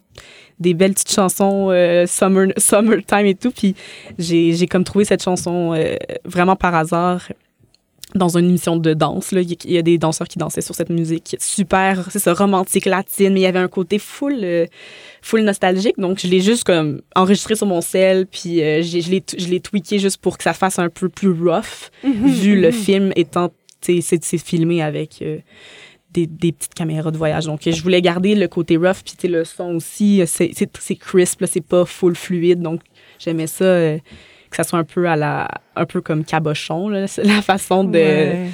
des 0.60 0.74
belles 0.74 0.94
petites 0.94 1.12
chansons 1.14 1.70
euh, 1.72 2.06
summer, 2.06 2.48
summertime 2.58 3.26
et 3.26 3.36
tout. 3.36 3.52
Puis 3.52 3.76
j'ai, 4.18 4.68
comme 4.68 4.84
trouvé 4.84 5.06
cette 5.06 5.24
chanson 5.24 5.74
euh, 5.74 5.96
vraiment 6.26 6.56
par 6.56 6.76
hasard 6.76 7.22
dans 8.16 8.38
une 8.38 8.50
émission 8.50 8.76
de 8.76 8.94
danse. 8.96 9.32
Là. 9.32 9.42
Il 9.42 9.72
y 9.72 9.78
a- 9.78 9.84
des 9.84 10.00
danseurs 10.00 10.28
qui 10.28 10.40
dansaient 10.40 10.62
sur 10.62 10.74
cette 10.74 10.90
musique 10.90 11.38
super, 11.40 12.08
c'est 12.12 12.18
ça, 12.20 12.34
romantique, 12.34 12.86
latine, 12.86 13.34
mais 13.34 13.42
il 13.42 13.44
y 13.44 13.46
avait 13.46 13.60
un 13.60 13.68
côté 13.68 14.00
full, 14.00 14.40
euh, 14.42 14.66
full 15.22 15.42
nostalgique. 15.42 15.98
Donc, 16.00 16.20
je 16.20 16.28
l'ai 16.28 16.42
juste 16.42 16.64
comme 16.64 17.02
enregistré 17.16 17.56
sur 17.56 17.68
mon 17.68 17.82
sel, 17.82 18.26
puis 18.26 18.64
euh, 18.64 18.82
je 18.82 19.10
l'ai 19.12 19.24
je 19.38 19.48
l'ai 19.48 19.60
tweaké 19.60 20.00
juste 20.00 20.18
pour 20.18 20.38
que 20.40 20.44
ça 20.44 20.54
fasse 20.54 20.80
un 20.80 20.90
peu 20.90 21.08
plus 21.08 21.30
rough, 21.30 21.92
vu 22.04 22.60
le 22.60 22.72
film 22.72 23.14
étant, 23.16 23.52
c'est 23.82 24.38
filmé 24.40 24.82
avec... 24.82 25.22
euh, 25.22 25.38
des, 26.14 26.28
des 26.28 26.52
petites 26.52 26.74
caméras 26.74 27.12
de 27.12 27.18
voyage. 27.18 27.46
Donc, 27.46 27.62
je 27.66 27.82
voulais 27.84 28.02
garder 28.02 28.36
le 28.36 28.48
côté 28.48 28.78
rough, 28.78 29.04
puis 29.06 29.28
le 29.28 29.44
son 29.46 29.76
aussi, 29.76 30.22
euh, 30.22 30.26
c'est 30.26 30.96
crisp, 30.96 31.42
là, 31.42 31.48
c'est 31.48 31.62
pas 31.66 31.86
full 31.86 32.16
fluide. 32.16 32.62
Donc, 32.62 32.82
j'aimais 33.20 33.48
ça, 33.48 33.64
euh, 33.66 33.98
que 34.50 34.56
ça 34.56 34.64
soit 34.64 34.80
un 34.80 34.84
peu 34.84 35.08
à 35.08 35.16
la, 35.16 35.48
un 35.76 35.86
peu 35.86 36.02
comme 36.02 36.24
cabochon, 36.26 36.90
là, 36.90 37.06
la 37.24 37.42
façon 37.42 37.84
de... 37.84 37.98
Ouais. 38.00 38.48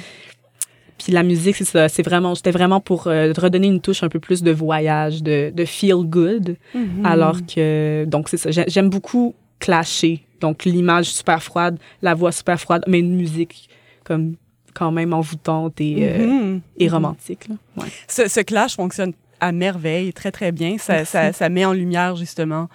Puis 0.98 1.12
la 1.12 1.22
musique, 1.22 1.56
c'est 1.56 1.64
ça, 1.66 1.88
c'est 1.90 2.02
vraiment, 2.02 2.34
c'était 2.34 2.50
vraiment 2.50 2.80
pour 2.80 3.06
euh, 3.06 3.30
redonner 3.36 3.66
une 3.66 3.82
touche 3.82 4.02
un 4.02 4.08
peu 4.08 4.18
plus 4.18 4.42
de 4.42 4.50
voyage, 4.50 5.22
de, 5.22 5.50
de 5.54 5.64
feel 5.66 5.96
good. 6.04 6.56
Mhm. 6.74 7.04
Alors 7.04 7.36
que, 7.46 8.06
donc 8.06 8.30
c'est 8.30 8.38
ça, 8.38 8.50
j'ai- 8.50 8.64
j'aime 8.66 8.88
beaucoup 8.88 9.34
clasher. 9.58 10.22
Donc 10.40 10.64
l'image 10.64 11.06
super 11.12 11.42
froide, 11.42 11.78
la 12.00 12.14
voix 12.14 12.32
super 12.32 12.58
froide, 12.58 12.82
mais 12.86 13.00
une 13.00 13.14
musique 13.14 13.68
comme 14.04 14.36
quand 14.76 14.92
même 14.92 15.12
envoûtante 15.12 15.80
et, 15.80 15.96
euh, 16.00 16.26
Mhm. 16.26 16.60
et 16.78 16.88
romantique. 16.88 17.48
Là. 17.48 17.54
Ouais. 17.78 17.88
Ce, 18.08 18.28
ce 18.28 18.40
clash 18.40 18.76
fonctionne 18.76 19.12
à 19.40 19.52
merveille, 19.52 20.12
très, 20.12 20.30
très 20.32 20.50
bien. 20.52 20.76
Ça, 20.78 21.04
ça, 21.04 21.32
ça 21.32 21.48
met 21.48 21.64
en 21.64 21.72
lumière, 21.72 22.16
justement, 22.16 22.68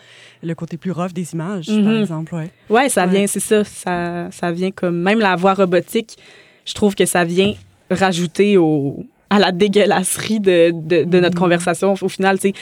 le 0.44 0.54
côté 0.56 0.78
plus 0.78 0.92
rough 0.92 1.12
des 1.14 1.34
images, 1.34 1.66
par 1.68 1.76
Mhm. 1.76 2.02
exemple. 2.02 2.36
Ouais. 2.36 2.50
Ouais, 2.70 2.88
ça 2.90 3.06
Ouais. 3.06 3.12
vient, 3.12 3.28
c'est 3.28 3.40
ça, 3.40 3.64
ça. 3.64 4.30
Ça 4.32 4.52
vient 4.52 4.72
comme. 4.72 4.98
Même 5.02 5.20
la 5.20 5.36
voix 5.36 5.54
robotique, 5.56 6.18
je 6.66 6.74
trouve 6.74 6.94
que 6.96 7.06
ça 7.06 7.24
vient 7.24 7.54
rajouter 7.90 8.58
au, 8.58 9.06
à 9.30 9.40
la 9.40 9.52
dégueulasserie 9.52 10.40
de, 10.40 10.72
de, 10.74 11.04
de 11.04 11.20
notre 11.20 11.38
conversation. 11.38 11.96
Au 12.00 12.10
final, 12.10 12.38
tu 12.40 12.50
sais, 12.50 12.54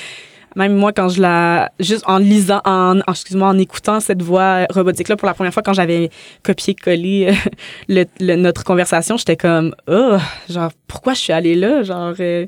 même 0.56 0.76
moi, 0.76 0.92
quand 0.94 1.10
je 1.10 1.22
la. 1.22 1.72
Juste 1.80 2.04
en 2.08 2.18
lisant, 2.18 2.62
en, 2.66 3.00
en- 3.00 3.12
excuse-moi, 3.12 3.48
en 3.48 3.58
écoutant 3.58 4.00
cette 4.00 4.22
voix 4.22 4.66
robotique-là 4.70 5.16
pour 5.16 5.28
la 5.28 5.34
première 5.34 5.54
fois, 5.54 5.62
quand 5.64 5.74
j'avais 5.74 6.10
copié-collé 6.44 7.28
euh, 7.30 7.50
le, 7.88 8.06
le- 8.20 8.36
notre 8.36 8.64
conversation, 8.64 9.18
j'étais 9.18 9.38
comme, 9.38 9.76
oh, 9.88 10.18
genre, 10.50 10.72
pourquoi 10.88 11.14
je 11.14 11.20
suis 11.20 11.34
allée 11.34 11.56
là? 11.56 11.84
Genre, 11.84 12.14
euh, 12.20 12.46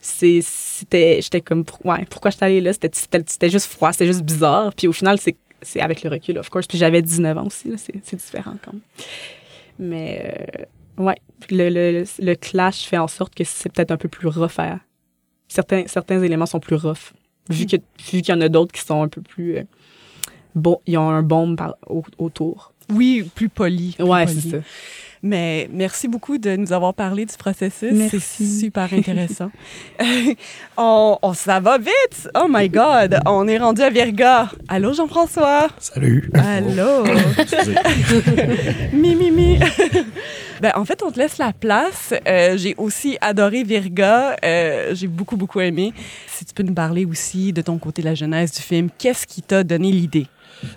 c'est 0.00 0.40
c'était 0.42 1.20
j'étais 1.22 1.40
comme 1.40 1.64
ouais 1.84 2.04
pourquoi 2.10 2.30
j'étais 2.30 2.44
allée 2.44 2.60
là? 2.60 2.72
C'était 2.72 2.90
c'était 2.92 3.22
c'était 3.26 3.50
juste 3.50 3.66
froid 3.66 3.92
c'était 3.92 4.06
juste 4.06 4.22
bizarre. 4.22 4.72
Puis 4.74 4.86
au 4.86 4.92
final 4.92 5.18
c'est 5.18 5.36
c'est 5.62 5.80
avec 5.80 6.02
le 6.02 6.10
recul 6.10 6.38
of 6.38 6.48
course. 6.50 6.66
Puis 6.66 6.78
j'avais 6.78 7.02
19 7.02 7.36
ans 7.38 7.46
aussi 7.46 7.68
là, 7.68 7.76
c'est 7.76 7.94
c'est 8.04 8.16
différent 8.16 8.54
quand 8.64 8.72
même. 8.72 8.82
Mais 9.78 10.34
euh, 10.98 11.02
ouais 11.04 11.16
le, 11.50 11.68
le, 11.70 12.04
le 12.20 12.34
clash 12.34 12.84
fait 12.84 12.98
en 12.98 13.08
sorte 13.08 13.34
que 13.34 13.44
c'est 13.44 13.70
peut-être 13.72 13.90
un 13.92 13.96
peu 13.96 14.08
plus 14.08 14.28
rough 14.28 14.58
à 14.58 14.78
certains 15.48 15.84
certains 15.86 16.22
éléments 16.22 16.46
sont 16.46 16.60
plus 16.60 16.76
rough 16.76 17.12
vu 17.48 17.66
que 17.66 17.76
vu 17.76 18.22
qu'il 18.22 18.28
y 18.28 18.32
en 18.32 18.40
a 18.40 18.48
d'autres 18.48 18.72
qui 18.72 18.80
sont 18.82 19.02
un 19.02 19.08
peu 19.08 19.20
plus 19.22 19.56
euh, 19.58 19.62
bon 20.54 20.80
ils 20.86 20.96
ont 20.98 21.08
un 21.10 21.22
bombe 21.22 21.56
par, 21.56 21.76
au- 21.86 22.04
autour 22.18 22.72
Oui, 22.90 23.28
plus 23.34 23.48
poli. 23.48 23.94
plus 23.98 24.04
ouais 24.04 24.26
c'est 24.26 24.50
ça 24.50 24.56
Mais 25.22 25.68
merci 25.72 26.06
beaucoup 26.08 26.38
de 26.38 26.54
nous 26.56 26.72
avoir 26.72 26.94
parlé 26.94 27.24
du 27.26 27.36
processus. 27.36 27.92
Merci. 27.92 28.20
C'est 28.20 28.60
super 28.66 28.92
intéressant. 28.92 29.50
on, 30.76 31.18
on- 31.22 31.34
ça 31.34 31.60
va 31.60 31.78
vite. 31.78 32.28
Oh 32.34 32.46
my 32.48 32.68
God. 32.68 33.18
On 33.26 33.46
est 33.48 33.58
rendu 33.58 33.82
à 33.82 33.90
Virga. 33.90 34.50
Allô, 34.68 34.92
Jean-François? 34.92 35.68
Salut. 35.78 36.30
Allô? 36.34 37.04
Excusez. 37.38 37.74
mi, 38.92 39.14
mi, 39.16 39.30
mi. 39.30 39.58
ben, 40.60 40.72
en 40.76 40.84
fait, 40.84 41.02
on 41.02 41.10
te 41.10 41.18
laisse 41.18 41.38
la 41.38 41.52
place. 41.52 42.14
Euh, 42.26 42.56
j'ai 42.56 42.74
aussi 42.78 43.18
adoré 43.20 43.62
Virga. 43.64 44.36
Euh, 44.44 44.94
j'ai 44.94 45.06
beaucoup, 45.08 45.36
beaucoup 45.36 45.60
aimé. 45.60 45.92
Si 46.26 46.44
tu 46.44 46.54
peux 46.54 46.62
nous 46.62 46.74
parler 46.74 47.04
aussi 47.04 47.52
de 47.52 47.62
ton 47.62 47.78
côté, 47.78 48.02
la 48.02 48.14
genèse 48.14 48.52
du 48.52 48.60
film, 48.62 48.88
qu'est-ce 48.98 49.26
qui 49.26 49.42
t'a 49.42 49.64
donné 49.64 49.90
l'idée? 49.90 50.26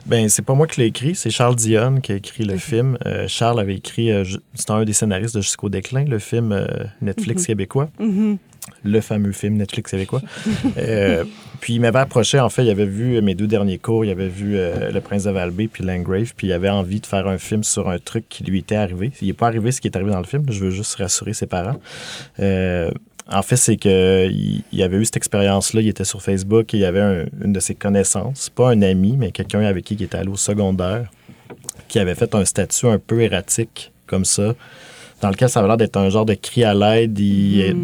Ben, 0.06 0.30
c'est 0.30 0.42
pas 0.44 0.54
moi 0.54 0.68
qui 0.68 0.80
l'ai 0.82 0.88
écrit, 0.88 1.16
c'est 1.16 1.30
Charles 1.30 1.56
Dionne 1.56 2.02
qui 2.02 2.12
a 2.12 2.16
écrit 2.16 2.44
le 2.44 2.58
film. 2.58 2.98
Euh, 3.06 3.28
Charles 3.28 3.60
avait 3.60 3.76
écrit, 3.76 4.12
euh, 4.12 4.24
c'est 4.54 4.70
un 4.72 4.84
des 4.84 4.94
scénaristes 4.94 5.36
de 5.36 5.42
Jusqu'au 5.42 5.70
déclin, 5.70 6.04
le 6.06 6.20
film 6.20 6.52
euh, 6.52 6.66
Netflix 7.02 7.42
Mhm. 7.44 7.48
québécois, 7.48 7.90
Mhm. 8.00 8.38
le 8.84 9.02
fameux 9.02 9.32
film 9.32 9.56
Netflix 9.56 9.92
québécois. 9.92 10.22
Puis 11.62 11.74
il 11.76 11.80
m'avait 11.82 12.00
approché, 12.00 12.40
en 12.40 12.50
fait, 12.50 12.64
il 12.64 12.70
avait 12.72 12.86
vu 12.86 13.22
mes 13.22 13.36
deux 13.36 13.46
derniers 13.48 13.78
cours, 13.78 14.04
il 14.06 14.10
avait 14.12 14.28
vu 14.30 14.54
Le 14.56 15.00
Prince 15.00 15.24
de 15.26 15.32
Valbé 15.32 15.68
puis 15.68 15.84
Langrave, 15.84 16.34
puis 16.36 16.48
il 16.48 16.54
avait 16.54 16.70
envie 16.70 17.00
de 17.00 17.06
faire 17.06 17.28
un 17.28 17.38
film 17.38 17.64
sur 17.64 17.88
un 17.90 18.00
truc 18.00 18.26
qui 18.30 18.44
lui 18.44 18.60
était 18.60 18.76
arrivé. 18.76 19.12
Il 19.22 19.28
n'est 19.28 19.34
pas 19.34 19.48
arrivé 19.48 19.72
ce 19.72 19.80
qui 19.82 19.88
est 19.88 19.96
arrivé 19.96 20.12
dans 20.12 20.20
le 20.20 20.26
film, 20.26 20.44
je 20.50 20.60
veux 20.64 20.72
juste 20.72 20.96
rassurer 20.96 21.34
ses 21.34 21.46
parents. 21.48 21.80
En 23.34 23.42
fait, 23.44 23.56
c'est 23.56 23.78
qu'il 23.78 24.64
il 24.72 24.84
avait 24.84 24.98
eu 24.98 25.06
cette 25.06 25.18
expérience-là. 25.18 25.82
Il 25.82 25.88
était 25.88 26.04
sur 26.04 26.22
Facebook 26.22 26.74
et 26.74 26.78
il 26.78 26.82
y 26.82 26.86
avait 26.86 27.00
un- 27.00 27.26
une 27.44 27.54
de 27.54 27.60
ses 27.60 27.76
connaissances, 27.76 28.50
pas 28.50 28.70
un 28.72 28.82
ami, 28.82 29.16
mais 29.18 29.32
quelqu'un 29.32 29.62
avec 29.62 29.86
qui 29.86 29.94
il 29.94 30.04
était 30.04 30.18
allé 30.18 30.28
au 30.30 30.36
secondaire, 30.36 31.10
qui 31.88 32.00
avait 32.00 32.16
fait 32.16 32.34
un 32.36 32.44
statut 32.46 32.88
un 32.88 33.00
peu 33.00 33.22
erratique, 33.22 33.92
comme 34.06 34.26
ça, 34.26 34.54
dans 35.22 35.30
lequel 35.30 35.48
ça 35.50 35.60
avait 35.60 35.68
l'air 35.70 35.78
d'être 35.78 35.96
un 35.98 36.10
genre 36.10 36.26
de 36.26 36.34
cri 36.34 36.64
à 36.66 36.74
l'aide. 36.74 37.18
Il, 37.20 37.76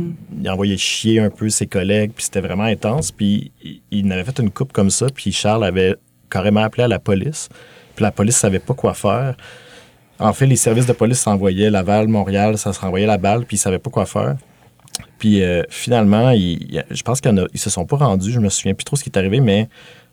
il 0.41 0.49
envoyait 0.49 0.76
chier 0.78 1.19
un 1.21 1.30
peu 1.30 1.47
ses 1.49 1.67
collègues, 1.67 2.11
puis 2.13 2.26
c'était 2.26 2.41
vraiment 2.41 2.63
intense. 2.63 3.11
Puis 3.11 3.51
il, 3.63 3.82
il 3.91 4.11
avait 4.11 4.26
fait 4.26 4.39
une 4.39 4.49
coupe 4.51 4.74
comme 4.74 4.89
ça, 4.89 5.07
puis 5.13 5.32
Charles 5.32 5.63
avait 5.63 5.95
carrément 6.30 6.61
appelé 6.61 6.84
à 6.84 6.88
la 6.89 6.99
police. 6.99 7.47
Puis 7.95 8.03
la 8.03 8.11
police 8.11 8.36
savait 8.36 8.59
pas 8.59 8.74
quoi 8.74 8.93
faire. 8.93 9.36
En 10.19 10.34
fait, 10.34 10.45
les 10.47 10.55
services 10.57 10.88
de 10.88 10.93
police 10.93 11.19
s'envoyaient 11.19 11.69
Laval, 11.69 12.07
Montréal, 12.07 12.57
ça 12.57 12.74
se 12.74 12.80
renvoyait 12.80 13.05
la 13.05 13.17
balle, 13.17 13.45
puis 13.45 13.55
ils 13.55 13.59
savaient 13.59 13.80
pas 13.80 13.91
quoi 13.91 14.05
faire. 14.05 14.36
Puis 15.19 15.41
euh, 15.41 15.63
finalement, 15.69 16.33
je 16.33 17.01
pense 17.03 17.21
qu'ils 17.21 17.47
se 17.55 17.69
sont 17.69 17.85
pas 17.85 17.97
rendus. 17.97 18.31
Je 18.31 18.39
me 18.39 18.49
souviens 18.49 18.73
plus 18.73 18.85
trop 18.85 18.95
ce 18.95 19.03
qui 19.03 19.09
est 19.09 19.17
arrivé, 19.17 19.39
mais 19.39 19.69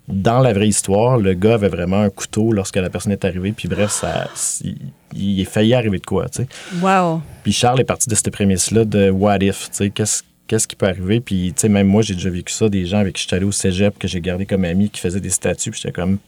dans 0.09 0.41
la 0.41 0.53
vraie 0.53 0.68
histoire, 0.68 1.18
le 1.18 1.35
gars 1.35 1.55
avait 1.55 1.68
vraiment 1.68 2.01
un 2.01 2.11
couteau 2.11 2.53
lorsque 2.53 2.76
la 2.76 2.91
personne 2.91 3.12
est 3.12 3.24
arrivée. 3.24 3.53
Puis 3.53 3.68
bref, 3.68 3.91
ça, 3.91 4.28
il, 4.62 4.76
il 5.14 5.41
est 5.41 5.45
failli 5.45 5.74
arriver 5.74 5.99
de 5.99 6.07
quoi, 6.07 6.28
tu 6.28 6.43
sais. 6.43 6.49
Wow. 6.82 7.22
Puis 7.43 7.53
Charles 7.53 7.80
est 7.80 7.85
parti 7.85 8.09
de 8.09 8.14
cette 8.14 8.30
prémisse-là 8.30 8.85
de 8.85 9.11
what 9.11 9.39
if, 9.39 9.70
tu 9.70 9.76
sais, 9.76 9.91
qu'est-ce 9.91 10.22
qu'est-ce 10.47 10.68
qui 10.68 10.76
peut 10.76 10.87
arriver. 10.87 11.20
Puis, 11.20 11.53
tu 11.55 11.62
sais, 11.62 11.68
même 11.68 11.87
moi, 11.87 12.03
j'ai 12.03 12.14
déjà 12.14 12.30
vécu 12.30 12.53
ça, 12.53 12.68
des 12.68 12.87
gens 12.87 12.99
avec 12.99 13.14
qui 13.14 13.22
j'étais 13.22 13.37
allé 13.37 13.45
au 13.45 13.53
cégep, 13.53 13.99
que 13.99 14.09
j'ai 14.09 14.20
gardé 14.20 14.47
comme 14.47 14.64
amis, 14.64 14.91
qui 14.91 15.01
faisaient 15.01 15.20
des 15.20 15.30
statuts, 15.30 15.70
puis 15.70 15.80
j'étais 15.82 15.93
comme, 15.93 16.18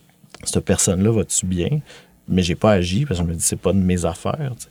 cette 0.44 0.64
personne-là, 0.64 1.10
va-tu 1.10 1.46
bien? 1.46 1.80
Mais 2.28 2.42
j'ai 2.42 2.54
pas 2.54 2.72
agi, 2.72 3.04
parce 3.04 3.20
que 3.20 3.26
je 3.26 3.30
me 3.30 3.34
dis, 3.36 3.42
c'est 3.42 3.60
pas 3.60 3.72
de 3.72 3.78
mes 3.78 4.04
affaires, 4.04 4.52
sais. 4.58 4.68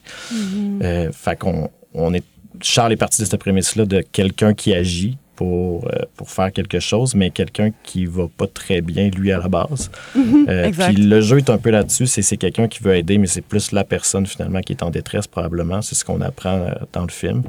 Euh, 0.83 1.11
fait 1.11 1.37
qu'on 1.37 1.69
on 1.93 2.13
est... 2.13 2.23
Charles 2.61 2.93
est 2.93 2.97
parti 2.97 3.21
de 3.21 3.27
cette 3.27 3.39
prémisse-là 3.39 3.85
de 3.85 4.01
quelqu'un 4.01 4.53
qui 4.53 4.73
agit 4.73 5.17
pour, 5.35 5.85
euh, 5.85 6.03
pour 6.15 6.29
faire 6.29 6.51
quelque 6.51 6.79
chose, 6.79 7.13
mais 7.13 7.29
quelqu'un 7.29 7.71
qui 7.83 8.05
va 8.05 8.27
pas 8.35 8.47
très 8.47 8.81
bien, 8.81 9.09
lui, 9.09 9.31
à 9.31 9.39
la 9.39 9.47
base. 9.47 9.91
Euh, 10.47 10.65
exact. 10.65 10.93
puis 10.93 11.03
le 11.03 11.21
jeu 11.21 11.37
est 11.37 11.49
un 11.49 11.57
peu 11.57 11.71
là-dessus, 11.71 12.07
c'est 12.07 12.21
c'est 12.21 12.37
quelqu'un 12.37 12.67
qui 12.67 12.81
veut 12.83 12.95
aider, 12.95 13.17
mais 13.17 13.27
c'est 13.27 13.41
plus 13.41 13.71
la 13.71 13.83
personne, 13.83 14.25
finalement, 14.25 14.61
qui 14.61 14.73
est 14.73 14.83
en 14.83 14.89
détresse, 14.89 15.27
probablement. 15.27 15.81
C'est 15.81 15.95
ce 15.95 16.05
qu'on 16.05 16.21
apprend 16.21 16.55
euh, 16.55 16.71
dans 16.93 17.01
le 17.01 17.11
film. 17.11 17.43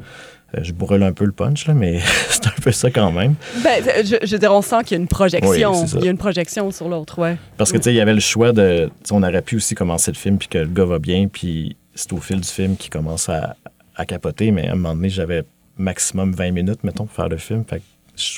Euh, 0.55 0.61
je 0.63 0.73
brûle 0.73 1.03
un 1.03 1.13
peu 1.13 1.25
le 1.25 1.33
punch, 1.33 1.67
là, 1.67 1.75
mais 1.75 2.01
c'est 2.29 2.47
un 2.47 2.61
peu 2.63 2.73
ça 2.73 2.91
quand 2.91 3.13
même. 3.13 3.35
Ben, 3.63 3.85
je, 3.85 4.17
je 4.23 4.33
veux 4.33 4.39
dire, 4.39 4.53
on 4.53 4.63
sent 4.63 4.77
qu'il 4.85 4.97
y 4.97 5.01
a 5.01 5.03
une 5.03 5.09
projection. 5.09 5.73
Oui, 5.73 5.91
il 5.97 6.05
y 6.05 6.09
a 6.09 6.11
une 6.11 6.19
projection 6.19 6.71
sur 6.71 6.89
l'autre, 6.89 7.19
ouais. 7.19 7.37
Parce 7.57 7.73
que, 7.73 7.79
tu 7.79 7.85
sais, 7.85 7.93
il 7.93 7.97
y 7.97 8.01
avait 8.01 8.15
le 8.15 8.21
choix 8.21 8.53
de. 8.53 8.91
On 9.11 9.23
aurait 9.23 9.43
pu 9.43 9.57
aussi 9.57 9.75
commencer 9.75 10.11
le 10.11 10.17
film, 10.17 10.39
puis 10.39 10.49
que 10.49 10.59
le 10.59 10.67
gars 10.67 10.85
va 10.85 10.99
bien, 10.99 11.29
puis 11.29 11.77
c'est 11.95 12.13
au 12.13 12.19
fil 12.19 12.41
du 12.41 12.49
film 12.49 12.77
qu'il 12.77 12.91
commence 12.91 13.29
à, 13.29 13.57
à 13.97 14.05
capoter, 14.05 14.51
mais 14.51 14.69
à 14.69 14.73
un 14.73 14.77
moment 14.77 14.95
donné, 14.95 15.09
j'avais 15.09 15.45
maximum 15.77 16.33
20 16.33 16.51
minutes, 16.53 16.85
mettons, 16.85 17.07
pour 17.07 17.15
faire 17.15 17.29
le 17.29 17.39
film. 17.39 17.65
Fait 17.69 17.83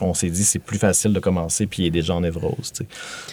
on 0.01 0.15
s'est 0.15 0.31
dit, 0.31 0.43
c'est 0.43 0.59
plus 0.59 0.79
facile 0.79 1.13
de 1.13 1.21
commencer, 1.21 1.67
puis 1.67 1.85
il 1.85 1.87
est 1.87 1.91
déjà 1.91 2.15
en 2.15 2.21
névrose, 2.21 2.73
tu 2.73 2.79
sais. 2.79 2.87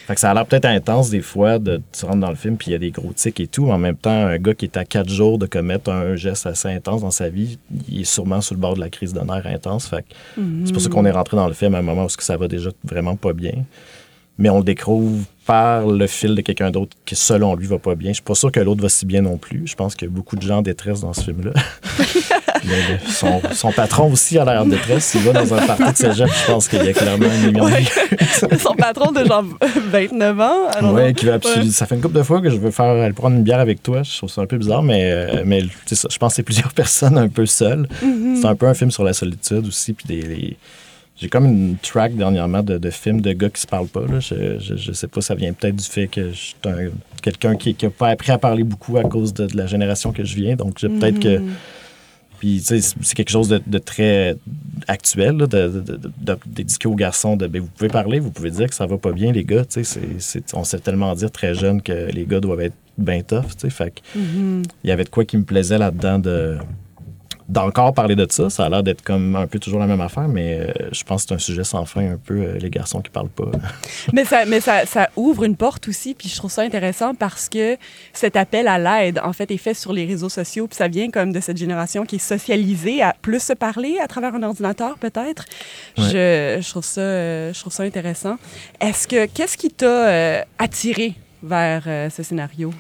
Fait 0.06 0.14
que 0.14 0.20
ça 0.20 0.30
a 0.30 0.34
l'air 0.34 0.46
peut-être 0.46 0.66
intense, 0.66 1.10
des 1.10 1.22
fois, 1.22 1.58
de 1.58 1.82
tu 1.92 2.06
rentres 2.06 2.20
dans 2.20 2.30
le 2.30 2.36
film, 2.36 2.56
puis 2.56 2.70
il 2.70 2.72
y 2.74 2.76
a 2.76 2.78
des 2.78 2.92
gros 2.92 3.12
tics 3.14 3.40
et 3.40 3.48
tout. 3.48 3.72
En 3.72 3.80
même 3.80 3.96
temps, 3.96 4.12
un 4.12 4.38
gars 4.38 4.54
qui 4.54 4.66
est 4.66 4.78
à 4.78 4.86
4 4.86 5.10
jours 5.10 5.40
de 5.40 5.48
commettre 5.48 5.90
un 5.90 6.16
geste 6.16 6.46
assez 6.46 6.68
intense 6.68 7.02
dans 7.02 7.12
sa 7.12 7.30
vie, 7.30 7.58
il 7.90 8.02
est 8.02 8.04
sûrement 8.04 8.42
sur 8.42 8.54
le 8.54 8.62
bord 8.62 8.76
de 8.76 8.80
la 8.80 8.90
crise 8.90 9.12
de 9.14 9.22
nerfs 9.22 9.48
intense. 9.48 9.88
Fait 9.88 10.04
que 10.04 10.42
c'est 10.66 10.72
pour 10.72 10.82
ça 10.82 10.90
qu'on 10.90 11.06
est 11.06 11.12
rentré 11.12 11.36
dans 11.36 11.48
le 11.48 11.54
film 11.54 11.74
à 11.74 11.80
un 11.80 11.82
moment 11.82 12.06
où 12.06 12.10
ça 12.10 12.38
va 12.38 12.48
déjà 12.48 12.70
vraiment 12.84 13.16
pas 13.16 13.34
bien. 13.34 13.66
Mais 14.38 14.50
on 14.50 14.58
le 14.58 14.64
découvre 14.64 15.24
par 15.46 15.86
le 15.88 16.08
fil 16.08 16.34
de 16.36 16.42
quelqu'un 16.42 16.72
d'autre 16.72 16.98
qui, 17.06 17.16
selon 17.16 17.56
lui, 17.56 17.68
va 17.68 17.78
pas 17.80 17.96
bien. 17.96 18.10
Je 18.10 18.16
suis 18.16 18.24
pas 18.24 18.36
sûr 18.36 18.52
que 18.52 18.60
l'autre 18.60 18.82
va 18.82 18.90
si 18.90 19.06
bien 19.06 19.22
non 19.22 19.38
plus. 19.38 19.64
Je 19.66 19.76
pense 19.76 19.96
qu'il 19.96 20.08
y 20.08 20.12
a 20.12 20.14
beaucoup 20.14 20.36
de 20.36 20.42
gens 20.42 20.58
en 20.58 20.62
détresse 20.62 21.02
dans 21.02 21.14
ce 21.14 21.22
film-là. 21.22 21.52
Mais 22.66 22.78
le- 22.90 23.12
son, 23.12 23.42
son 23.54 23.72
patron 23.72 24.12
aussi 24.12 24.38
a 24.40 24.44
l'air 24.46 24.64
en 24.64 24.66
détresse. 24.66 25.14
Il 25.16 25.22
va 25.22 25.34
dans 25.34 25.54
un 25.54 25.66
party 25.68 25.84
de 25.92 25.96
cégep, 25.98 26.28
je 26.28 26.52
pense 26.52 26.68
qu'il 26.68 26.84
y 26.84 26.88
a 26.90 26.94
clairement 26.94 27.28
un 27.28 27.48
million 27.48 27.64
Ouais. 27.66 27.84
Son 28.60 28.74
patron 28.74 29.12
de 29.12 29.24
genre 29.24 29.44
29 29.92 30.40
ans. 30.40 30.52
non. 30.82 31.14
qui 31.14 31.26
veut 31.26 31.34
absolument- 31.34 31.72
Ça 31.72 31.86
fait 31.86 31.96
une 31.96 32.02
couple 32.02 32.18
de 32.18 32.24
fois 32.24 32.42
que 32.42 32.50
je 32.50 32.58
veux 32.58 32.72
faire 32.72 32.86
aller 32.86 33.14
prendre 33.14 33.36
une 33.36 33.44
bière 33.44 33.60
avec 33.60 33.84
toi. 33.84 34.02
Je 34.04 34.18
trouve 34.18 34.30
ça 34.32 34.42
un 34.42 34.48
peu 34.48 34.58
bizarre, 34.58 34.82
mais, 34.84 35.12
euh, 35.12 35.44
mais 35.46 35.62
ça. 35.86 36.08
Je 36.12 36.18
pense 36.18 36.34
que 36.34 36.36
c'est 36.38 36.44
plusieurs 36.44 36.74
personnes 36.74 37.18
un 37.20 37.30
peu 37.30 37.46
seules. 37.46 37.88
Mm-hmm. 38.04 38.42
C'est 38.42 38.48
un 38.48 38.56
peu 38.56 38.68
un 38.68 38.74
film 38.74 38.90
sur 38.90 39.04
la 39.04 39.14
solitude 39.14 39.68
aussi. 39.68 39.94
Puis 39.94 40.08
des, 40.08 40.22
les- 40.24 40.58
J'ai 41.18 41.30
comme 41.30 41.46
une 41.46 41.78
track 41.78 42.16
dernièrement 42.16 42.62
de, 42.62 42.78
de 42.78 42.90
films 42.90 43.22
de 43.22 43.32
gars 43.32 43.50
qui 43.50 43.62
se 43.62 43.68
parlent 43.68 43.88
pas. 43.88 44.02
Là. 44.06 44.20
Je, 44.20 44.60
je, 44.60 44.76
je 44.76 44.92
sais 44.92 45.08
pas, 45.08 45.22
ça 45.22 45.34
vient 45.34 45.54
peut-être 45.54 45.78
du 45.78 45.84
fait 45.86 46.08
que 46.08 46.32
je 46.32 46.36
suis 46.36 46.56
un- 46.66 46.90
quelqu'un 47.22 47.56
qui 47.56 47.76
n'a 47.82 47.90
pas 47.90 48.10
appris 48.10 48.32
à 48.32 48.38
parler 48.38 48.64
beaucoup 48.66 48.98
à 48.98 49.04
cause 49.04 49.34
de, 49.34 49.46
de 49.48 49.56
la 49.56 49.66
génération 49.66 50.12
que 50.12 50.26
je 50.26 50.36
viens. 50.36 50.56
Donc, 50.58 50.78
j'ai 50.78 50.90
peut-être 50.90 51.20
que. 51.20 51.38
Mm-hmm. 51.40 51.50
Puis, 52.40 52.58
tu 52.60 52.66
sais, 52.66 52.82
c'est- 52.82 53.14
quelque 53.16 53.30
chose 53.32 53.48
de, 53.48 53.62
de 53.66 53.78
très 53.78 54.36
actuel, 54.90 55.38
là, 55.38 55.48
de, 55.48 55.84
d'éduquer 56.46 56.90
aux 56.90 56.96
garçons 56.96 57.38
de 57.38 57.48
ben, 57.48 57.62
vous 57.62 57.70
pouvez 57.70 57.88
parler, 57.90 58.20
vous 58.20 58.30
pouvez 58.32 58.52
dire 58.52 58.68
que 58.68 58.76
ça 58.76 58.86
va 58.86 58.98
pas 58.98 59.14
bien, 59.14 59.32
les 59.32 59.46
gars. 59.46 59.64
Tu 59.64 59.86
sais, 59.86 60.02
on 60.54 60.66
sait 60.66 60.80
tellement 60.80 61.16
dire 61.16 61.32
très 61.32 61.54
jeune 61.56 61.82
que 61.82 62.12
les 62.12 62.26
gars 62.26 62.42
doivent 62.42 62.60
être 62.60 62.76
bien 62.98 63.22
tough. 63.24 63.46
Tu 63.58 63.60
sais, 63.60 63.70
fait 63.70 64.02
Mm-hmm. 64.18 64.64
il 64.84 64.90
y 64.90 64.92
avait 64.92 65.06
de 65.06 65.10
quoi 65.10 65.24
qui 65.24 65.38
me 65.38 65.44
plaisait 65.44 65.78
là-dedans 65.78 66.20
de 66.20 66.58
d'encore 67.48 67.94
parler 67.94 68.16
de 68.16 68.26
ça. 68.30 68.50
Ça 68.50 68.66
a 68.66 68.70
l'air 68.70 68.84
d'être 68.84 69.02
comme 69.04 69.36
un 69.36 69.48
peu 69.48 69.60
toujours 69.60 69.80
la 69.80 69.88
même 69.88 70.02
affaire, 70.02 70.28
mais 70.28 70.60
euh, 70.60 70.72
je 70.92 71.04
pense 71.04 71.24
que 71.24 71.30
c'est 71.30 71.36
un 71.36 71.40
sujet 71.40 71.64
sans 71.64 71.86
fin, 71.86 72.14
un 72.14 72.18
peu 72.18 72.34
euh, 72.34 72.58
les 72.58 72.70
garçons 72.70 73.02
qui 73.02 73.10
parlent 73.10 73.30
pas. 73.30 73.46
Mais, 74.14 74.26
ça, 74.26 74.46
mais 74.46 74.60
ça, 74.60 74.86
ça 74.86 75.10
ouvre 75.16 75.44
une 75.44 75.56
porte 75.56 75.88
aussi, 75.88 76.14
puis 76.14 76.30
je 76.30 76.36
trouve 76.36 76.52
ça 76.52 76.62
intéressant 76.62 77.16
parce 77.16 77.50
que 77.50 77.78
cet 78.14 78.36
appel 78.36 78.68
à 78.68 78.78
l'aide, 78.78 79.20
en 79.24 79.34
fait, 79.34 79.50
est 79.52 79.58
fait 79.58 79.74
sur 79.74 79.94
les 79.94 80.06
réseaux 80.06 80.30
sociaux, 80.30 80.68
puis 80.68 80.76
ça 80.76 80.88
vient 80.88 81.10
comme 81.10 81.32
de 81.32 81.40
cette 81.40 81.58
génération 81.58 82.06
qui 82.06 82.16
est 82.16 82.20
socialisée 82.20 83.02
à 83.02 83.16
plus 83.22 83.42
se 83.42 83.54
parler 83.54 83.98
à 84.02 84.08
travers 84.08 84.36
un 84.36 84.44
ordinateur, 84.44 84.98
peut-être. 84.98 85.46
Ouais. 85.98 86.04
Je, 86.06 86.58
je, 86.62 86.70
trouve 86.70 86.84
ça, 86.84 87.02
euh, 87.02 87.54
je 87.54 87.60
trouve 87.60 87.74
ça 87.74 87.84
intéressant. 87.84 88.38
Est-ce 88.80 89.08
que, 89.08 89.26
qu'est-ce 89.26 89.58
qui 89.58 89.70
t'a 89.70 90.08
euh, 90.08 90.42
attiré 90.60 91.16
vers 91.46 91.84
euh, 91.88 92.10
ce 92.10 92.24
scénario? 92.24 92.74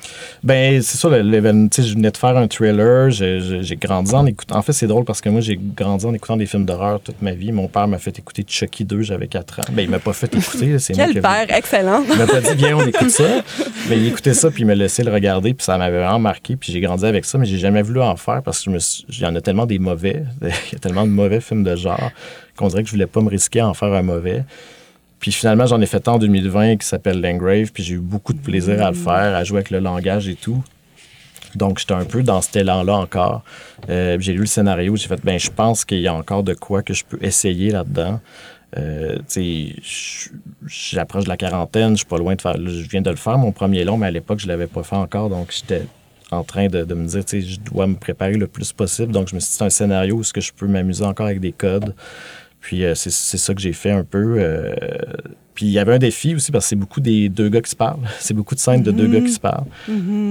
Ben, 0.44 0.82
c'est 0.82 0.98
ça, 0.98 1.10
l'événement. 1.22 1.70
Je 1.78 1.94
venais 1.94 2.12
de 2.12 2.18
faire 2.18 2.36
un 2.38 2.48
je- 2.50 3.60
J'ai 3.62 3.76
grandi 3.76 4.14
en 4.14 4.26
écoutant. 4.26 4.58
En 4.58 4.62
fait, 4.62 4.74
c'est 4.74 4.88
drôle 4.88 5.06
parce 5.06 5.22
que 5.22 5.30
moi, 5.30 5.42
j'ai 5.42 5.58
grandi 5.60 6.06
en 6.06 6.14
écoutant 6.14 6.38
des 6.38 6.46
films 6.46 6.66
d'horreur 6.66 7.00
toute 7.02 7.22
ma 7.22 7.32
vie. 7.32 7.52
Mon 7.52 7.68
père 7.68 7.88
m'a 7.88 7.98
fait 7.98 8.18
écouter 8.18 8.44
Chucky 8.48 8.86
2, 8.86 9.02
j'avais 9.02 9.28
4 9.28 9.60
ans. 9.60 9.64
Ben, 9.72 9.84
il 9.84 9.90
m'a 9.90 10.00
pas 10.00 10.14
fait 10.14 10.34
écouter. 10.36 10.80
C'est 10.80 10.94
Quel 10.94 11.22
père 11.22 11.46
excellent! 11.50 12.04
Il 12.10 12.18
m'a 12.18 12.28
pas 12.28 12.42
dit, 12.42 12.56
viens, 12.56 12.78
on 12.78 12.86
écoute 12.86 13.10
ça. 13.10 13.24
Mais 13.90 13.98
il 13.98 14.08
écoutait 14.08 14.34
ça, 14.34 14.50
puis 14.50 14.64
il 14.64 14.66
me 14.66 14.74
laissait 14.74 15.04
le 15.04 15.12
regarder, 15.14 15.54
puis 15.54 15.64
ça 15.64 15.78
m'avait 15.78 15.98
vraiment 16.00 16.20
marqué. 16.20 16.56
Puis 16.56 16.72
j'ai 16.72 16.80
grandi 16.82 17.06
avec 17.06 17.26
ça, 17.26 17.38
mais 17.38 17.46
j'ai 17.46 17.58
jamais 17.60 17.82
voulu 17.84 18.02
en 18.02 18.16
faire 18.16 18.42
parce 18.42 18.60
que 18.60 18.66
je 18.66 18.70
me 18.72 18.80
suis- 18.80 19.06
il 19.10 19.20
y 19.20 19.26
en 19.26 19.36
a 19.36 19.42
tellement 19.42 19.66
des 19.66 19.78
mauvais. 19.80 20.24
Il 20.42 20.48
y 20.74 20.76
a 20.76 20.80
tellement 20.80 21.06
de 21.06 21.12
mauvais 21.12 21.40
films 21.42 21.64
de 21.64 21.76
genre 21.76 22.12
qu'on 22.58 22.68
dirait 22.70 22.82
que 22.84 22.88
je 22.88 22.94
voulais 22.94 23.06
pas 23.06 23.22
me 23.22 23.30
risquer 23.30 23.60
à 23.60 23.68
en 23.68 23.74
faire 23.74 23.94
un 23.94 24.02
mauvais. 24.02 24.44
Puis 25.26 25.32
finalement, 25.32 25.66
j'en 25.66 25.82
ai 25.82 25.88
fait 25.88 26.08
un 26.08 26.12
en 26.12 26.18
2020 26.20 26.78
qui 26.78 26.86
s'appelle 26.86 27.20
Langrave, 27.20 27.72
puis 27.72 27.82
j'ai 27.82 27.96
eu 27.96 28.00
beaucoup 28.00 28.32
de 28.32 28.38
plaisir 28.38 28.86
à 28.86 28.92
le 28.92 28.96
faire, 28.96 29.36
à 29.36 29.44
jouer 29.44 29.58
avec 29.58 29.72
le 29.72 29.80
langage 29.80 30.28
et 30.28 30.36
tout. 30.36 30.64
Donc, 31.56 31.80
j'étais 31.80 31.96
un 31.96 32.06
peu 32.06 32.22
dans 32.22 32.44
cet 32.44 32.58
élan-là 32.58 32.94
encore. 32.94 33.44
Euh, 33.90 34.18
j'ai 34.20 34.34
lu 34.34 34.42
le 34.42 34.46
scénario, 34.46 34.96
j'ai 34.96 35.08
fait, 35.08 35.20
ben, 35.26 35.40
je 35.40 35.50
pense 35.50 35.84
qu'il 35.84 36.00
y 36.02 36.08
a 36.08 36.14
encore 36.14 36.44
de 36.44 36.54
quoi 36.54 36.84
que 36.84 36.94
je 36.94 37.04
peux 37.04 37.18
essayer 37.24 37.72
là-dedans. 37.72 38.20
Euh, 38.78 39.18
j'approche 40.68 41.24
de 41.24 41.30
la 41.30 41.38
quarantaine, 41.38 41.94
je 41.94 42.02
suis 42.02 42.06
pas 42.06 42.20
loin 42.20 42.36
de 42.36 42.42
faire. 42.44 42.58
Je 42.58 42.88
viens 42.88 43.02
de 43.02 43.10
le 43.10 43.16
faire, 43.16 43.40
mon 43.40 43.52
premier 43.52 43.84
long, 43.84 43.98
mais 43.98 44.06
à 44.06 44.12
l'époque, 44.12 44.38
je 44.38 44.48
l'avais 44.48 44.68
pas 44.68 44.84
fait 44.84 44.96
encore. 44.96 45.30
Donc, 45.32 45.48
j'étais 45.50 45.88
en 46.30 46.44
train 46.44 46.68
de, 46.68 46.84
me 46.94 47.08
dire, 47.08 47.24
je 47.28 47.60
dois 47.62 47.88
me 47.88 47.96
préparer 47.96 48.36
le 48.36 48.46
plus 48.46 48.74
possible. 48.74 49.12
Donc, 49.12 49.30
je 49.30 49.34
me 49.34 49.40
suis 49.40 49.50
dit, 49.50 49.58
c'est 49.58 49.64
un 49.64 49.72
scénario 49.72 50.18
où 50.18 50.22
est-ce 50.22 50.34
que 50.34 50.42
je 50.42 50.54
peux 50.54 50.68
m'amuser 50.68 51.04
encore 51.04 51.26
avec 51.26 51.40
des 51.40 51.52
codes. 51.52 51.96
Puis, 52.66 52.84
euh, 52.84 52.96
c'est 52.96 53.12
ça 53.12 53.54
que 53.54 53.62
j'ai 53.62 53.74
fait 53.74 53.92
un 53.92 54.04
peu. 54.04 54.38
euh, 54.40 54.74
puis, 55.54 55.68
il 55.68 55.72
y 55.72 55.78
avait 55.78 55.94
un 55.94 56.00
défi 56.00 56.34
aussi 56.34 56.52
parce 56.52 56.66
que 56.66 56.70
c'est 56.70 56.76
beaucoup 56.76 57.00
des 57.00 57.30
deux 57.30 57.48
gars 57.48 57.62
qui 57.62 57.70
se 57.70 57.76
parlent. 57.76 58.00
C'est 58.20 58.34
beaucoup 58.34 58.56
de 58.56 58.60
scènes 58.60 58.82
de 58.82 58.90
deux 58.92 59.08
gars 59.08 59.22
qui 59.22 59.32
se 59.32 59.40
parlent. 59.40 59.66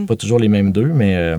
Pas 0.06 0.16
toujours 0.16 0.40
les 0.40 0.48
mêmes 0.48 0.72
deux, 0.72 0.86
mais 0.88 1.14
euh, 1.14 1.38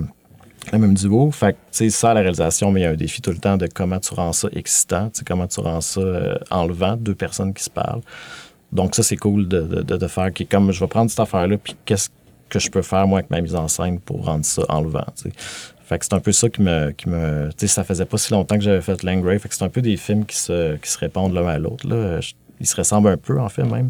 le 0.72 0.78
même 0.80 0.94
duo. 0.94 1.32
Fait 1.32 1.52
que, 1.52 1.58
tu 1.58 1.60
sais, 1.72 1.90
ça, 1.90 2.14
la 2.14 2.22
réalisation, 2.22 2.72
mais 2.72 2.80
il 2.80 2.84
y 2.84 2.86
a 2.88 2.92
un 2.92 2.96
défi 2.96 3.22
tout 3.22 3.32
le 3.32 3.40
temps 3.40 3.58
de 3.58 3.68
comment 3.68 4.00
tu 4.00 4.14
rends 4.14 4.32
ça 4.32 4.48
excitant, 4.54 5.10
tu 5.10 5.20
sais, 5.20 5.26
comment 5.26 5.48
tu 5.48 5.60
rends 5.60 5.82
ça 5.82 6.00
euh, 6.00 6.36
enlevant, 6.50 6.96
deux 6.96 7.14
personnes 7.16 7.54
qui 7.54 7.64
se 7.66 7.70
parlent. 7.70 8.02
Donc, 8.72 8.96
ça, 8.96 9.04
c'est 9.04 9.18
cool 9.18 9.50
de, 9.50 9.62
de, 9.64 9.82
de- 9.82 9.98
de 9.98 10.08
faire. 10.08 10.32
Qui 10.34 10.44
est 10.44 10.46
comme, 10.48 10.72
je 10.72 10.80
vais 10.80 10.88
prendre 10.88 11.10
cette 11.12 11.20
affaire-là, 11.20 11.58
puis 11.58 11.76
qu'est-ce 11.84 12.10
que 12.50 12.60
je 12.60 12.70
peux 12.72 12.82
faire, 12.82 13.06
moi, 13.06 13.20
avec 13.20 13.30
ma 13.30 13.42
mise 13.42 13.56
en 13.56 13.68
scène 13.68 14.00
pour 14.00 14.24
rendre 14.26 14.46
ça 14.46 14.64
enlevant, 14.70 15.06
tu 15.22 15.30
sais. 15.30 15.36
Fait 15.86 16.00
que 16.00 16.06
c'est 16.06 16.14
un 16.14 16.20
peu 16.20 16.32
ça 16.32 16.50
qui 16.50 16.62
me. 16.62 16.92
Qui 16.92 17.10
me 17.10 17.50
tu 17.50 17.56
sais, 17.60 17.68
ça 17.68 17.84
faisait 17.84 18.06
pas 18.06 18.18
si 18.18 18.34
longtemps 18.34 18.56
que 18.56 18.64
j'avais 18.64 18.82
fait 18.82 19.04
Langrave. 19.04 19.38
Fait 19.38 19.50
que 19.50 19.56
c'est 19.56 19.64
un 19.64 19.70
peu 19.70 19.82
des 19.82 19.98
films 19.98 20.26
qui 20.26 20.36
se, 20.36 20.76
qui 20.78 20.90
se 20.90 20.98
répondent 20.98 21.34
l'un 21.34 21.48
à 21.48 21.60
l'autre. 21.60 21.88
là. 21.88 22.20
Ils 22.60 22.66
se 22.66 22.76
ressemblent 22.76 23.10
un 23.10 23.18
peu, 23.18 23.40
en 23.40 23.50
fait, 23.50 23.64
même. 23.64 23.90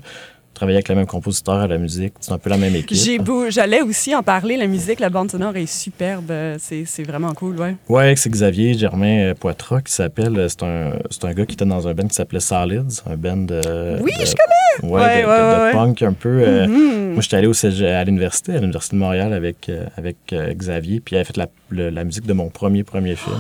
Travailler 0.55 0.77
avec 0.77 0.87
le 0.89 0.95
même 0.95 1.05
compositeur 1.05 1.55
à 1.55 1.67
la 1.67 1.77
musique, 1.77 2.13
c'est 2.21 2.31
un 2.31 2.37
peu 2.37 2.49
la 2.49 2.55
même 2.57 2.73
équipe. 2.75 2.97
J'ai 2.97 3.19
beau- 3.19 3.49
J'allais 3.49 3.81
aussi 3.81 4.15
en 4.15 4.23
parler, 4.23 4.55
la 4.55 4.67
musique, 4.67 5.01
la 5.01 5.09
bande 5.09 5.29
sonore 5.29 5.55
est 5.57 5.65
superbe. 5.65 6.31
euh, 6.31 6.55
C'est 6.59 7.03
vraiment 7.03 7.33
cool, 7.33 7.59
ouais. 7.59 7.75
Ouais, 7.89 8.15
c'est 8.15 8.29
Xavier 8.29 8.73
Germain 8.73 9.19
euh, 9.19 9.33
Poitras 9.35 9.81
qui 9.81 9.91
s'appelle. 9.91 10.39
euh, 10.39 10.47
C'est 10.47 10.63
un, 10.63 10.93
c'est 11.11 11.25
un 11.25 11.33
gars 11.33 11.45
qui 11.45 11.53
était 11.55 11.65
dans 11.65 11.87
un 11.87 11.93
band 11.93 12.07
qui 12.07 12.15
s'appelait 12.15 12.39
Solids, 12.39 13.01
un 13.05 13.17
band 13.17 13.35
de. 13.37 13.99
Oui, 14.01 14.11
de- 14.17 14.25
je 14.25 14.31
connais! 14.33 14.91
Ouais, 14.93 15.01
Ouais, 15.01 15.21
de, 15.23 15.27
ouais, 15.27 15.67
de- 15.67 15.73
punk 15.73 16.01
un 16.01 16.13
peu. 16.13 16.29
euh, 16.41 16.67
Mhm. 16.67 17.13
Moi, 17.13 17.21
j'étais 17.21 17.35
allé 17.37 17.47
au 17.47 17.53
à 17.85 18.03
l'université, 18.05 18.53
à 18.53 18.59
l'Université 18.59 18.95
de 18.95 19.01
Montréal 19.01 19.33
avec, 19.33 19.67
euh, 19.69 19.85
avec 19.97 20.17
Xavier, 20.33 20.99
puis 21.01 21.15
il 21.15 21.17
avait 21.17 21.25
fait 21.25 21.37
la, 21.37 21.47
le- 21.69 21.89
la 21.89 22.03
musique 22.05 22.25
de 22.25 22.33
mon 22.33 22.49
premier, 22.49 22.83
premier 22.83 23.15
film. 23.15 23.35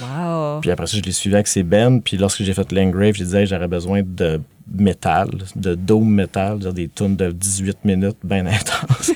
Wow. 0.00 0.60
Puis 0.60 0.70
après 0.70 0.86
ça, 0.86 0.96
je 0.96 1.02
l'ai 1.02 1.12
suivi 1.12 1.34
avec 1.34 1.46
ses 1.46 1.62
bands. 1.62 2.00
Puis 2.00 2.16
lorsque 2.16 2.42
j'ai 2.42 2.54
fait 2.54 2.70
Langrave, 2.72 3.14
j'ai 3.14 3.24
dit, 3.24 3.36
hey, 3.36 3.46
j'aurais 3.46 3.68
besoin 3.68 4.02
de 4.04 4.40
métal, 4.72 5.28
de 5.56 5.74
dome 5.74 6.10
métal, 6.10 6.58
des 6.72 6.88
tunes 6.88 7.16
de 7.16 7.30
18 7.32 7.84
minutes, 7.84 8.18
bien 8.24 8.46
intenses. 8.46 9.12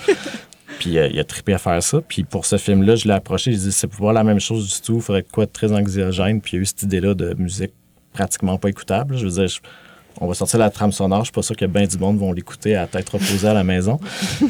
puis 0.78 0.98
euh, 0.98 1.08
il 1.12 1.18
a 1.18 1.24
trippé 1.24 1.54
à 1.54 1.58
faire 1.58 1.82
ça. 1.82 2.00
Puis 2.06 2.24
pour 2.24 2.44
ce 2.46 2.56
film-là, 2.58 2.96
je 2.96 3.04
l'ai 3.06 3.14
approché, 3.14 3.52
j'ai 3.52 3.58
dit, 3.58 3.72
c'est 3.72 3.86
pas 3.90 4.12
la 4.12 4.24
même 4.24 4.40
chose 4.40 4.66
du 4.74 4.80
tout, 4.80 4.96
il 4.96 5.02
faudrait 5.02 5.22
quoi 5.30 5.46
de 5.46 5.50
très 5.52 5.72
anxiogène. 5.72 6.40
Puis 6.40 6.52
il 6.52 6.56
y 6.56 6.58
a 6.58 6.62
eu 6.62 6.66
cette 6.66 6.82
idée-là 6.82 7.14
de 7.14 7.34
musique 7.38 7.72
pratiquement 8.12 8.58
pas 8.58 8.68
écoutable. 8.68 9.16
Je 9.16 9.24
veux 9.26 9.32
dire, 9.32 9.48
je- 9.48 9.60
on 10.20 10.28
va 10.28 10.34
sortir 10.34 10.60
la 10.60 10.70
trame 10.70 10.92
sonore. 10.92 11.20
Je 11.20 11.24
suis 11.24 11.32
pas 11.32 11.42
sûr 11.42 11.56
que 11.56 11.64
bien 11.64 11.86
du 11.86 11.98
monde 11.98 12.18
vont 12.18 12.32
l'écouter 12.32 12.76
à 12.76 12.86
tête 12.86 13.08
reposée 13.08 13.48
à 13.48 13.54
la 13.54 13.64
maison. 13.64 13.98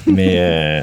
mais, 0.07 0.35
euh, 0.39 0.82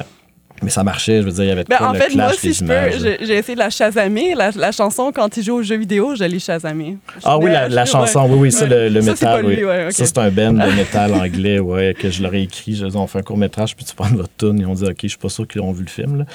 mais 0.61 0.69
ça 0.69 0.83
marchait. 0.83 1.21
Je 1.21 1.25
veux 1.27 1.31
dire, 1.31 1.43
il 1.43 1.47
y 1.47 1.51
avait 1.51 1.63
de 1.63 1.69
Ben, 1.69 1.77
quoi, 1.77 1.89
en 1.89 1.93
le 1.93 1.99
fait, 1.99 2.15
moi, 2.15 2.31
si 2.33 2.53
je 2.53 2.63
peux, 2.63 3.17
j'ai 3.25 3.37
essayé 3.37 3.55
de 3.55 3.59
la 3.59 3.69
chasamer. 3.69 4.35
La, 4.35 4.51
la 4.51 4.71
chanson, 4.71 5.11
quand 5.13 5.35
il 5.37 5.43
joue 5.43 5.55
aux 5.55 5.63
jeux 5.63 5.77
vidéo, 5.77 6.15
je 6.15 6.23
l'ai 6.23 6.39
chasamée. 6.39 6.97
Ah 7.23 7.37
oui, 7.37 7.51
la, 7.51 7.67
la 7.69 7.81
Ouais. 7.83 7.87
chanson, 7.87 8.27
oui, 8.29 8.37
oui, 8.39 8.51
ça, 8.51 8.65
le, 8.65 8.89
le 8.89 9.01
Ça, 9.01 9.11
métal, 9.11 9.41
pas 9.41 9.47
lui, 9.49 9.55
oui. 9.57 9.63
ouais, 9.63 9.85
ok. 9.85 9.91
Ça, 9.91 10.05
c'est 10.05 10.17
un 10.19 10.29
band 10.29 10.53
de 10.53 10.71
métal 10.75 11.13
anglais, 11.13 11.59
ouais, 11.59 11.95
que 11.97 12.09
je 12.09 12.21
leur 12.23 12.33
ai 12.33 12.43
écrit. 12.43 12.75
Je 12.75 12.85
on 12.85 13.07
fait 13.07 13.19
un 13.19 13.23
court-métrage, 13.23 13.75
puis 13.75 13.85
tu 13.85 13.95
prends 13.95 14.09
votre 14.09 14.29
tune. 14.37 14.59
Ils 14.59 14.65
ont 14.65 14.73
dit, 14.73 14.85
OK, 14.85 14.97
je 15.03 15.07
suis 15.07 15.17
pas 15.17 15.29
sûr 15.29 15.47
qu'ils 15.47 15.61
ont 15.61 15.71
vu 15.71 15.83
le 15.83 15.89
film, 15.89 16.19
là. 16.19 16.25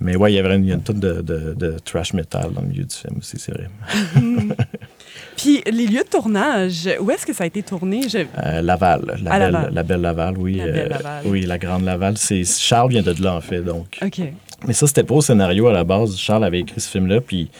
Mais 0.00 0.16
ouais, 0.16 0.32
il 0.32 0.36
y 0.36 0.38
avait 0.38 0.54
une, 0.56 0.68
une 0.68 0.82
tune 0.82 1.00
de, 1.00 1.20
de, 1.20 1.54
de 1.54 1.76
trash 1.84 2.12
metal 2.14 2.50
dans 2.52 2.60
le 2.62 2.68
milieu 2.68 2.84
du 2.84 2.94
film 2.94 3.18
aussi, 3.18 3.38
c'est 3.38 3.52
vrai. 3.52 3.68
Puis, 5.36 5.62
les 5.70 5.86
lieux 5.86 6.02
de 6.02 6.08
tournage, 6.08 6.88
où 7.00 7.10
est-ce 7.10 7.26
que 7.26 7.32
ça 7.32 7.44
a 7.44 7.46
été 7.46 7.62
tourné? 7.62 8.08
Je... 8.08 8.18
Euh, 8.18 8.62
Laval, 8.62 9.18
la 9.22 9.32
À 9.32 9.38
belle, 9.38 9.52
Laval. 9.52 9.74
la 9.74 9.82
belle 9.82 10.00
Laval, 10.00 10.38
oui. 10.38 10.54
La 10.56 10.66
belle 10.66 10.76
euh, 10.86 10.88
Laval. 10.88 11.22
oui, 11.26 11.42
la 11.42 11.58
grande 11.58 11.82
Laval. 11.84 12.16
C'est, 12.16 12.44
Charles 12.44 12.90
vient 12.90 13.02
de 13.02 13.14
là, 13.22 13.34
en 13.34 13.40
fait, 13.40 13.60
donc. 13.60 13.98
OK. 14.02 14.20
Mais 14.66 14.72
ça, 14.72 14.86
c'était 14.86 15.04
pas 15.04 15.14
au 15.14 15.20
scénario 15.20 15.68
à 15.68 15.72
la 15.72 15.84
base. 15.84 16.16
Charles 16.16 16.44
avait 16.44 16.60
écrit 16.60 16.80
ce 16.80 16.88
film-là, 16.90 17.20
puis 17.20 17.50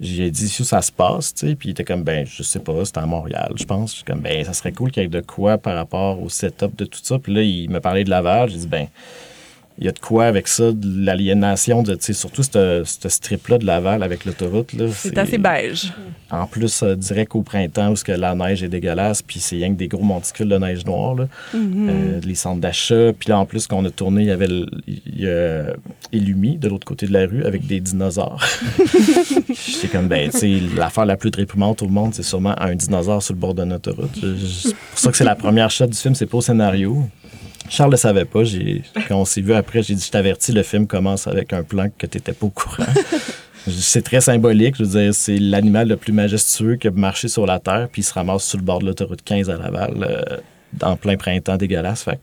j'ai 0.00 0.30
dit 0.30 0.48
si 0.48 0.64
ça 0.64 0.82
se 0.82 0.92
passe, 0.92 1.32
tu 1.32 1.48
sais, 1.48 1.54
puis 1.54 1.68
il 1.68 1.72
était 1.72 1.84
comme, 1.84 2.02
ben, 2.02 2.26
je 2.26 2.42
sais 2.42 2.58
pas, 2.58 2.84
c'était 2.84 2.98
à 2.98 3.06
Montréal, 3.06 3.52
je 3.56 3.64
pense. 3.64 3.92
Je 3.92 3.96
suis 3.96 4.04
comme, 4.04 4.20
ben, 4.20 4.44
ça 4.44 4.52
serait 4.52 4.72
cool 4.72 4.90
qu'il 4.90 5.02
y 5.02 5.06
ait 5.06 5.08
de 5.08 5.20
quoi 5.20 5.56
par 5.56 5.76
rapport 5.76 6.20
au 6.22 6.28
setup 6.28 6.76
de 6.76 6.84
tout 6.84 7.00
ça. 7.02 7.18
Puis 7.18 7.32
là, 7.32 7.42
il 7.42 7.70
me 7.70 7.80
parlait 7.80 8.04
de 8.04 8.10
Laval, 8.10 8.50
j'ai 8.50 8.58
dit, 8.58 8.66
ben, 8.66 8.86
il 9.78 9.84
y 9.84 9.88
a 9.88 9.92
de 9.92 9.98
quoi 9.98 10.26
avec 10.26 10.46
ça, 10.46 10.70
de 10.72 11.04
l'aliénation, 11.04 11.82
de, 11.82 11.96
surtout 12.00 12.42
ce 12.42 12.82
ce 12.84 13.08
strip-là 13.08 13.58
de 13.58 13.66
Laval 13.66 14.02
avec 14.02 14.24
l'autoroute. 14.24 14.72
C'est 14.92 15.18
assez 15.18 15.38
beige. 15.38 15.92
En 16.30 16.46
plus, 16.46 16.82
euh, 16.82 16.94
direct 16.94 17.34
au 17.34 17.42
printemps, 17.42 17.92
où 17.92 17.94
que 17.94 18.12
la 18.12 18.34
neige 18.34 18.62
est 18.62 18.68
dégueulasse, 18.68 19.22
puis 19.22 19.40
c'est 19.40 19.56
rien 19.56 19.70
que 19.72 19.78
des 19.78 19.88
gros 19.88 20.02
monticules 20.02 20.48
de 20.48 20.56
neige 20.58 20.84
noire, 20.84 21.14
là. 21.14 21.28
Mm-hmm. 21.54 21.88
Euh, 21.88 22.20
les 22.24 22.34
centres 22.34 22.60
d'achat. 22.60 23.12
Puis 23.18 23.28
là, 23.28 23.38
en 23.38 23.46
plus, 23.46 23.66
quand 23.66 23.78
on 23.78 23.84
a 23.84 23.90
tourné, 23.90 24.22
il 24.22 24.28
y 24.28 24.30
avait 24.30 24.48
le- 24.48 24.66
il 24.86 25.04
Illumi 26.12 26.56
de 26.56 26.68
l'autre 26.68 26.86
côté 26.86 27.06
de 27.06 27.12
la 27.12 27.26
rue 27.26 27.44
avec 27.44 27.66
des 27.66 27.80
dinosaures. 27.80 28.44
J'étais 29.48 29.88
comme, 29.88 30.08
ben, 30.08 30.30
tu 30.30 30.38
sais, 30.38 30.60
l'affaire 30.76 31.06
la 31.06 31.16
plus 31.16 31.30
déprimante 31.30 31.82
au 31.82 31.88
monde, 31.88 32.14
c'est 32.14 32.22
sûrement 32.22 32.54
un 32.60 32.74
dinosaure 32.74 33.22
sur 33.22 33.34
le 33.34 33.40
bord 33.40 33.54
d'une 33.54 33.72
autoroute. 33.72 34.14
C'est 34.14 34.74
pour 34.74 34.98
ça 34.98 35.10
que 35.10 35.16
c'est 35.16 35.24
la 35.24 35.34
première 35.34 35.70
shot 35.70 35.86
du 35.86 35.96
film, 35.96 36.14
c'est 36.14 36.26
pas 36.26 36.38
au 36.38 36.42
scénario. 36.42 37.04
Charles 37.68 37.92
le 37.92 37.96
savait 37.96 38.24
pas. 38.24 38.44
J'ai, 38.44 38.82
quand 39.08 39.16
on 39.16 39.24
s'est 39.24 39.40
vu 39.40 39.54
après, 39.54 39.82
j'ai 39.82 39.94
dit, 39.94 40.04
je 40.04 40.10
t'avertis, 40.10 40.52
le 40.52 40.62
film 40.62 40.86
commence 40.86 41.26
avec 41.26 41.52
un 41.52 41.62
plan 41.62 41.88
que 41.96 42.06
t'étais 42.06 42.32
pas 42.32 42.46
au 42.46 42.50
courant. 42.50 42.84
C'est 43.66 44.02
très 44.02 44.20
symbolique. 44.20 44.76
Je 44.76 44.84
veux 44.84 45.00
dire, 45.00 45.14
c'est 45.14 45.38
l'animal 45.38 45.88
le 45.88 45.96
plus 45.96 46.12
majestueux 46.12 46.76
qui 46.76 46.88
a 46.88 46.90
marché 46.90 47.28
sur 47.28 47.46
la 47.46 47.58
Terre, 47.58 47.88
puis 47.90 48.02
il 48.02 48.04
se 48.04 48.12
ramasse 48.12 48.44
sur 48.44 48.58
le 48.58 48.64
bord 48.64 48.80
de 48.80 48.84
l'autoroute 48.84 49.22
15 49.22 49.48
à 49.48 49.56
Laval, 49.56 50.06
euh, 50.06 50.36
en 50.82 50.96
plein 50.96 51.16
printemps 51.16 51.56
dégueulasse. 51.56 52.02
Fait 52.02 52.16
que, 52.16 52.18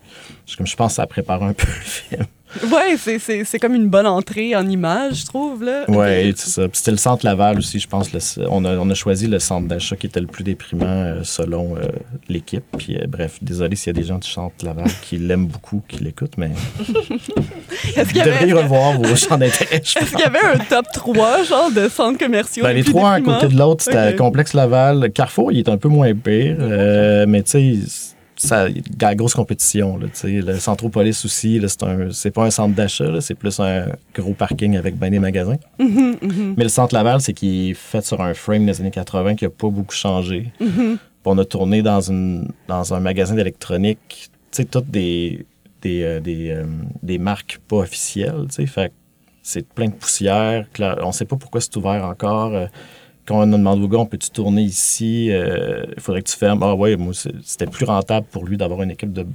je, 0.45 0.55
comme 0.55 0.67
je 0.67 0.75
pense 0.75 0.91
que 0.91 0.95
ça 0.97 1.07
prépare 1.07 1.41
un 1.41 1.53
peu 1.53 1.65
le 1.65 1.83
film. 1.83 2.25
Ouais, 2.71 2.95
c'est- 2.97 3.59
comme 3.59 3.75
une 3.75 3.87
bonne 3.89 4.07
entrée 4.07 4.55
en 4.55 4.67
image, 4.67 5.21
je 5.21 5.25
trouve. 5.25 5.63
Là. 5.63 5.89
Ouais, 5.89 6.33
c'est 6.35 6.49
ça. 6.49 6.61
Puis 6.67 6.77
c'était 6.77 6.91
le 6.91 6.97
centre 6.97 7.25
Laval 7.25 7.57
aussi, 7.59 7.79
je 7.79 7.87
pense. 7.87 8.11
le- 8.13 8.19
on, 8.49 8.65
a, 8.65 8.75
on 8.77 8.89
a 8.89 8.93
choisi 8.93 9.27
le 9.27 9.39
centre 9.39 9.67
d'achat 9.67 9.95
qui 9.95 10.07
était 10.07 10.19
le 10.19 10.27
plus 10.27 10.43
déprimant 10.43 10.85
euh, 10.85 11.19
selon 11.23 11.75
euh, 11.77 11.81
l'équipe. 12.29 12.63
Puis 12.77 12.97
euh, 12.97 13.05
bref, 13.07 13.37
désolé 13.41 13.75
s'il 13.75 13.95
y 13.95 13.97
a 13.97 14.01
des 14.01 14.07
gens 14.07 14.17
du 14.19 14.27
centre 14.29 14.65
Laval 14.65 14.87
qui 15.01 15.17
l'aiment 15.17 15.47
beaucoup, 15.47 15.81
qui 15.87 16.03
l'écoutent, 16.03 16.37
mais 16.37 16.51
Est-ce 17.95 18.09
qu'il 18.09 18.17
y 18.17 18.21
avait, 18.21 18.51
revoir 18.53 18.93
vos 18.99 19.15
champs 19.15 19.37
d'intérêt. 19.37 19.77
est-ce 19.77 20.11
qu'il 20.11 20.19
y 20.19 20.23
avait 20.23 20.39
un 20.53 20.57
top 20.59 20.85
3 20.93 21.43
genre 21.43 21.71
de 21.71 21.87
centres 21.89 22.19
commerciaux? 22.19 22.63
Ben, 22.63 22.73
les 22.75 22.83
trois 22.83 23.13
à 23.13 23.21
côté 23.21 23.47
de 23.47 23.57
l'autre, 23.57 23.83
c'était 23.83 24.09
Ok. 24.09 24.15
Complexe 24.17 24.53
Laval. 24.53 25.11
Carrefour, 25.13 25.51
il 25.51 25.59
est 25.59 25.69
un 25.69 25.77
peu 25.77 25.87
moins 25.89 26.13
pire, 26.13 26.57
mais 27.27 27.43
tu 27.43 27.51
sais, 27.51 27.79
ça, 28.41 28.67
la 28.99 29.15
grosse 29.15 29.35
compétition. 29.35 29.97
Là, 29.97 30.07
le 30.23 30.59
Centropolis 30.59 31.25
aussi, 31.25 31.61
c'est, 31.67 31.83
un, 31.83 32.09
c'est 32.11 32.31
pas 32.31 32.45
un 32.45 32.49
centre 32.49 32.75
d'achat, 32.75 33.05
là, 33.05 33.21
c'est 33.21 33.35
plus 33.35 33.59
un 33.59 33.89
gros 34.15 34.33
parking 34.33 34.77
avec 34.77 34.97
ben 34.97 35.11
des 35.11 35.19
magasins. 35.19 35.57
Mhm, 35.79 36.15
mhm. 36.21 36.55
Mais 36.57 36.63
le 36.63 36.69
centre 36.69 36.95
Laval, 36.95 37.21
c'est 37.21 37.33
qu'il 37.33 37.69
est 37.69 37.73
fait 37.75 38.03
sur 38.03 38.19
un 38.21 38.33
frame 38.33 38.65
des 38.65 38.81
années 38.81 38.91
80 38.91 39.35
qui 39.35 39.45
a 39.45 39.49
pas 39.49 39.69
beaucoup 39.69 39.93
changé. 39.93 40.51
Mhm. 40.59 40.97
On 41.23 41.37
a 41.37 41.45
tourné 41.45 41.83
dans, 41.83 42.01
une, 42.01 42.47
dans 42.67 42.95
un 42.95 42.99
magasin 42.99 43.35
d'électronique, 43.35 44.31
toutes 44.71 44.89
des, 44.89 45.45
des, 45.83 46.01
euh, 46.01 46.19
des, 46.19 46.49
euh, 46.49 46.65
des 47.03 47.19
marques 47.19 47.59
pas 47.67 47.77
officielles. 47.77 48.47
Fait 48.49 48.91
c'est 49.43 49.67
plein 49.67 49.87
de 49.87 49.93
poussière. 49.93 50.65
on 51.03 51.11
sait 51.11 51.25
pas 51.25 51.35
pourquoi 51.35 51.61
c'est 51.61 51.75
ouvert 51.77 52.05
encore. 52.05 52.67
Quand 53.25 53.37
on 53.39 53.41
a 53.53 53.57
demandé 53.57 53.83
au 53.83 53.87
gars, 53.87 53.99
on 53.99 54.05
peut-tu 54.05 54.29
tourner 54.31 54.63
ici? 54.63 55.29
Euh, 55.31 55.83
Il 55.95 56.01
faudrait 56.01 56.21
que 56.21 56.29
tu 56.29 56.37
fermes. 56.37 56.61
Ah 56.63 56.73
ouais, 56.75 56.95
moi, 56.97 57.13
c'était 57.43 57.67
plus 57.67 57.85
rentable 57.85 58.25
pour 58.31 58.45
lui 58.45 58.57
d'avoir 58.57 58.81
une 58.81 58.91
équipe 58.91 59.13
de 59.13 59.25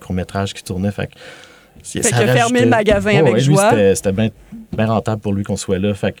court-métrage 0.00 0.52
qui 0.54 0.62
tournait. 0.62 0.92
Fait 0.92 1.06
que, 1.08 1.12
Fait 1.82 2.00
qu'il 2.02 2.14
a 2.28 2.32
fermé 2.34 2.60
le 2.60 2.66
magasin 2.66 3.16
avec 3.16 3.34
lui, 3.34 3.40
joie. 3.40 3.70
c'était- 3.94 4.12
bien 4.12 4.86
rentable 4.86 5.20
pour 5.22 5.32
lui 5.32 5.42
qu'on 5.44 5.56
soit 5.56 5.78
là. 5.78 5.94
Fait 5.94 6.12
que 6.12 6.18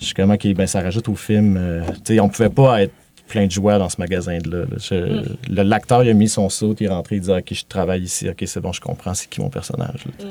je 0.00 0.06
suis 0.06 0.14
comme, 0.14 0.30
OK, 0.30 0.46
ben, 0.54 0.66
ça 0.66 0.80
rajoute 0.82 1.08
au 1.08 1.14
film. 1.14 1.56
euh, 1.58 1.82
tu 2.04 2.14
sais, 2.14 2.20
on 2.20 2.28
pouvait 2.28 2.48
pas 2.50 2.82
être 2.82 2.92
plein 3.28 3.46
de 3.46 3.50
joie 3.50 3.78
dans 3.78 3.88
ce 3.88 3.96
magasin-là. 4.00 4.58
là. 4.58 4.96
Mm. 4.98 5.22
L'acteur, 5.62 6.04
il 6.04 6.10
a 6.10 6.14
mis 6.14 6.28
son 6.28 6.48
saut, 6.48 6.74
il 6.78 6.86
est 6.86 6.88
rentré, 6.88 7.16
il 7.16 7.22
dit, 7.22 7.30
OK, 7.30 7.52
je 7.52 7.64
travaille 7.68 8.02
ici. 8.02 8.28
OK, 8.28 8.42
c'est 8.46 8.60
bon, 8.60 8.72
je 8.72 8.80
comprends, 8.80 9.14
c'est 9.14 9.28
qui 9.28 9.40
mon 9.40 9.50
personnage. 9.50 10.04
là. 10.06 10.26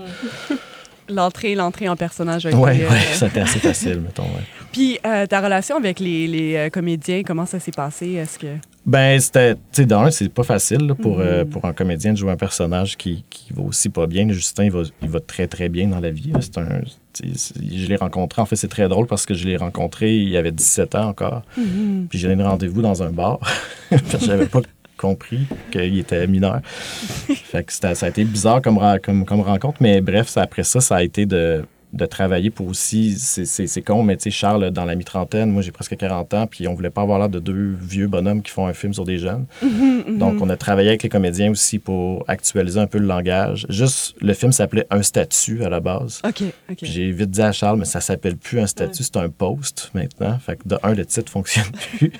L'entrée, 1.09 1.55
l'entrée 1.55 1.87
en 1.87 1.95
personnage. 1.95 2.45
été, 2.45 2.55
Ouais, 2.55 2.81
euh, 2.83 2.89
c'était 3.13 3.41
assez 3.41 3.59
facile, 3.59 3.99
mettons. 4.05 4.23
ouais. 4.23 4.41
Puis 4.71 4.97
euh, 5.05 5.25
ta 5.25 5.39
relation 5.41 5.77
avec 5.77 5.99
les, 5.99 6.27
les, 6.27 6.55
euh, 6.55 6.69
comédiens, 6.69 7.21
comment 7.23 7.45
ça 7.45 7.59
s'est 7.59 7.71
passé? 7.71 8.13
Est-ce 8.13 8.39
que... 8.39 8.47
Ben, 8.85 9.19
c'était. 9.19 9.55
Tu 9.55 9.61
sais, 9.71 9.85
d'un, 9.85 10.11
c'est 10.11 10.29
pas 10.29 10.43
facile 10.43 10.85
là, 10.85 10.93
pour, 10.95 11.17
Mhm. 11.17 11.25
euh, 11.25 11.45
pour 11.45 11.65
un 11.65 11.73
comédien 11.73 12.11
de 12.13 12.17
jouer 12.17 12.31
un 12.31 12.35
personnage 12.37 12.97
qui, 12.97 13.23
qui 13.31 13.51
va 13.53 13.63
aussi 13.63 13.89
pas 13.89 14.05
bien. 14.05 14.27
Justin, 14.29 14.65
il 14.65 14.71
va, 14.71 14.83
il 15.01 15.09
va 15.09 15.19
très, 15.19 15.47
très 15.47 15.69
bien 15.69 15.87
dans 15.87 15.99
la 15.99 16.11
vie. 16.11 16.31
C'est 16.39 16.57
un. 16.59 16.81
Je 17.23 17.87
l'ai 17.87 17.95
rencontré. 17.95 18.41
En 18.43 18.45
fait, 18.45 18.55
c'est 18.57 18.67
très 18.67 18.87
drôle 18.87 19.07
parce 19.07 19.25
que 19.25 19.33
je 19.33 19.47
l'ai 19.47 19.57
rencontré, 19.57 20.15
il 20.17 20.35
avait 20.37 20.51
17 20.51 20.93
ans 20.95 21.07
encore. 21.07 21.41
Mhm. 21.57 22.07
Puis 22.09 22.19
j'ai 22.19 22.27
donné 22.27 22.43
rendez-vous 22.43 22.81
dans 22.83 23.01
un 23.01 23.09
bar. 23.09 23.39
j'avais 24.21 24.45
pas 24.45 24.61
compris 24.97 25.47
qu'il 25.71 25.97
était 25.99 26.25
mineur. 26.27 26.61
fait 26.63 27.63
que 27.63 27.73
ça 27.73 27.93
a 28.01 28.07
été 28.09 28.23
bizarre 28.23 28.61
comme, 28.61 28.77
ra- 28.77 28.99
comme, 28.99 29.25
comme 29.25 29.41
rencontre. 29.41 29.77
Mais 29.81 30.01
bref, 30.01 30.27
ça- 30.27 30.41
après 30.41 30.63
ça, 30.63 30.81
ça 30.81 30.97
a 30.97 31.03
été 31.03 31.25
de, 31.25 31.63
de 31.93 32.05
travailler 32.05 32.49
pour 32.49 32.67
aussi. 32.67 33.15
C'est- 33.17 33.81
con, 33.81 34.03
mais 34.03 34.17
tu 34.17 34.23
sais, 34.23 34.31
Charles, 34.31 34.69
dans 34.71 34.83
la 34.85 34.95
mi-trentaine, 34.95 35.49
moi 35.51 35.61
j'ai 35.61 35.71
presque 35.71 35.95
40 35.95 36.33
ans, 36.33 36.45
puis 36.47 36.67
on 36.67 36.73
voulait 36.73 36.89
pas 36.89 37.01
avoir 37.03 37.19
l'air 37.19 37.29
de 37.29 37.39
deux 37.39 37.75
vieux 37.79 38.07
bonhommes 38.07 38.41
qui 38.41 38.51
font 38.51 38.67
un 38.67 38.73
film 38.73 38.93
sur 38.93 39.05
des 39.05 39.17
jeunes. 39.17 39.45
Mhm, 39.61 40.17
Donc, 40.17 40.41
on 40.41 40.49
a 40.49 40.57
travaillé 40.57 40.89
avec 40.89 41.03
les 41.03 41.09
comédiens 41.09 41.49
aussi 41.51 41.79
pour 41.79 42.23
actualiser 42.27 42.79
un 42.79 42.87
peu 42.87 42.97
le 42.99 43.07
langage. 43.07 43.65
Juste, 43.69 44.15
le 44.21 44.33
film 44.33 44.51
s'appelait 44.51 44.85
Un 44.91 45.01
statut 45.03 45.63
à 45.63 45.69
la 45.69 45.79
base. 45.79 46.21
OK, 46.27 46.43
J'ai 46.81 47.11
vite 47.11 47.31
dit 47.31 47.41
à 47.41 47.51
Charles, 47.51 47.79
mais 47.79 47.85
ça 47.85 48.01
s'appelle 48.01 48.37
plus 48.37 48.59
un 48.59 48.67
statut, 48.67 49.03
c'est 49.03 49.17
un 49.17 49.29
post 49.29 49.91
maintenant. 49.93 50.37
Fait 50.39 50.57
que 50.57 50.67
de 50.67 50.77
un, 50.83 50.93
le 50.93 51.05
titre 51.05 51.31
fonctionne 51.31 51.65
plus. 51.97 52.11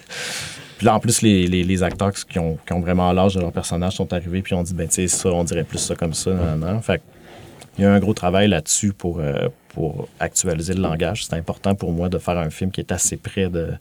Puis 0.78 0.86
là, 0.86 0.96
en 0.96 1.00
plus, 1.00 1.22
les, 1.22 1.48
les, 1.48 1.84
acteurs 1.84 2.12
qui 2.12 2.38
ont, 2.38 2.58
qui 2.66 2.74
ont 2.74 2.82
vraiment 2.82 3.12
l'âge 3.14 3.36
de 3.36 3.40
leur 3.40 3.52
personnage 3.52 3.94
sont 3.94 4.12
arrivés 4.12 4.42
puis 4.42 4.54
ont 4.54 4.64
dit, 4.64 4.74
ben, 4.74 4.88
tu 4.88 4.96
sais, 4.96 5.08
ça, 5.08 5.30
on 5.30 5.44
dirait 5.44 5.64
plus 5.64 5.78
ça 5.78 5.96
comme 5.96 6.14
ça. 6.14 6.32
Non, 6.32 6.56
non. 6.58 6.82
Fait 6.82 7.02
il 7.78 7.84
y 7.84 7.86
a 7.86 7.92
un 7.92 8.00
gros 8.00 8.14
travail 8.14 8.48
là-dessus 8.48 8.94
pour, 8.94 9.20
euh, 9.20 9.50
pour 9.70 10.08
actualiser 10.20 10.74
le 10.74 10.82
langage. 10.82 11.26
C'est 11.26 11.36
important 11.36 11.76
pour 11.76 11.92
moi 11.92 12.10
de 12.10 12.18
faire 12.18 12.38
un 12.38 12.50
film 12.50 12.72
qui 12.72 12.82
est 12.82 12.92
assez 12.92 13.18
près 13.18 13.50
de. 13.50 13.74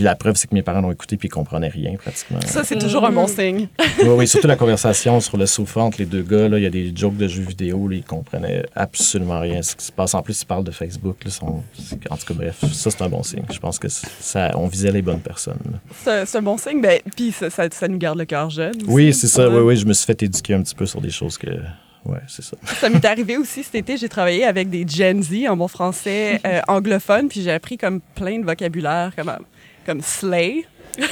Puis 0.00 0.06
la 0.06 0.14
preuve, 0.16 0.34
c'est 0.36 0.48
que 0.48 0.54
mes 0.54 0.62
parents 0.62 0.80
l'ont 0.80 0.92
écouté 0.92 1.18
puis 1.18 1.28
ils 1.28 1.30
comprenaient 1.30 1.68
rien 1.68 1.94
pratiquement. 1.98 2.40
Ça, 2.46 2.64
c'est 2.64 2.78
toujours 2.78 3.04
un 3.04 3.12
bon 3.12 3.26
signe. 3.26 3.68
Oui, 4.00 4.08
oui, 4.08 4.26
surtout 4.26 4.46
la 4.46 4.56
conversation 4.56 5.20
sur 5.20 5.36
le 5.36 5.44
sofa 5.44 5.82
entre 5.82 5.98
les 5.98 6.06
deux 6.06 6.22
gars. 6.22 6.48
Là, 6.48 6.56
il 6.56 6.62
y 6.62 6.66
a 6.66 6.70
des 6.70 6.90
jokes 6.96 7.18
de 7.18 7.28
jeux 7.28 7.42
vidéo. 7.42 7.86
Là, 7.86 7.96
ils 7.96 8.02
comprenaient 8.02 8.64
absolument 8.74 9.38
rien 9.40 9.60
ce 9.60 9.76
qui 9.76 9.84
se 9.84 9.92
passe. 9.92 10.14
En 10.14 10.22
plus, 10.22 10.40
ils 10.40 10.46
parlent 10.46 10.64
de 10.64 10.70
Facebook. 10.70 11.22
Là, 11.22 11.30
sont- 11.30 11.62
En 12.08 12.16
tout 12.16 12.24
cas, 12.28 12.32
bref, 12.34 12.64
ça, 12.72 12.90
c'est 12.90 13.02
un 13.02 13.10
bon 13.10 13.22
signe. 13.22 13.42
Je 13.52 13.58
pense 13.58 13.78
que 13.78 13.88
ça, 13.88 14.52
on 14.54 14.68
visait 14.68 14.90
les 14.90 15.02
bonnes 15.02 15.20
personnes. 15.20 15.58
C'est 16.02 16.36
un 16.36 16.42
bon 16.42 16.56
signe. 16.56 16.80
Ben, 16.80 16.98
puis 17.14 17.30
ça, 17.30 17.50
ça, 17.50 17.64
ça 17.70 17.88
nous 17.88 17.98
garde 17.98 18.16
le 18.18 18.24
cœur 18.24 18.48
jeune. 18.48 18.76
aussi. 18.76 18.86
Oui, 18.88 19.12
c'est 19.12 19.26
ça. 19.28 19.50
Oui, 19.50 19.58
oui, 19.60 19.76
je 19.76 19.84
me 19.84 19.92
suis 19.92 20.06
fait 20.06 20.22
éduquer 20.22 20.54
un 20.54 20.62
petit 20.62 20.74
peu 20.74 20.86
sur 20.86 21.02
des 21.02 21.10
choses 21.10 21.36
que. 21.36 21.48
Ouais, 22.06 22.16
c'est 22.28 22.42
ça. 22.42 22.56
Ça 22.80 22.88
m'est 22.88 23.04
arrivé 23.04 23.36
aussi 23.36 23.62
cet 23.62 23.74
été. 23.74 23.98
J'ai 23.98 24.08
travaillé 24.08 24.46
avec 24.46 24.70
des 24.70 24.86
Gen 24.88 25.22
Z 25.22 25.46
en 25.50 25.56
bon 25.58 25.68
français 25.68 26.40
euh, 26.46 26.60
anglophone, 26.66 27.28
puis 27.28 27.42
j'ai 27.42 27.52
appris 27.52 27.76
comme 27.76 28.00
plein 28.14 28.38
de 28.38 28.46
vocabulaire, 28.46 29.12
comme, 29.14 29.30
comme 29.86 30.00
slay. 30.00 30.64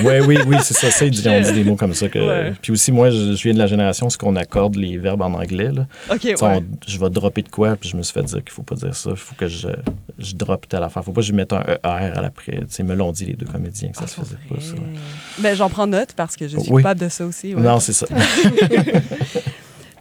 Ouais, 0.02 0.20
oui, 0.20 0.36
oui, 0.46 0.56
c'est 0.62 0.74
ça. 0.74 1.04
ils 1.06 1.10
disent- 1.12 1.26
on 1.26 1.40
dit 1.40 1.52
des 1.52 1.64
mots 1.64 1.76
comme 1.76 1.94
ça. 1.94 2.08
Que... 2.08 2.18
Ouais. 2.18 2.52
Puis 2.60 2.72
aussi, 2.72 2.90
moi, 2.92 3.10
je, 3.10 3.34
je 3.36 3.42
viens 3.44 3.54
de 3.54 3.58
la 3.58 3.68
génération, 3.68 4.10
ce 4.10 4.18
qu'on 4.18 4.34
accorde 4.36 4.74
les 4.76 4.98
verbes 4.98 5.22
en 5.22 5.32
anglais. 5.32 5.70
Là. 5.72 5.86
OK, 6.10 6.18
Tu 6.20 6.36
sais, 6.36 6.44
ouais. 6.44 6.56
on- 6.56 6.64
je 6.86 6.98
vais 6.98 7.08
dropper 7.08 7.42
de 7.42 7.48
quoi, 7.48 7.76
puis 7.76 7.88
je 7.88 7.96
me 7.96 8.02
suis 8.02 8.12
fait 8.12 8.22
dire 8.24 8.38
qu'il 8.42 8.50
faut 8.50 8.64
pas 8.64 8.74
dire 8.74 8.94
ça. 8.94 9.10
Il 9.10 9.16
faut 9.16 9.36
que 9.36 9.46
je, 9.46 9.68
je 10.18 10.34
droppe 10.34 10.68
telle 10.68 10.82
affaire. 10.82 11.04
faut 11.04 11.12
pas 11.12 11.20
que 11.20 11.26
je 11.26 11.32
mette 11.32 11.52
un 11.52 11.60
ER 11.62 11.78
à 11.84 12.20
l'après. 12.20 12.56
Tu 12.56 12.66
sais, 12.68 12.82
me 12.82 12.94
l'ont 12.94 13.12
dit 13.12 13.24
les 13.24 13.34
deux 13.34 13.46
comédiens 13.46 13.90
que 13.90 13.96
ça 13.98 14.06
se 14.08 14.16
faisait 14.20 14.36
pas, 14.50 14.60
ça. 14.60 14.74
Ben, 15.38 15.54
j'en 15.56 15.70
prends 15.70 15.86
note 15.86 16.12
parce 16.16 16.36
que 16.36 16.48
je 16.48 16.58
suis 16.58 16.70
Oui. 16.72 16.82
coupable 16.82 17.00
de 17.00 17.08
ça 17.08 17.24
aussi. 17.24 17.54
ouais. 17.54 17.62
Non, 17.62 17.78
c'est 17.80 17.92
ça. 17.94 18.06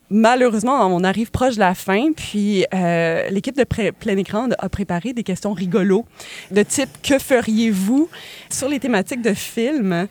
Malheureusement, 0.09 0.85
on 0.87 1.03
arrive 1.03 1.31
proche 1.31 1.55
de 1.55 1.59
la 1.59 1.73
fin, 1.73 2.13
puis 2.13 2.65
euh, 2.73 3.27
l'équipe 3.29 3.57
de 3.57 3.65
plein 3.91 4.17
écran 4.17 4.47
a 4.57 4.69
préparé 4.69 5.11
des 5.11 5.23
questions 5.23 5.51
rigolos 5.51 6.05
de 6.49 6.63
type 6.63 6.89
que 7.03 7.19
feriez-vous 7.19 8.09
sur 8.49 8.69
les 8.69 8.79
thématiques 8.79 9.21
de 9.21 9.33
films? 9.33 10.07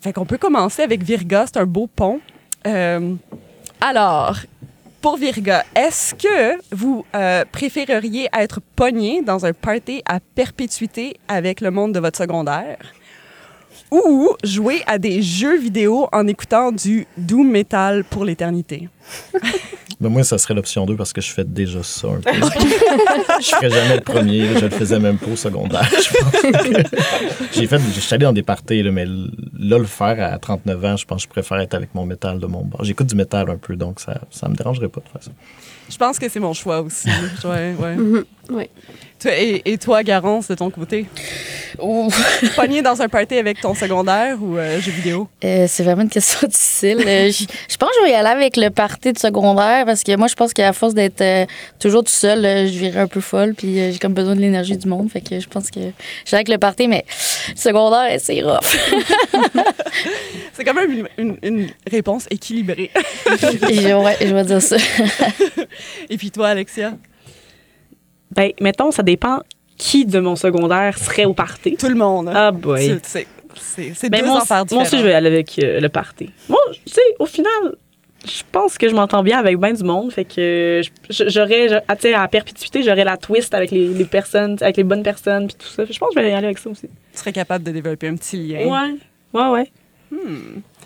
Fait 0.00 0.12
qu'on 0.12 0.26
peut 0.26 0.36
commencer 0.36 0.82
avec 0.82 1.02
Virga, 1.02 1.46
c'est 1.46 1.56
un 1.56 1.64
beau 1.64 1.86
pont. 1.86 2.20
Euh, 2.66 3.14
alors, 3.80 4.36
pour 5.00 5.16
Virga, 5.16 5.64
est-ce 5.74 6.14
que 6.14 6.58
vous 6.74 7.06
euh, 7.14 7.44
préféreriez 7.50 8.28
être 8.36 8.60
pogné 8.76 9.22
dans 9.22 9.46
un 9.46 9.54
party 9.54 10.02
à 10.04 10.20
perpétuité 10.20 11.16
avec 11.26 11.62
le 11.62 11.70
monde 11.70 11.92
de 11.92 12.00
votre 12.00 12.18
secondaire? 12.18 12.78
Ou 13.90 14.34
jouer 14.44 14.82
à 14.86 14.98
des 14.98 15.22
jeux 15.22 15.58
vidéo 15.58 16.08
en 16.12 16.26
écoutant 16.26 16.72
du 16.72 17.06
doom 17.16 17.50
metal 17.50 18.04
pour 18.04 18.24
l'éternité? 18.24 18.88
Mais 20.00 20.08
moi, 20.10 20.22
ça 20.24 20.38
serait 20.38 20.54
l'option 20.54 20.86
2 20.86 20.96
parce 20.96 21.12
que 21.12 21.20
je 21.20 21.32
fais 21.32 21.44
déjà 21.44 21.82
ça 21.82 22.08
un 22.08 22.20
peu. 22.20 22.30
je 23.40 23.46
ferais 23.46 23.70
jamais 23.70 23.96
le 23.96 24.02
premier. 24.02 24.46
Je 24.58 24.66
le 24.66 24.70
faisais 24.70 24.98
même 24.98 25.18
pas 25.18 25.30
au 25.30 25.36
secondaire. 25.36 25.88
je 25.90 26.18
pense. 26.18 26.90
J'ai 27.52 27.66
fait, 27.66 27.80
je 27.94 28.00
suis 28.00 28.14
allé 28.14 28.24
dans 28.24 28.32
des 28.32 28.42
parties, 28.42 28.82
là, 28.82 28.90
mais 28.92 29.06
là, 29.06 29.78
le 29.78 29.84
faire 29.84 30.32
à 30.32 30.38
39 30.38 30.84
ans, 30.84 30.96
je 30.96 31.06
pense 31.06 31.22
que 31.22 31.28
je 31.28 31.28
préfère 31.28 31.58
être 31.58 31.74
avec 31.74 31.94
mon 31.94 32.04
métal 32.04 32.38
de 32.38 32.46
mon 32.46 32.64
bord. 32.64 32.84
J'écoute 32.84 33.06
du 33.06 33.16
métal 33.16 33.50
un 33.50 33.56
peu, 33.56 33.76
donc 33.76 34.00
ça, 34.00 34.20
ça 34.30 34.48
me 34.48 34.54
dérangerait 34.54 34.88
pas 34.88 35.00
de 35.00 35.08
faire 35.08 35.22
ça. 35.22 35.30
Je 35.88 35.96
pense 35.96 36.18
que 36.18 36.28
c'est 36.28 36.40
mon 36.40 36.52
choix 36.52 36.80
aussi. 36.80 37.08
ouais, 37.44 37.74
ouais. 37.78 37.96
Mhm, 37.96 38.24
et, 39.26 39.72
et 39.72 39.78
toi, 39.78 40.02
Garance, 40.02 40.48
de 40.48 40.54
ton 40.54 40.70
côté? 40.70 41.06
Ouh. 41.80 42.08
Pogné 42.56 42.82
dans 42.82 43.00
un 43.02 43.08
party 43.08 43.36
avec 43.36 43.60
ton 43.60 43.74
secondaire 43.74 44.36
ou 44.40 44.56
euh, 44.56 44.80
jeux 44.80 44.92
vidéo? 44.92 45.28
Euh, 45.44 45.66
c'est 45.68 45.82
vraiment 45.82 46.02
une 46.02 46.08
question 46.08 46.46
difficile. 46.48 47.02
Euh, 47.06 47.30
je 47.30 47.44
je 47.68 47.76
pense 47.76 47.90
que 47.90 47.96
je 48.00 48.06
vais 48.06 48.12
y 48.12 48.14
aller 48.14 48.28
avec 48.28 48.56
le 48.56 48.70
party 48.70 49.12
de 49.12 49.18
secondaire 49.18 49.84
parce 49.86 50.02
que 50.02 50.16
moi, 50.16 50.28
je 50.28 50.34
pense 50.34 50.52
qu'à 50.52 50.72
force 50.72 50.94
d'être 50.94 51.20
euh, 51.20 51.46
toujours 51.78 52.02
tout 52.04 52.12
seul, 52.12 52.42
je 52.42 52.78
virais 52.78 53.00
un 53.00 53.06
peu 53.06 53.20
folle 53.20 53.54
puis 53.54 53.78
euh, 53.78 53.92
j'ai 53.92 53.98
comme 53.98 54.14
besoin 54.14 54.34
de 54.34 54.40
l'énergie 54.40 54.76
du 54.76 54.88
monde. 54.88 55.10
Fait 55.10 55.20
que 55.20 55.38
je 55.38 55.48
pense 55.48 55.70
que 55.70 55.80
je 55.80 56.30
vais 56.30 56.36
avec 56.36 56.48
le 56.48 56.58
party, 56.58 56.88
mais 56.88 57.04
secondaire, 57.54 58.18
c'est 58.20 58.42
rough. 58.42 58.60
C'est 60.52 60.64
quand 60.64 60.74
même 60.74 60.90
une, 60.90 61.08
une- 61.18 61.38
une 61.42 61.68
réponse 61.90 62.26
équilibrée. 62.30 62.90
Et 63.70 63.94
ouais, 63.94 64.16
je 64.20 64.34
vais 64.34 64.44
dire 64.44 64.60
ça. 64.62 64.76
et 66.10 66.16
puis 66.16 66.30
toi, 66.32 66.48
Alexia? 66.48 66.94
Ben, 68.32 68.50
mettons, 68.60 68.90
ça 68.90 69.02
dépend 69.02 69.40
qui 69.76 70.04
de 70.04 70.18
mon 70.18 70.34
secondaire 70.36 70.98
serait 70.98 71.24
au 71.24 71.34
party. 71.34 71.76
Tout 71.76 71.88
le 71.88 71.94
monde. 71.94 72.30
Ah, 72.34 72.50
boy. 72.50 72.98
C'est- 73.04 74.08
Ben, 74.08 74.22
deux 74.22 74.30
affaires 74.36 74.64
aussi- 74.64 74.74
moi 74.74 74.82
aussi, 74.82 74.98
je 74.98 75.04
vais 75.04 75.14
aller 75.14 75.28
avec 75.28 75.58
euh, 75.62 75.80
le 75.80 75.88
party. 75.88 76.30
Moi, 76.48 76.58
tu 76.84 76.92
sais, 76.92 77.00
au 77.18 77.26
final, 77.26 77.76
je 78.24 78.42
pense 78.50 78.76
que 78.78 78.88
je 78.88 78.94
m'entends 78.94 79.22
bien 79.22 79.38
avec 79.38 79.58
bien 79.58 79.72
du 79.72 79.84
monde. 79.84 80.12
Fait 80.12 80.24
que 80.24 80.80
j'aurais, 81.10 81.68
je- 81.68 81.76
ah, 81.88 81.96
tu 81.96 82.02
sais, 82.02 82.14
à 82.14 82.26
perpétuité, 82.28 82.82
j'aurais 82.82 83.04
la 83.04 83.16
twist 83.16 83.54
avec 83.54 83.70
les, 83.70 83.88
les 83.88 84.04
personnes, 84.04 84.56
avec 84.60 84.76
les 84.76 84.84
bonnes 84.84 85.02
personnes, 85.02 85.46
puis 85.46 85.56
tout 85.58 85.68
ça. 85.68 85.84
Je 85.88 85.98
pense 85.98 86.10
que 86.14 86.20
je 86.20 86.24
vais 86.24 86.30
y 86.30 86.34
aller 86.34 86.46
avec 86.46 86.58
ça 86.58 86.68
aussi. 86.70 86.88
Tu 87.12 87.18
serais 87.18 87.32
capable 87.32 87.64
de 87.64 87.70
développer 87.70 88.08
un 88.08 88.16
petit 88.16 88.36
lien. 88.36 88.66
Ouais, 88.66 88.96
ouais, 89.34 89.48
ouais. 89.50 89.70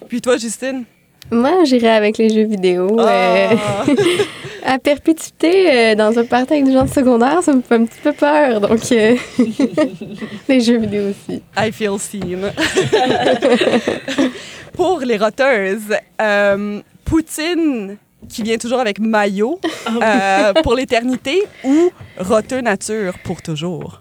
Puis 0.08 0.20
toi, 0.20 0.36
Justine? 0.36 0.84
Moi, 1.30 1.62
j'irais 1.64 1.88
avec 1.90 2.18
les 2.18 2.28
jeux 2.28 2.44
vidéo. 2.44 2.98
euh, 3.00 3.48
Ah! 3.56 3.84
à 4.74 4.78
perpétuité, 4.78 5.72
euh, 5.72 5.94
dans 5.94 6.18
un 6.18 6.24
party 6.24 6.52
avec 6.54 6.64
des 6.66 6.72
gens 6.72 6.84
de 6.84 6.90
secondaire, 6.90 7.42
ça 7.42 7.52
me 7.54 7.62
fait 7.62 7.76
un 7.76 7.84
petit 7.84 8.00
peu 8.02 8.12
peur. 8.12 8.60
Donc, 8.60 8.80
euh, 8.90 9.16
les 10.48 10.60
jeux 10.60 10.78
vidéo 10.78 11.10
aussi. 11.10 11.40
I 11.56 11.70
feel 11.72 11.98
seen. 11.98 12.50
Pour 14.74 15.00
les 15.00 15.16
roteuses, 15.18 15.94
euh, 16.20 16.80
Poutine 17.12 17.98
qui 18.26 18.42
vient 18.42 18.56
toujours 18.56 18.80
avec 18.80 18.98
maillot 18.98 19.60
euh, 19.86 20.54
pour 20.62 20.74
l'éternité 20.74 21.42
ou 21.62 21.90
roteux 22.16 22.62
nature 22.62 23.18
pour 23.22 23.42
toujours? 23.42 24.00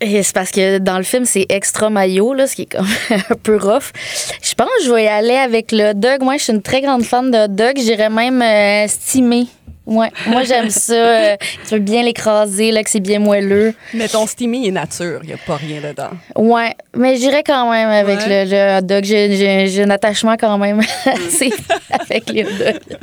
Et 0.00 0.22
c'est 0.22 0.32
parce 0.32 0.50
que 0.50 0.78
dans 0.78 0.96
le 0.96 1.02
film, 1.04 1.26
c'est 1.26 1.44
extra 1.50 1.90
maillot, 1.90 2.32
là, 2.32 2.46
ce 2.46 2.54
qui 2.54 2.62
est 2.62 2.72
comme 2.72 2.86
un 3.10 3.34
peu 3.42 3.58
rough. 3.58 3.92
Je 4.40 4.54
pense 4.54 4.70
que 4.78 4.84
je 4.86 4.94
vais 4.94 5.04
y 5.04 5.08
aller 5.08 5.36
avec 5.36 5.70
le 5.72 5.92
dog. 5.92 6.22
Moi, 6.22 6.38
je 6.38 6.44
suis 6.44 6.52
une 6.54 6.62
très 6.62 6.80
grande 6.80 7.04
fan 7.04 7.30
de 7.30 7.46
dog. 7.48 7.76
J'irais 7.76 8.08
même 8.08 8.40
euh. 8.40 8.86
Ouais. 9.88 10.10
Moi, 10.26 10.42
j'aime 10.42 10.68
ça. 10.68 10.92
euh, 10.92 11.36
tu 11.66 11.74
veux 11.74 11.80
bien 11.80 12.02
l'écraser, 12.02 12.72
là, 12.72 12.84
que 12.84 12.90
c'est 12.90 13.00
bien 13.00 13.18
moelleux. 13.20 13.72
Mais 13.94 14.06
ton 14.06 14.26
steamy 14.26 14.68
est 14.68 14.70
nature, 14.70 15.20
il 15.22 15.28
n'y 15.28 15.32
a 15.32 15.38
pas 15.46 15.56
rien 15.56 15.80
dedans. 15.80 16.10
Ouais. 16.36 16.74
Mais 16.94 17.16
j'irais 17.16 17.42
quand 17.42 17.70
même 17.70 17.88
avec 17.88 18.18
Ouais. 18.18 18.44
le, 18.44 18.50
le 18.50 18.78
hot 18.78 18.82
dog. 18.82 19.04
J'ai 19.04 19.82
un 19.82 19.90
attachement 19.90 20.36
quand 20.38 20.58
même 20.58 20.80
assez 21.06 21.50
avec 21.88 22.28
les 22.30 22.44
hot 22.44 22.48
dogs. 22.58 22.98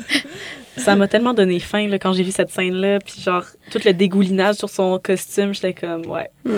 Ça 0.77 0.95
m'a 0.95 1.07
tellement 1.07 1.33
donné 1.33 1.59
faim 1.59 1.87
là, 1.87 1.97
quand 1.99 2.13
j'ai 2.13 2.23
vu 2.23 2.31
cette 2.31 2.49
scène-là. 2.51 2.99
Puis 2.99 3.21
genre, 3.21 3.43
tout 3.71 3.79
le 3.85 3.93
dégoulinage 3.93 4.55
sur 4.55 4.69
son 4.69 4.99
costume, 5.03 5.53
j'étais 5.53 5.73
comme, 5.73 6.05
ouais. 6.07 6.29
ouais. 6.45 6.53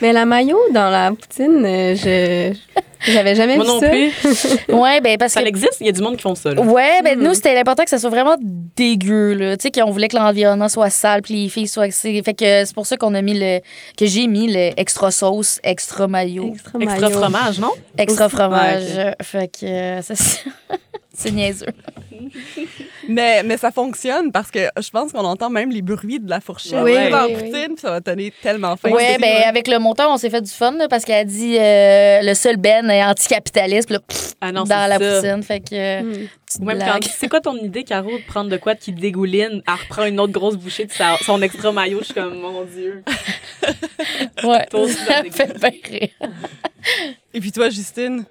Mais 0.00 0.12
la 0.12 0.24
maillot 0.24 0.58
dans 0.72 0.90
la 0.90 1.10
poutine, 1.12 1.64
euh, 1.64 1.94
je 1.94 2.54
j'avais 3.06 3.34
jamais 3.34 3.56
Moi 3.56 3.64
vu 3.66 3.70
non 3.70 3.80
ça. 3.80 3.88
plus. 3.90 4.12
Ouais, 4.74 5.00
ben 5.02 5.18
parce 5.18 5.34
Ça 5.34 5.42
que. 5.42 5.46
existe, 5.48 5.76
il 5.80 5.86
y 5.86 5.88
a 5.90 5.92
du 5.92 6.00
monde 6.00 6.16
qui 6.16 6.22
font 6.22 6.34
ça. 6.34 6.54
là. 6.54 6.62
Ouais, 6.62 7.02
ben 7.02 7.20
nous, 7.20 7.34
c'était 7.34 7.54
l'important 7.54 7.84
que 7.84 7.90
ça 7.90 7.98
soit 7.98 8.08
vraiment 8.10 8.36
dégueu, 8.40 9.34
là. 9.34 9.56
Tu 9.58 9.64
sais, 9.64 9.70
qu'on 9.70 9.90
voulait 9.90 10.08
que 10.08 10.16
l'environnement 10.16 10.68
soit 10.70 10.88
sale, 10.90 11.20
puis 11.22 11.34
les 11.44 11.48
filles 11.50 11.68
soient. 11.68 11.90
c'est- 11.90 12.22
Fait 12.22 12.32
que 12.34 12.64
c'est 12.64 12.74
pour 12.74 12.86
ça 12.86 12.96
qu'on 12.96 13.14
a 13.14 13.20
mis 13.22 13.38
le. 13.38 13.60
que 13.98 14.06
j'ai 14.06 14.26
mis 14.26 14.50
le 14.52 14.70
extra 14.80 15.10
sauce, 15.10 15.60
extra 15.62 16.08
maillot, 16.08 16.52
Extra, 16.54 16.78
Extra 16.80 17.10
fromage, 17.10 17.58
non? 17.60 17.70
extra 17.98 18.28
fromage. 18.30 18.82
Ouais, 18.96 19.14
Fait 19.22 19.48
que 19.48 19.66
euh, 19.66 20.02
ça. 20.02 20.14
c'est 21.14 21.30
niaiseux. 21.30 21.66
Mais, 23.08 23.42
mais 23.42 23.56
ça 23.56 23.70
fonctionne 23.70 24.32
parce 24.32 24.50
que 24.50 24.68
je 24.80 24.90
pense 24.90 25.12
qu'on 25.12 25.24
entend 25.24 25.50
même 25.50 25.70
les 25.70 25.82
bruits 25.82 26.20
de 26.20 26.28
la 26.30 26.40
fourchette 26.40 26.82
Oui, 26.82 26.94
dans 26.94 27.00
oui, 27.04 27.10
la 27.10 27.26
oui. 27.26 27.32
poutine, 27.34 27.66
puis 27.74 27.80
ça 27.80 27.90
va 27.90 28.00
donner 28.00 28.32
tellement 28.42 28.76
faim. 28.76 28.90
Ouais, 28.90 29.12
C'est- 29.14 29.18
ben 29.20 29.42
avec 29.46 29.68
le 29.68 29.78
monteur, 29.78 30.10
on 30.10 30.16
s'est 30.16 30.30
fait 30.30 30.40
du 30.42 30.50
fun, 30.50 30.72
là, 30.72 30.88
parce 30.88 31.04
qu'elle 31.04 31.16
a 31.20 31.24
dit 31.24 31.56
euh, 31.58 32.20
le 32.22 32.34
seul 32.34 32.56
Ben 32.56 32.88
est 32.90 33.04
anticapitaliste, 33.04 33.86
puis 33.88 33.94
là, 33.94 34.00
pff, 34.00 34.32
Ah 34.40 34.52
non, 34.52 34.64
dans 34.64 34.88
la 34.88 34.98
ça. 34.98 35.20
poutine. 35.20 35.42
Fait 35.42 35.60
que. 35.60 35.74
euh, 35.74 36.26
Mm. 36.60 36.66
quand, 36.78 36.98
c'est 37.18 37.28
quoi 37.28 37.40
ton 37.40 37.56
idée, 37.56 37.82
Caro, 37.82 38.10
de 38.16 38.22
prendre 38.28 38.48
de 38.48 38.56
quoi 38.56 38.74
qui 38.76 38.92
dégouline, 38.92 39.60
elle 39.66 39.74
reprend 39.74 40.04
une 40.04 40.20
autre 40.20 40.32
grosse 40.32 40.56
bouchée 40.56 40.84
de 40.84 40.92
sa- 40.92 41.16
son 41.22 41.42
extra 41.42 41.72
maillot, 41.72 41.98
je 42.00 42.04
suis 42.06 42.14
comme, 42.14 42.38
mon 42.38 42.62
Dieu. 42.64 43.02
Ouais, 44.44 44.66
ça 44.70 45.22
ça 45.30 45.46
me 45.46 45.54
fait 45.58 45.80
rire. 45.88 46.08
Et 47.32 47.40
puis 47.40 47.50
toi, 47.50 47.70
Justine? 47.70 48.24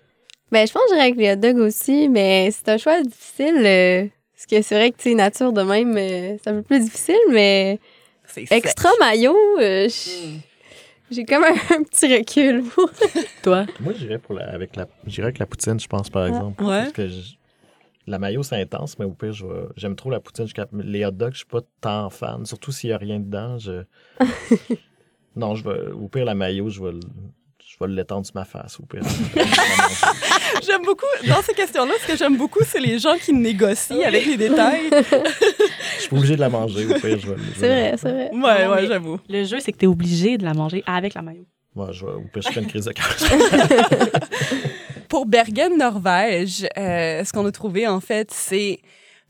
Ben, 0.52 0.68
je 0.68 0.72
pense 0.72 0.84
que 0.84 0.90
j'irais 0.92 1.02
avec 1.08 1.16
les 1.18 1.32
hot 1.32 1.36
dogs 1.38 1.58
aussi, 1.58 2.08
mais 2.10 2.50
c'est 2.52 2.70
un 2.72 2.78
choix 2.78 3.02
difficile. 3.02 4.12
Parce 4.48 4.62
que 4.62 4.62
c'est 4.62 4.76
vrai 4.76 4.92
que, 4.92 4.98
tu 4.98 5.10
sais, 5.10 5.16
nature 5.16 5.54
de 5.54 5.62
même, 5.62 5.96
euh, 5.98 6.38
c'est 6.44 6.50
un 6.50 6.56
peu 6.56 6.64
plus 6.64 6.80
difficile, 6.82 7.16
mais 7.32 7.80
extra 8.52 8.90
maillot, 9.00 9.36
euh, 9.60 9.88
j- 9.90 10.42
j'ai 11.12 11.26
comme 11.26 11.44
un, 11.44 11.76
un 11.76 11.84
petit 11.84 12.14
recul. 12.14 12.64
Toi? 13.44 13.66
Moi, 13.80 13.94
j'irais 13.94 14.20
pour 14.20 14.36
la, 14.36 14.50
avec 14.52 14.76
la, 14.76 14.88
j'irais 15.06 15.28
avec 15.28 15.40
la 15.40 15.46
poutine, 15.46 15.80
je 15.80 15.88
pense, 15.88 16.10
par 16.10 16.26
exemple. 16.28 16.64
Ouais. 16.64 16.70
Parce 16.82 16.92
que 16.92 17.08
je- 17.08 17.36
la 18.06 18.20
mayo, 18.20 18.44
c'est 18.44 18.58
intense, 18.62 19.00
mais 19.00 19.06
au 19.06 19.12
pire, 19.12 19.32
je 19.32 19.46
vais- 19.46 19.68
j'aime 19.78 19.96
trop 19.96 20.10
la 20.10 20.20
poutine. 20.20 20.46
Je 20.46 20.54
les 20.84 21.06
hot 21.06 21.12
dogs, 21.12 21.32
je 21.34 21.38
suis 21.38 21.46
pas 21.46 21.62
tant 21.80 22.10
fan. 22.10 22.46
Surtout 22.46 22.72
s'il 22.74 22.90
y 22.90 22.94
a 22.94 22.98
rien 22.98 23.20
dedans. 23.20 23.58
Je... 23.60 23.84
non, 25.36 25.56
je 25.56 25.64
vais, 25.64 25.92
au 25.92 26.08
pire, 26.10 26.26
la 26.26 26.36
mayo, 26.36 26.70
je 26.70 26.84
vais, 26.84 26.92
le- 26.92 27.00
je 27.74 27.84
vais 27.84 27.92
l'étendre 27.92 28.26
sur 28.26 28.36
ma 28.36 28.46
face, 28.46 28.80
au 28.80 28.86
pire. 28.86 29.02
J'aime 30.66 30.84
beaucoup, 30.84 31.06
dans 31.28 31.42
ces 31.42 31.54
questions-là, 31.54 31.94
ce 32.02 32.08
que 32.08 32.16
j'aime 32.16 32.38
beaucoup, 32.38 32.60
c'est 32.64 32.80
les 32.80 33.00
gens 33.00 33.16
qui 33.18 33.34
négocient 33.34 34.00
avec 34.06 34.26
les 34.26 34.38
détails. 34.38 34.90
Je 34.92 36.02
suis 36.02 36.10
pas 36.10 36.16
obligé 36.18 36.36
de 36.36 36.42
la 36.42 36.50
manger, 36.50 36.86
au 36.86 37.00
pire, 37.00 37.18
je 37.18 37.32
vais. 37.32 37.38
je 37.38 37.60
C'est 37.60 37.68
vrai, 37.68 37.96
c'est 37.98 38.12
vrai. 38.12 38.30
Ouais, 38.32 38.68
ouais, 38.68 38.88
j'avoue. 38.88 39.20
Le 39.28 39.44
jeu, 39.44 39.60
c'est 39.60 39.72
que 39.72 39.78
t'es 39.78 39.88
obligé 39.88 40.38
de 40.38 40.46
la 40.46 40.54
manger 40.54 40.84
avec 40.86 41.16
la 41.16 41.24
maillot. 41.24 41.48
Ouais, 41.76 41.92
je 41.92 42.06
vais, 42.06 42.12
au 42.12 42.22
pire, 42.32 42.44
je 42.44 42.50
fais 42.50 42.62
une 42.62 42.68
crise 42.68 42.86
de 42.86 42.92
cœur. 42.92 43.16
Pour 45.10 45.26
Bergen, 45.26 45.76
Norvège, 45.78 46.68
euh, 46.78 47.24
ce 47.24 47.34
qu'on 47.34 47.46
a 47.46 47.52
trouvé, 47.52 47.88
en 47.88 48.00
fait, 48.00 48.30
c'est 48.32 48.80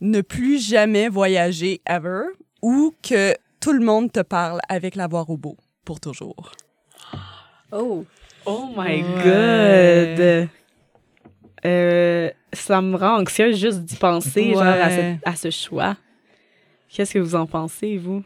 ne 0.02 0.20
plus 0.20 0.66
jamais 0.68 1.08
voyager 1.08 1.82
ever 1.88 2.24
ou 2.62 2.94
que 3.02 3.34
tout 3.62 3.72
le 3.72 3.84
monde 3.84 4.12
te 4.12 4.20
parle 4.20 4.60
avec 4.68 4.96
la 4.96 5.08
voix 5.08 5.22
robot 5.22 5.56
pour 5.86 6.02
toujours. 6.02 6.52
Oh. 7.72 8.06
Oh 8.46 8.68
my 8.76 9.04
Ouais. 9.04 9.04
god! 9.24 10.50
Euh, 11.66 12.30
ça 12.52 12.82
me 12.82 12.96
rend 12.98 13.22
anxieuse 13.22 13.58
juste 13.60 13.80
d'y 13.84 13.96
penser, 13.96 14.52
genre, 14.54 14.62
à, 14.64 14.89
ce- 14.89 15.16
à 15.24 15.36
ce 15.36 15.50
choix. 15.50 15.96
Qu'est-ce 16.89 17.14
que 17.14 17.20
vous 17.20 17.36
en 17.36 17.46
pensez, 17.46 17.98
vous? 17.98 18.22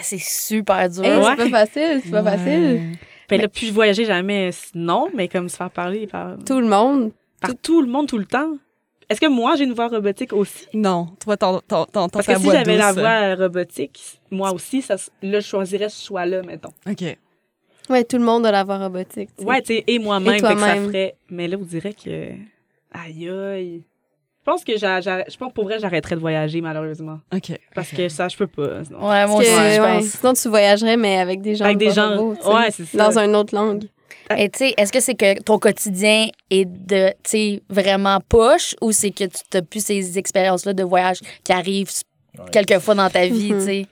C'est 0.00 0.18
super 0.20 0.88
dur. 0.88 1.04
Hey, 1.04 1.18
Ouais. 1.18 1.34
C'est 1.36 1.50
pas 1.50 1.66
facile, 1.66 2.00
c'est 2.04 2.10
pas 2.10 2.22
facile. 2.22 2.92
Ben 3.28 3.40
là, 3.40 3.48
puis 3.48 3.70
voyager 3.70 4.04
jamais, 4.04 4.50
non, 4.74 5.08
mais 5.14 5.26
comme 5.26 5.48
se 5.48 5.56
faire 5.56 5.70
parler 5.70 6.06
par, 6.06 6.36
Tout 6.46 6.60
le 6.60 6.68
monde. 6.68 7.10
par 7.40 7.50
tout 7.60 7.82
le 7.82 7.88
monde 7.88 8.06
tout 8.06 8.18
le 8.18 8.24
temps. 8.26 8.56
Est-ce 9.08 9.20
que 9.20 9.26
moi, 9.26 9.54
j'ai 9.56 9.64
une 9.64 9.72
voix 9.72 9.88
robotique 9.88 10.32
aussi? 10.32 10.66
Non, 10.74 11.08
toi, 11.20 11.36
t'en- 11.36 11.60
t'en- 11.60 11.86
t'entends 11.86 12.08
Parce 12.08 12.26
que 12.26 12.38
si 12.38 12.50
j'avais 12.50 12.76
la 12.76 12.92
voix 12.92 13.08
euh, 13.08 13.34
robotique, 13.36 14.20
moi 14.30 14.52
aussi, 14.52 14.82
ça, 14.82 14.96
là, 15.22 15.40
je 15.40 15.46
choisirais 15.46 15.88
ce 15.88 16.04
choix-là, 16.06 16.42
mettons. 16.42 16.72
OK. 16.88 17.16
Ouais, 17.88 18.04
tout 18.04 18.18
le 18.18 18.24
monde 18.24 18.44
a 18.46 18.50
la 18.52 18.64
voix 18.64 18.78
robotique. 18.78 19.30
sais. 19.38 19.44
Ouais, 19.44 19.60
tu 19.62 19.74
sais, 19.76 19.84
et 19.86 19.98
moi-même, 19.98 20.34
Et 20.34 20.38
fait 20.40 20.54
que 20.54 20.60
ça 20.60 20.74
ferait... 20.76 21.14
Mais 21.30 21.46
là, 21.48 21.56
vous 21.56 21.64
direz 21.64 21.94
que... 21.94 22.30
Aïe, 22.92 23.28
aïe. 23.28 23.82
Je 24.46 24.52
pense 24.52 24.64
que 24.64 24.76
j'arrête- 24.78 25.26
je 25.30 25.36
pense 25.36 25.48
que 25.48 25.54
pour 25.54 25.64
vrai, 25.64 25.78
j'arrêterais 25.80 26.14
de 26.14 26.20
voyager, 26.20 26.60
malheureusement. 26.60 27.18
OK. 27.34 27.58
Parce 27.74 27.90
que 27.90 28.08
ça, 28.08 28.28
je 28.28 28.36
peux 28.36 28.46
pas. 28.46 28.84
sinon. 28.84 28.98
Ouais, 29.08 29.26
moi 29.26 29.38
aussi, 29.40 29.48
que, 29.48 29.54
je 29.56 29.80
ouais, 29.80 29.94
pense. 29.98 30.04
Sinon, 30.04 30.32
tu 30.34 30.48
voyagerais, 30.48 30.96
mais 30.96 31.18
avec 31.18 31.40
des 31.40 31.56
gens. 31.56 31.64
Avec 31.64 31.78
des 31.78 31.90
gens- 31.90 32.10
robots, 32.16 32.36
tu 32.36 32.42
sais, 32.42 32.48
ouais, 32.48 32.70
c'est 32.70 32.84
ça. 32.84 32.98
Dans 33.10 33.18
une 33.18 33.34
autre 33.34 33.54
langue. 33.54 33.84
Et 34.36 34.48
tu 34.48 34.58
sais, 34.60 34.74
est-ce 34.76 34.92
que 34.92 35.00
c'est 35.00 35.14
que 35.16 35.40
ton 35.42 35.58
quotidien 35.58 36.28
est 36.50 36.64
de, 36.64 37.08
tu 37.08 37.14
sais, 37.24 37.62
vraiment 37.68 38.18
poche 38.28 38.74
ou 38.80 38.92
c'est 38.92 39.10
que 39.10 39.24
tu 39.24 39.38
n'as 39.54 39.62
plus 39.62 39.84
ces 39.84 40.16
expériences-là 40.18 40.74
de 40.74 40.84
voyage 40.84 41.18
qui 41.42 41.52
arrivent 41.52 41.90
Ouais. 42.38 42.44
quelques 42.52 42.78
fois 42.80 42.94
dans 42.94 43.08
ta 43.08 43.26
vie, 43.26 43.52
Mhm. 43.52 43.58
tu 43.60 43.64
sais? 43.64 43.86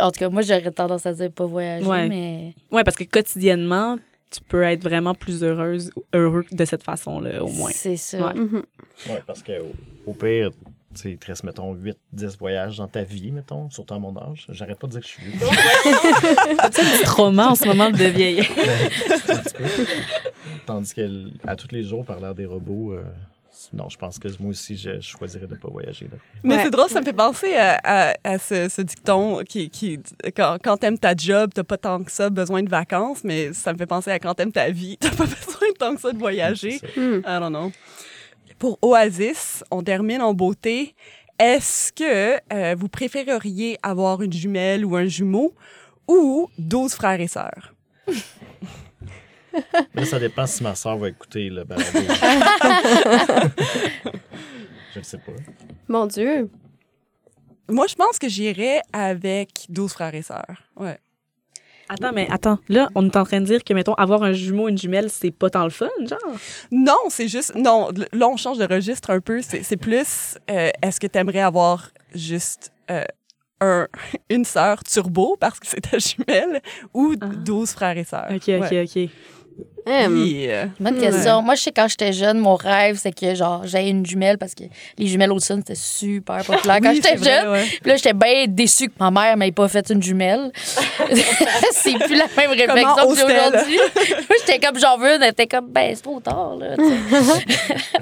En 0.00 0.10
tout 0.10 0.18
cas, 0.20 0.28
moi, 0.28 0.42
j'aurais 0.42 0.70
tendance 0.70 1.06
à 1.06 1.12
dire 1.12 1.30
pas 1.32 1.46
voyager, 1.46 1.86
Ouais. 1.86 2.08
mais... 2.08 2.54
Ouais, 2.70 2.84
parce 2.84 2.96
que 2.96 3.04
quotidiennement, 3.04 3.98
tu 4.30 4.40
peux 4.48 4.62
être 4.62 4.82
vraiment 4.82 5.14
plus 5.14 5.42
heureuse, 5.42 5.90
heureux 6.12 6.44
de 6.50 6.64
cette 6.64 6.82
façon-là, 6.82 7.42
au 7.42 7.48
moins. 7.48 7.70
C'est 7.72 7.96
ça. 7.96 8.26
Ouais. 8.28 8.34
Mhm. 8.34 8.62
Ouais, 9.10 9.22
parce 9.26 9.42
que 9.42 9.52
au, 10.06 10.12
pire, 10.12 10.50
tu 10.94 11.00
sais, 11.00 11.10
il 11.12 11.18
te 11.18 11.26
reste, 11.26 11.44
mettons, 11.44 11.72
8, 11.74 11.96
10 12.12 12.36
voyages 12.38 12.78
dans 12.78 12.88
ta 12.88 13.02
vie, 13.02 13.30
mettons, 13.32 13.70
surtout 13.70 13.94
à 13.94 13.98
mon 13.98 14.16
âge. 14.16 14.46
J'arrête 14.50 14.78
pas 14.78 14.86
de 14.86 14.92
dire 14.92 15.00
que 15.00 15.06
je 15.06 15.12
suis 15.12 15.22
vieux. 15.24 15.46
Trauma 17.04 17.50
en 17.50 17.54
ce 17.54 17.66
moment 17.66 17.90
de 17.90 17.96
peu. 19.56 19.64
Tandis 20.66 20.94
que 20.94 21.26
à 21.46 21.56
tous 21.56 21.68
les 21.72 21.82
jours, 21.82 22.04
par 22.04 22.20
l'air 22.20 22.34
des 22.34 22.46
robots, 22.46 22.92
euh, 22.92 23.02
non, 23.72 23.88
je 23.88 23.96
pense 23.96 24.18
que 24.18 24.28
moi 24.40 24.50
aussi, 24.50 24.76
je, 24.76 25.00
je 25.00 25.08
choisirais 25.08 25.46
de 25.46 25.54
pas 25.54 25.68
voyager. 25.68 26.06
là. 26.10 26.18
Mais 26.42 26.56
Ouais. 26.56 26.62
c'est 26.64 26.70
drôle, 26.70 26.88
ça 26.88 27.00
me 27.00 27.04
fait 27.04 27.12
penser 27.12 27.54
à, 27.56 27.78
à- 27.82 28.14
à 28.24 28.38
ce, 28.38 28.68
ce 28.68 28.82
dicton 28.82 29.42
qui, 29.48 29.70
qui 29.70 29.98
quand, 30.36 30.58
quand 30.62 30.76
t'aimes 30.76 30.98
ta 30.98 31.14
job, 31.16 31.50
t'as 31.54 31.64
pas 31.64 31.78
tant 31.78 32.02
que 32.02 32.12
ça 32.12 32.30
besoin 32.30 32.62
de 32.62 32.68
vacances, 32.68 33.24
mais 33.24 33.52
ça 33.52 33.72
me 33.72 33.78
fait 33.78 33.86
penser 33.86 34.10
à 34.10 34.18
quand 34.18 34.34
t'aimes 34.34 34.52
ta 34.52 34.70
vie, 34.70 34.96
t'as 35.00 35.10
pas 35.10 35.24
besoin 35.24 35.68
tant 35.78 35.94
que 35.94 36.00
ça 36.00 36.12
de 36.12 36.18
voyager. 36.18 36.80
Hmm. 36.96 37.20
I 37.26 37.38
don't 37.40 37.48
know. 37.50 37.72
Pour 38.58 38.78
Oasis, 38.82 39.64
on 39.70 39.82
termine 39.82 40.22
en 40.22 40.34
beauté. 40.34 40.94
Est-ce 41.38 41.92
que 41.92 42.38
euh, 42.52 42.74
vous 42.78 42.88
préféreriez 42.88 43.78
avoir 43.82 44.22
une 44.22 44.32
jumelle 44.32 44.84
ou 44.84 44.94
un 44.94 45.06
jumeau 45.06 45.52
ou 46.06 46.48
12 46.58 46.92
frères 46.94 47.20
et 47.20 47.26
sœurs? 47.26 47.74
Là, 49.94 50.04
ça 50.04 50.18
dépend 50.18 50.46
si 50.46 50.62
ma 50.62 50.74
soeur 50.74 50.96
va 50.98 51.08
écouter 51.08 51.48
le 51.50 51.64
balado. 51.64 51.98
je 54.92 54.98
ne 54.98 55.04
sais 55.04 55.18
pas. 55.18 55.32
Mon 55.88 56.06
Dieu. 56.06 56.50
Moi, 57.68 57.86
je 57.86 57.94
pense 57.94 58.18
que 58.18 58.28
j'irais 58.28 58.80
avec 58.92 59.66
12 59.68 59.92
frères 59.92 60.14
et 60.14 60.22
sœurs. 60.22 60.62
Ouais. 60.76 60.98
Attends, 61.88 62.12
mais 62.12 62.26
attends. 62.30 62.58
Là, 62.68 62.88
on 62.94 63.06
est 63.06 63.16
en 63.16 63.24
train 63.24 63.40
de 63.40 63.46
dire 63.46 63.62
que, 63.62 63.74
mettons, 63.74 63.94
avoir 63.94 64.22
un 64.22 64.32
jumeau, 64.32 64.68
une 64.68 64.78
jumelle, 64.78 65.10
c'est 65.10 65.30
pas 65.30 65.50
tant 65.50 65.64
le 65.64 65.70
fun, 65.70 65.88
genre. 66.06 66.18
Non, 66.70 66.96
c'est 67.10 67.28
juste. 67.28 67.54
Non, 67.54 67.90
là, 68.12 68.28
on 68.28 68.36
change 68.36 68.58
de 68.58 68.66
registre 68.66 69.10
un 69.10 69.20
peu. 69.20 69.42
C'est 69.42 69.62
c'est 69.62 69.76
plus. 69.76 70.38
euh, 70.50 70.70
Est-ce 70.82 70.98
que 70.98 71.06
tu 71.06 71.18
aimerais 71.18 71.40
avoir 71.40 71.90
juste 72.14 72.72
euh, 72.90 73.04
un, 73.60 73.86
une 74.30 74.46
sœur 74.46 74.82
turbo 74.82 75.36
parce 75.38 75.60
que 75.60 75.66
c'est 75.66 75.82
ta 75.82 75.98
jumelle 75.98 76.62
ou 76.94 77.14
Ah. 77.20 77.26
12 77.26 77.70
frères 77.72 77.98
et 77.98 78.04
sœurs? 78.04 78.28
OK, 78.30 78.42
OK, 78.48 78.48
Ouais. 78.48 78.84
OK. 78.84 79.10
Hum. 79.86 80.24
Yeah. 80.24 80.68
Bonne 80.80 80.96
Hmm. 80.96 81.00
question. 81.00 81.42
Moi, 81.42 81.56
je 81.56 81.62
sais, 81.64 81.70
quand 81.72 81.86
j'étais 81.88 82.14
jeune, 82.14 82.38
mon 82.38 82.54
rêve, 82.54 82.96
c'est 82.98 83.12
que, 83.12 83.34
genre, 83.34 83.66
j'aie 83.66 83.90
une 83.90 84.06
jumelle 84.06 84.38
parce 84.38 84.54
que 84.54 84.64
les 84.96 85.06
jumelles 85.06 85.30
Olsen, 85.30 85.58
c'était 85.58 85.74
super 85.78 86.42
populaire 86.42 86.78
quand 86.82 86.88
Oui, 86.88 87.02
j'étais 87.02 87.18
jeune. 87.22 87.48
ouais. 87.50 87.64
Puis 87.82 87.90
là, 87.90 87.96
j'étais 87.96 88.14
bien 88.14 88.46
déçue 88.48 88.88
que 88.88 88.94
ma 88.98 89.10
mère 89.10 89.36
m'ait 89.36 89.52
pas 89.52 89.68
fait 89.68 89.86
une 89.90 90.02
jumelle. 90.02 90.50
c'est 91.72 91.98
plus 91.98 92.16
la 92.16 92.26
même 92.36 92.50
réflexion 92.50 92.94
que 93.10 93.16
j'ai 93.16 93.22
ose-t-elle? 93.24 93.48
aujourd'hui. 93.54 93.76
Moi, 93.76 94.36
j'étais 94.46 94.58
comme, 94.66 94.78
j'en 94.78 94.96
veux. 94.96 95.16
Elle 95.20 95.30
était 95.30 95.46
comme, 95.46 95.68
ben, 95.68 95.94
c'est 95.94 96.02
trop 96.02 96.18
tard, 96.20 96.56
là. 96.56 96.76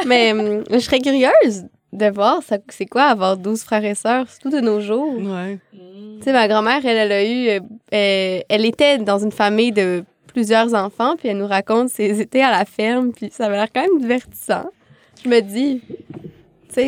Mais 0.07 0.33
hum, 0.33 0.65
je 0.71 0.79
serais 0.79 1.01
curieuse 1.01 1.65
de 1.93 2.07
voir 2.11 2.41
c'est 2.71 2.87
quoi 2.87 3.05
avoir 3.05 3.37
12 3.37 3.63
frères 3.65 3.85
et 3.85 3.95
sœurs, 3.95 4.27
surtout 4.31 4.51
de 4.51 4.61
nos 4.61 4.81
jours. 4.81 5.15
Ouais. 5.19 5.59
Tu 5.73 6.25
sais, 6.25 6.33
ma 6.33 6.49
grand-mère, 6.49 6.81
elle, 6.85 6.97
elle 6.97 7.13
a 7.13 7.25
eu. 7.25 7.49
euh, 7.49 7.61
euh, 7.93 8.41
elle 8.49 8.65
était 8.65 8.99
dans 8.99 9.19
une 9.19 9.33
famille 9.33 9.73
de 9.73 10.05
plusieurs 10.33 10.75
enfants, 10.75 11.17
puis 11.17 11.29
elle 11.29 11.39
nous 11.39 11.47
raconte 11.47 11.89
ses 11.89 12.21
étés 12.21 12.43
à 12.43 12.51
la 12.51 12.65
ferme, 12.65 13.13
puis 13.13 13.31
ça 13.31 13.47
avait 13.47 13.57
l'air 13.57 13.69
quand 13.73 13.83
même 13.83 14.01
divertissant. 14.01 14.71
Je 15.25 15.29
me 15.29 15.41
dis. 15.41 15.81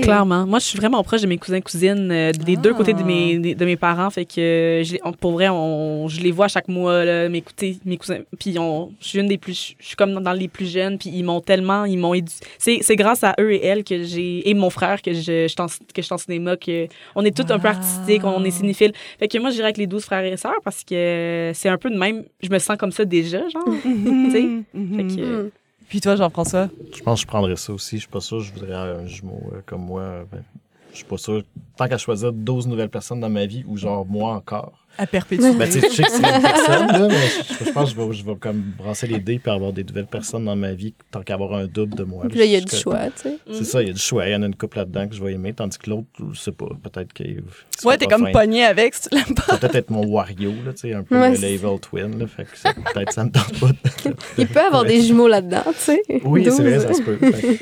Clairement. 0.01 0.47
Moi, 0.47 0.59
je 0.61 0.65
suis 0.65 0.79
vraiment 0.79 1.03
proche 1.05 1.21
de 1.21 1.27
mes 1.27 1.37
cousins 1.39 1.61
cousines 1.61 2.11
euh, 2.11 2.33
des 2.33 2.57
deux 2.57 2.73
côtés 2.75 2.93
de 2.95 3.03
mes, 3.03 3.55
de 3.55 3.65
mes 3.65 3.77
parents. 3.77 4.09
Fait 4.11 4.25
que, 4.25 4.83
on- 5.07 5.13
pour 5.13 5.33
vrai, 5.33 5.49
on, 5.51 6.09
je 6.09 6.21
les 6.21 6.31
vois 6.31 6.49
chaque 6.49 6.69
mois, 6.69 7.05
là, 7.05 7.29
mes, 7.29 7.45
mes 7.85 7.97
cousins. 7.97 8.19
Puis, 8.39 8.55
je 8.55 9.07
suis 9.07 9.19
une 9.19 9.29
des 9.29 9.39
plus. 9.39 9.75
Je 9.79 9.87
suis 9.87 9.97
comme 9.97 10.15
dans 10.23 10.33
les 10.33 10.49
plus 10.49 10.71
jeunes. 10.71 10.97
Puis, 10.99 11.11
ils 11.13 11.23
m'ont 11.23 11.41
tellement. 11.41 11.85
Ils 11.85 11.99
m'ont 11.99 12.15
C'est 12.59 12.97
grâce 12.97 13.23
à 13.25 13.35
eux 13.41 13.53
et 13.53 13.65
elles 13.65 13.85
que 13.85 14.03
j'ai. 14.05 14.49
Et 14.49 14.55
mon 14.55 14.71
frère 14.71 15.03
que 15.03 15.13
je, 15.13 15.47
je, 15.49 15.63
en- 15.63 15.67
que 15.67 15.73
je 15.99 16.03
suis 16.03 16.15
en 16.15 16.19
cinéma. 16.19 16.57
Que 16.57 16.87
on 17.15 17.25
est 17.25 17.37
tous 17.37 17.53
un 17.53 17.59
peu 17.59 17.69
artistiques, 17.69 18.25
on 18.25 18.43
est 18.45 18.51
cinéphiles. 18.51 18.93
Fait 19.19 19.29
que 19.29 19.39
moi, 19.39 19.51
je 19.51 19.57
dirais 19.57 19.67
avec 19.67 19.77
les 19.79 19.87
12 19.87 20.05
frères 20.05 20.25
et 20.25 20.37
sœurs 20.37 20.61
parce 20.65 20.83
que 20.85 21.51
c'est 21.55 21.69
un 21.69 21.79
peu 21.79 21.91
de 21.91 21.99
même. 21.99 22.25
Je 22.43 22.49
me 22.49 22.59
sens 22.59 22.77
comme 22.79 22.93
ça 22.93 23.05
déjà, 23.05 23.41
genre. 23.49 23.65
Tu 23.85 24.31
sais, 24.31 24.43
Mhm. 24.75 24.97
Fait 24.97 25.17
que, 25.17 25.23
Hum. 25.25 25.51
Puis 25.89 26.01
toi, 26.01 26.17
Jean-François? 26.17 26.69
Je 26.95 27.03
pense 27.03 27.21
que 27.21 27.23
je 27.23 27.27
prendrais 27.27 27.57
ça 27.57 27.73
aussi. 27.73 27.97
Je 27.97 28.03
suis 28.03 28.11
pas 28.11 28.21
sûr 28.21 28.39
que 28.39 28.45
je 28.45 28.53
voudrais 28.53 28.75
un 28.75 29.07
jumeau 29.07 29.51
euh, 29.53 29.61
comme 29.67 29.83
moi. 29.85 30.25
ben, 30.31 30.43
je 30.91 30.97
suis 30.97 31.05
pas 31.05 31.19
sûr. 31.19 31.43
Tant 31.77 31.89
qu'à 31.89 31.99
choisir 31.99 32.33
12 32.33 32.69
nouvelles 32.69 32.89
personnes 32.89 33.21
dans 33.21 33.29
ma 33.31 33.47
vie 33.47 33.65
ou 33.67 33.77
genre 33.77 34.07
moi 34.07 34.33
encore. 34.35 34.73
À 34.97 35.09
perpétuer. 35.09 35.53
Ben, 35.55 35.67
tu 35.69 35.81
sais, 35.81 35.89
je 35.91 35.93
sais 35.93 36.03
que 36.05 36.11
c'est 36.13 36.19
une 36.19 36.41
personne, 36.41 36.87
là, 36.87 37.09
mais 37.09 37.17
je, 37.59 37.65
je 37.65 37.71
pense 37.73 37.93
que 37.93 38.01
je 38.01 38.07
vais, 38.07 38.13
je 38.15 38.25
vais 38.25 38.37
comme 38.37 38.63
brasser 38.79 39.09
les 39.09 39.19
dés 39.19 39.41
puis 39.41 39.51
avoir 39.51 39.73
des 39.73 39.83
nouvelles 39.83 40.07
personnes 40.07 40.45
dans 40.45 40.55
ma 40.55 40.73
vie 40.73 40.95
tant 41.11 41.23
qu'avoir 41.23 41.53
un 41.55 41.67
double 41.67 41.97
de 41.97 42.05
moi. 42.05 42.27
Puis 42.29 42.39
là, 42.39 42.45
il 42.45 42.53
y 42.53 42.55
a 42.57 42.61
du 42.61 42.77
choix, 42.77 43.07
tu 43.07 43.23
sais. 43.23 43.39
C'est 43.55 43.65
ça, 43.65 43.83
il 43.83 43.89
y 43.89 43.91
a 43.91 43.93
du 43.93 43.99
choix. 43.99 44.25
Il 44.29 44.33
y 44.33 44.37
en 44.37 44.45
a 44.45 44.47
une 44.47 44.55
couple 44.55 44.77
là-dedans 44.79 45.09
que 45.09 45.17
je 45.17 45.25
vais 45.25 45.33
aimer, 45.33 45.53
tandis 45.53 45.79
que 45.79 45.91
l'autre, 45.91 46.07
je 46.33 46.39
sais 46.39 46.53
pas, 46.53 46.67
peut-être 46.81 47.13
qu'il. 47.13 47.43
Ouais, 47.85 47.99
t'es 47.99 48.07
comme 48.07 48.31
pogné 48.31 48.65
avec, 48.65 48.95
si 48.95 49.09
tu 49.09 49.17
l'aimes 49.17 49.35
pas. 49.35 49.57
Peut-être 49.59 49.75
être 49.75 49.91
mon 49.91 50.07
Wario, 50.07 50.53
là, 50.65 50.73
tu 50.75 50.79
sais, 50.83 50.95
un 50.95 51.03
peu 51.03 51.19
Ouais, 51.19 51.31
le, 51.31 51.37
c'est- 51.39 51.43
le 51.43 51.55
Evil 51.55 51.81
Twin, 51.81 52.17
là, 52.21 52.27
fait 52.29 52.45
que 52.45 52.57
ça- 52.57 52.73
peut-être 52.73 53.13
ça 53.13 53.25
me 53.25 53.31
tente 53.33 53.59
pas. 53.59 53.67
de- 53.71 54.15
Il 54.39 54.47
peut 54.47 54.61
avoir 54.61 54.85
des 54.85 55.01
jumeaux 55.03 55.27
là-dedans, 55.27 55.65
tu 55.73 55.75
sais. 55.81 56.03
Oui, 56.25 56.45
c'est 56.45 56.51
12. 56.51 56.61
vrai, 56.61 56.79
ça 56.79 56.95
se 56.95 57.03
peut. 57.03 57.17
Fait 57.33 57.59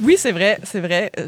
Oui, 0.00 0.14
c'est 0.16 0.30
vrai, 0.30 0.60
c'est 0.62 0.80
vrai. 0.80 1.10
Euh, 1.18 1.26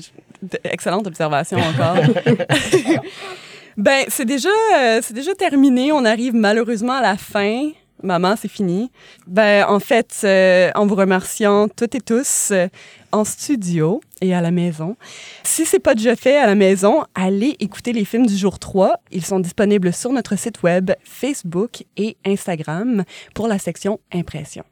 Excellente 0.64 1.06
observation 1.06 1.58
encore. 1.58 1.96
ben, 3.76 4.04
c'est 4.08 4.24
déjà, 4.24 4.48
euh, 4.76 5.00
déjà 5.12 5.34
terminé. 5.34 5.92
On 5.92 6.04
arrive 6.04 6.34
malheureusement 6.34 6.94
à 6.94 7.02
la 7.02 7.16
fin. 7.16 7.70
Maman, 8.02 8.34
c'est 8.36 8.48
fini. 8.48 8.90
Ben, 9.26 9.66
en 9.68 9.78
fait, 9.78 10.20
euh, 10.24 10.70
en 10.74 10.86
vous 10.86 10.94
remerciant 10.94 11.68
toutes 11.68 11.94
et 11.94 12.00
tous 12.00 12.48
euh, 12.50 12.68
en 13.12 13.24
studio 13.24 14.00
et 14.22 14.34
à 14.34 14.40
la 14.40 14.50
maison. 14.50 14.96
Si 15.42 15.66
c'est 15.66 15.80
pas 15.80 15.94
déjà 15.94 16.16
fait 16.16 16.36
à 16.36 16.46
la 16.46 16.54
maison, 16.54 17.04
allez 17.14 17.56
écouter 17.60 17.92
les 17.92 18.04
films 18.04 18.26
du 18.26 18.36
jour 18.36 18.58
3. 18.58 19.00
Ils 19.10 19.24
sont 19.24 19.40
disponibles 19.40 19.92
sur 19.92 20.12
notre 20.12 20.38
site 20.38 20.62
web, 20.62 20.92
Facebook 21.04 21.84
et 21.96 22.16
Instagram 22.24 23.04
pour 23.34 23.48
la 23.48 23.58
section 23.58 24.00
impression. 24.12 24.64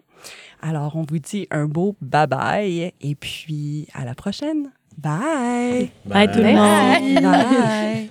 Alors, 0.63 0.97
on 0.97 1.03
vous 1.03 1.19
dit 1.19 1.47
un 1.51 1.67
beau 1.67 1.97
bye-bye 2.03 2.93
et 3.01 3.15
puis 3.15 3.89
à 3.95 4.05
la 4.05 4.15
prochaine. 4.15 4.71
Bye! 4.99 5.93
Bye, 6.07 6.27
tout 6.27 6.41
le 6.41 6.55
monde. 6.55 7.23
Bye! 7.23 8.11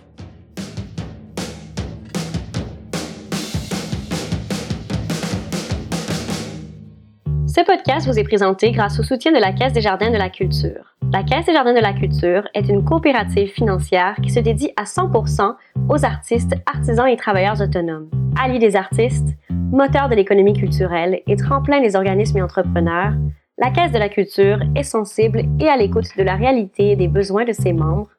Ce 7.45 7.61
podcast 7.65 8.07
vous 8.07 8.17
est 8.17 8.23
présenté 8.23 8.71
grâce 8.71 9.01
au 9.01 9.03
soutien 9.03 9.33
de 9.33 9.38
la 9.38 9.51
Caisse 9.51 9.73
des 9.73 9.81
Jardins 9.81 10.11
de 10.11 10.15
la 10.15 10.29
Culture. 10.29 10.95
La 11.11 11.23
Caisse 11.23 11.47
des 11.47 11.51
Jardins 11.51 11.73
de 11.73 11.81
la 11.81 11.91
Culture 11.91 12.47
est 12.53 12.69
une 12.69 12.85
coopérative 12.85 13.49
financière 13.49 14.15
qui 14.23 14.29
se 14.29 14.39
dédie 14.39 14.71
à 14.77 14.83
100% 14.83 15.55
aux 15.89 16.05
artistes, 16.05 16.55
artisans 16.73 17.09
et 17.09 17.17
travailleurs 17.17 17.59
autonomes. 17.61 18.09
Alliés 18.41 18.59
des 18.59 18.77
artistes, 18.77 19.27
moteur 19.49 20.07
de 20.07 20.15
l'économie 20.15 20.53
culturelle 20.53 21.19
et 21.27 21.35
tremplin 21.35 21.81
des 21.81 21.97
organismes 21.97 22.38
et 22.38 22.41
entrepreneurs, 22.43 23.11
la 23.57 23.71
Caisse 23.71 23.91
de 23.91 23.97
la 23.97 24.09
Culture 24.09 24.59
est 24.75 24.83
sensible 24.83 25.43
et 25.59 25.67
à 25.67 25.77
l'écoute 25.77 26.15
de 26.15 26.23
la 26.23 26.35
réalité 26.35 26.91
et 26.91 26.95
des 26.95 27.07
besoins 27.07 27.43
de 27.43 27.53
ses 27.53 27.73
membres 27.73 28.09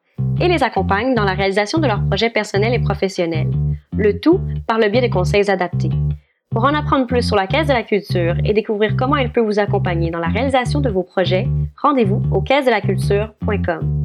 et 0.41 0.49
les 0.49 0.65
accompagne 0.65 1.15
dans 1.15 1.25
la 1.25 1.35
réalisation 1.35 1.79
de 1.79 1.87
leurs 1.87 2.05
projets 2.05 2.31
personnels 2.31 2.75
et 2.75 2.81
professionnels, 2.81 3.51
le 3.97 4.19
tout 4.19 4.41
par 4.67 4.79
le 4.79 4.89
biais 4.89 5.07
de 5.07 5.13
conseils 5.13 5.49
adaptés. 5.49 5.91
Pour 6.51 6.65
en 6.65 6.75
apprendre 6.75 7.07
plus 7.07 7.23
sur 7.23 7.37
la 7.37 7.47
Caisse 7.47 7.69
de 7.69 7.73
la 7.73 7.85
Culture 7.85 8.35
et 8.45 8.53
découvrir 8.53 8.97
comment 8.97 9.17
elle 9.17 9.31
peut 9.31 9.41
vous 9.41 9.61
accompagner 9.61 10.11
dans 10.11 10.19
la 10.19 10.29
réalisation 10.29 10.81
de 10.81 10.91
vos 10.91 11.05
projets, 11.05 11.47
rendez-vous 11.81 12.23
au 12.33 12.41
caisse-de-la-culture.com. 12.41 13.99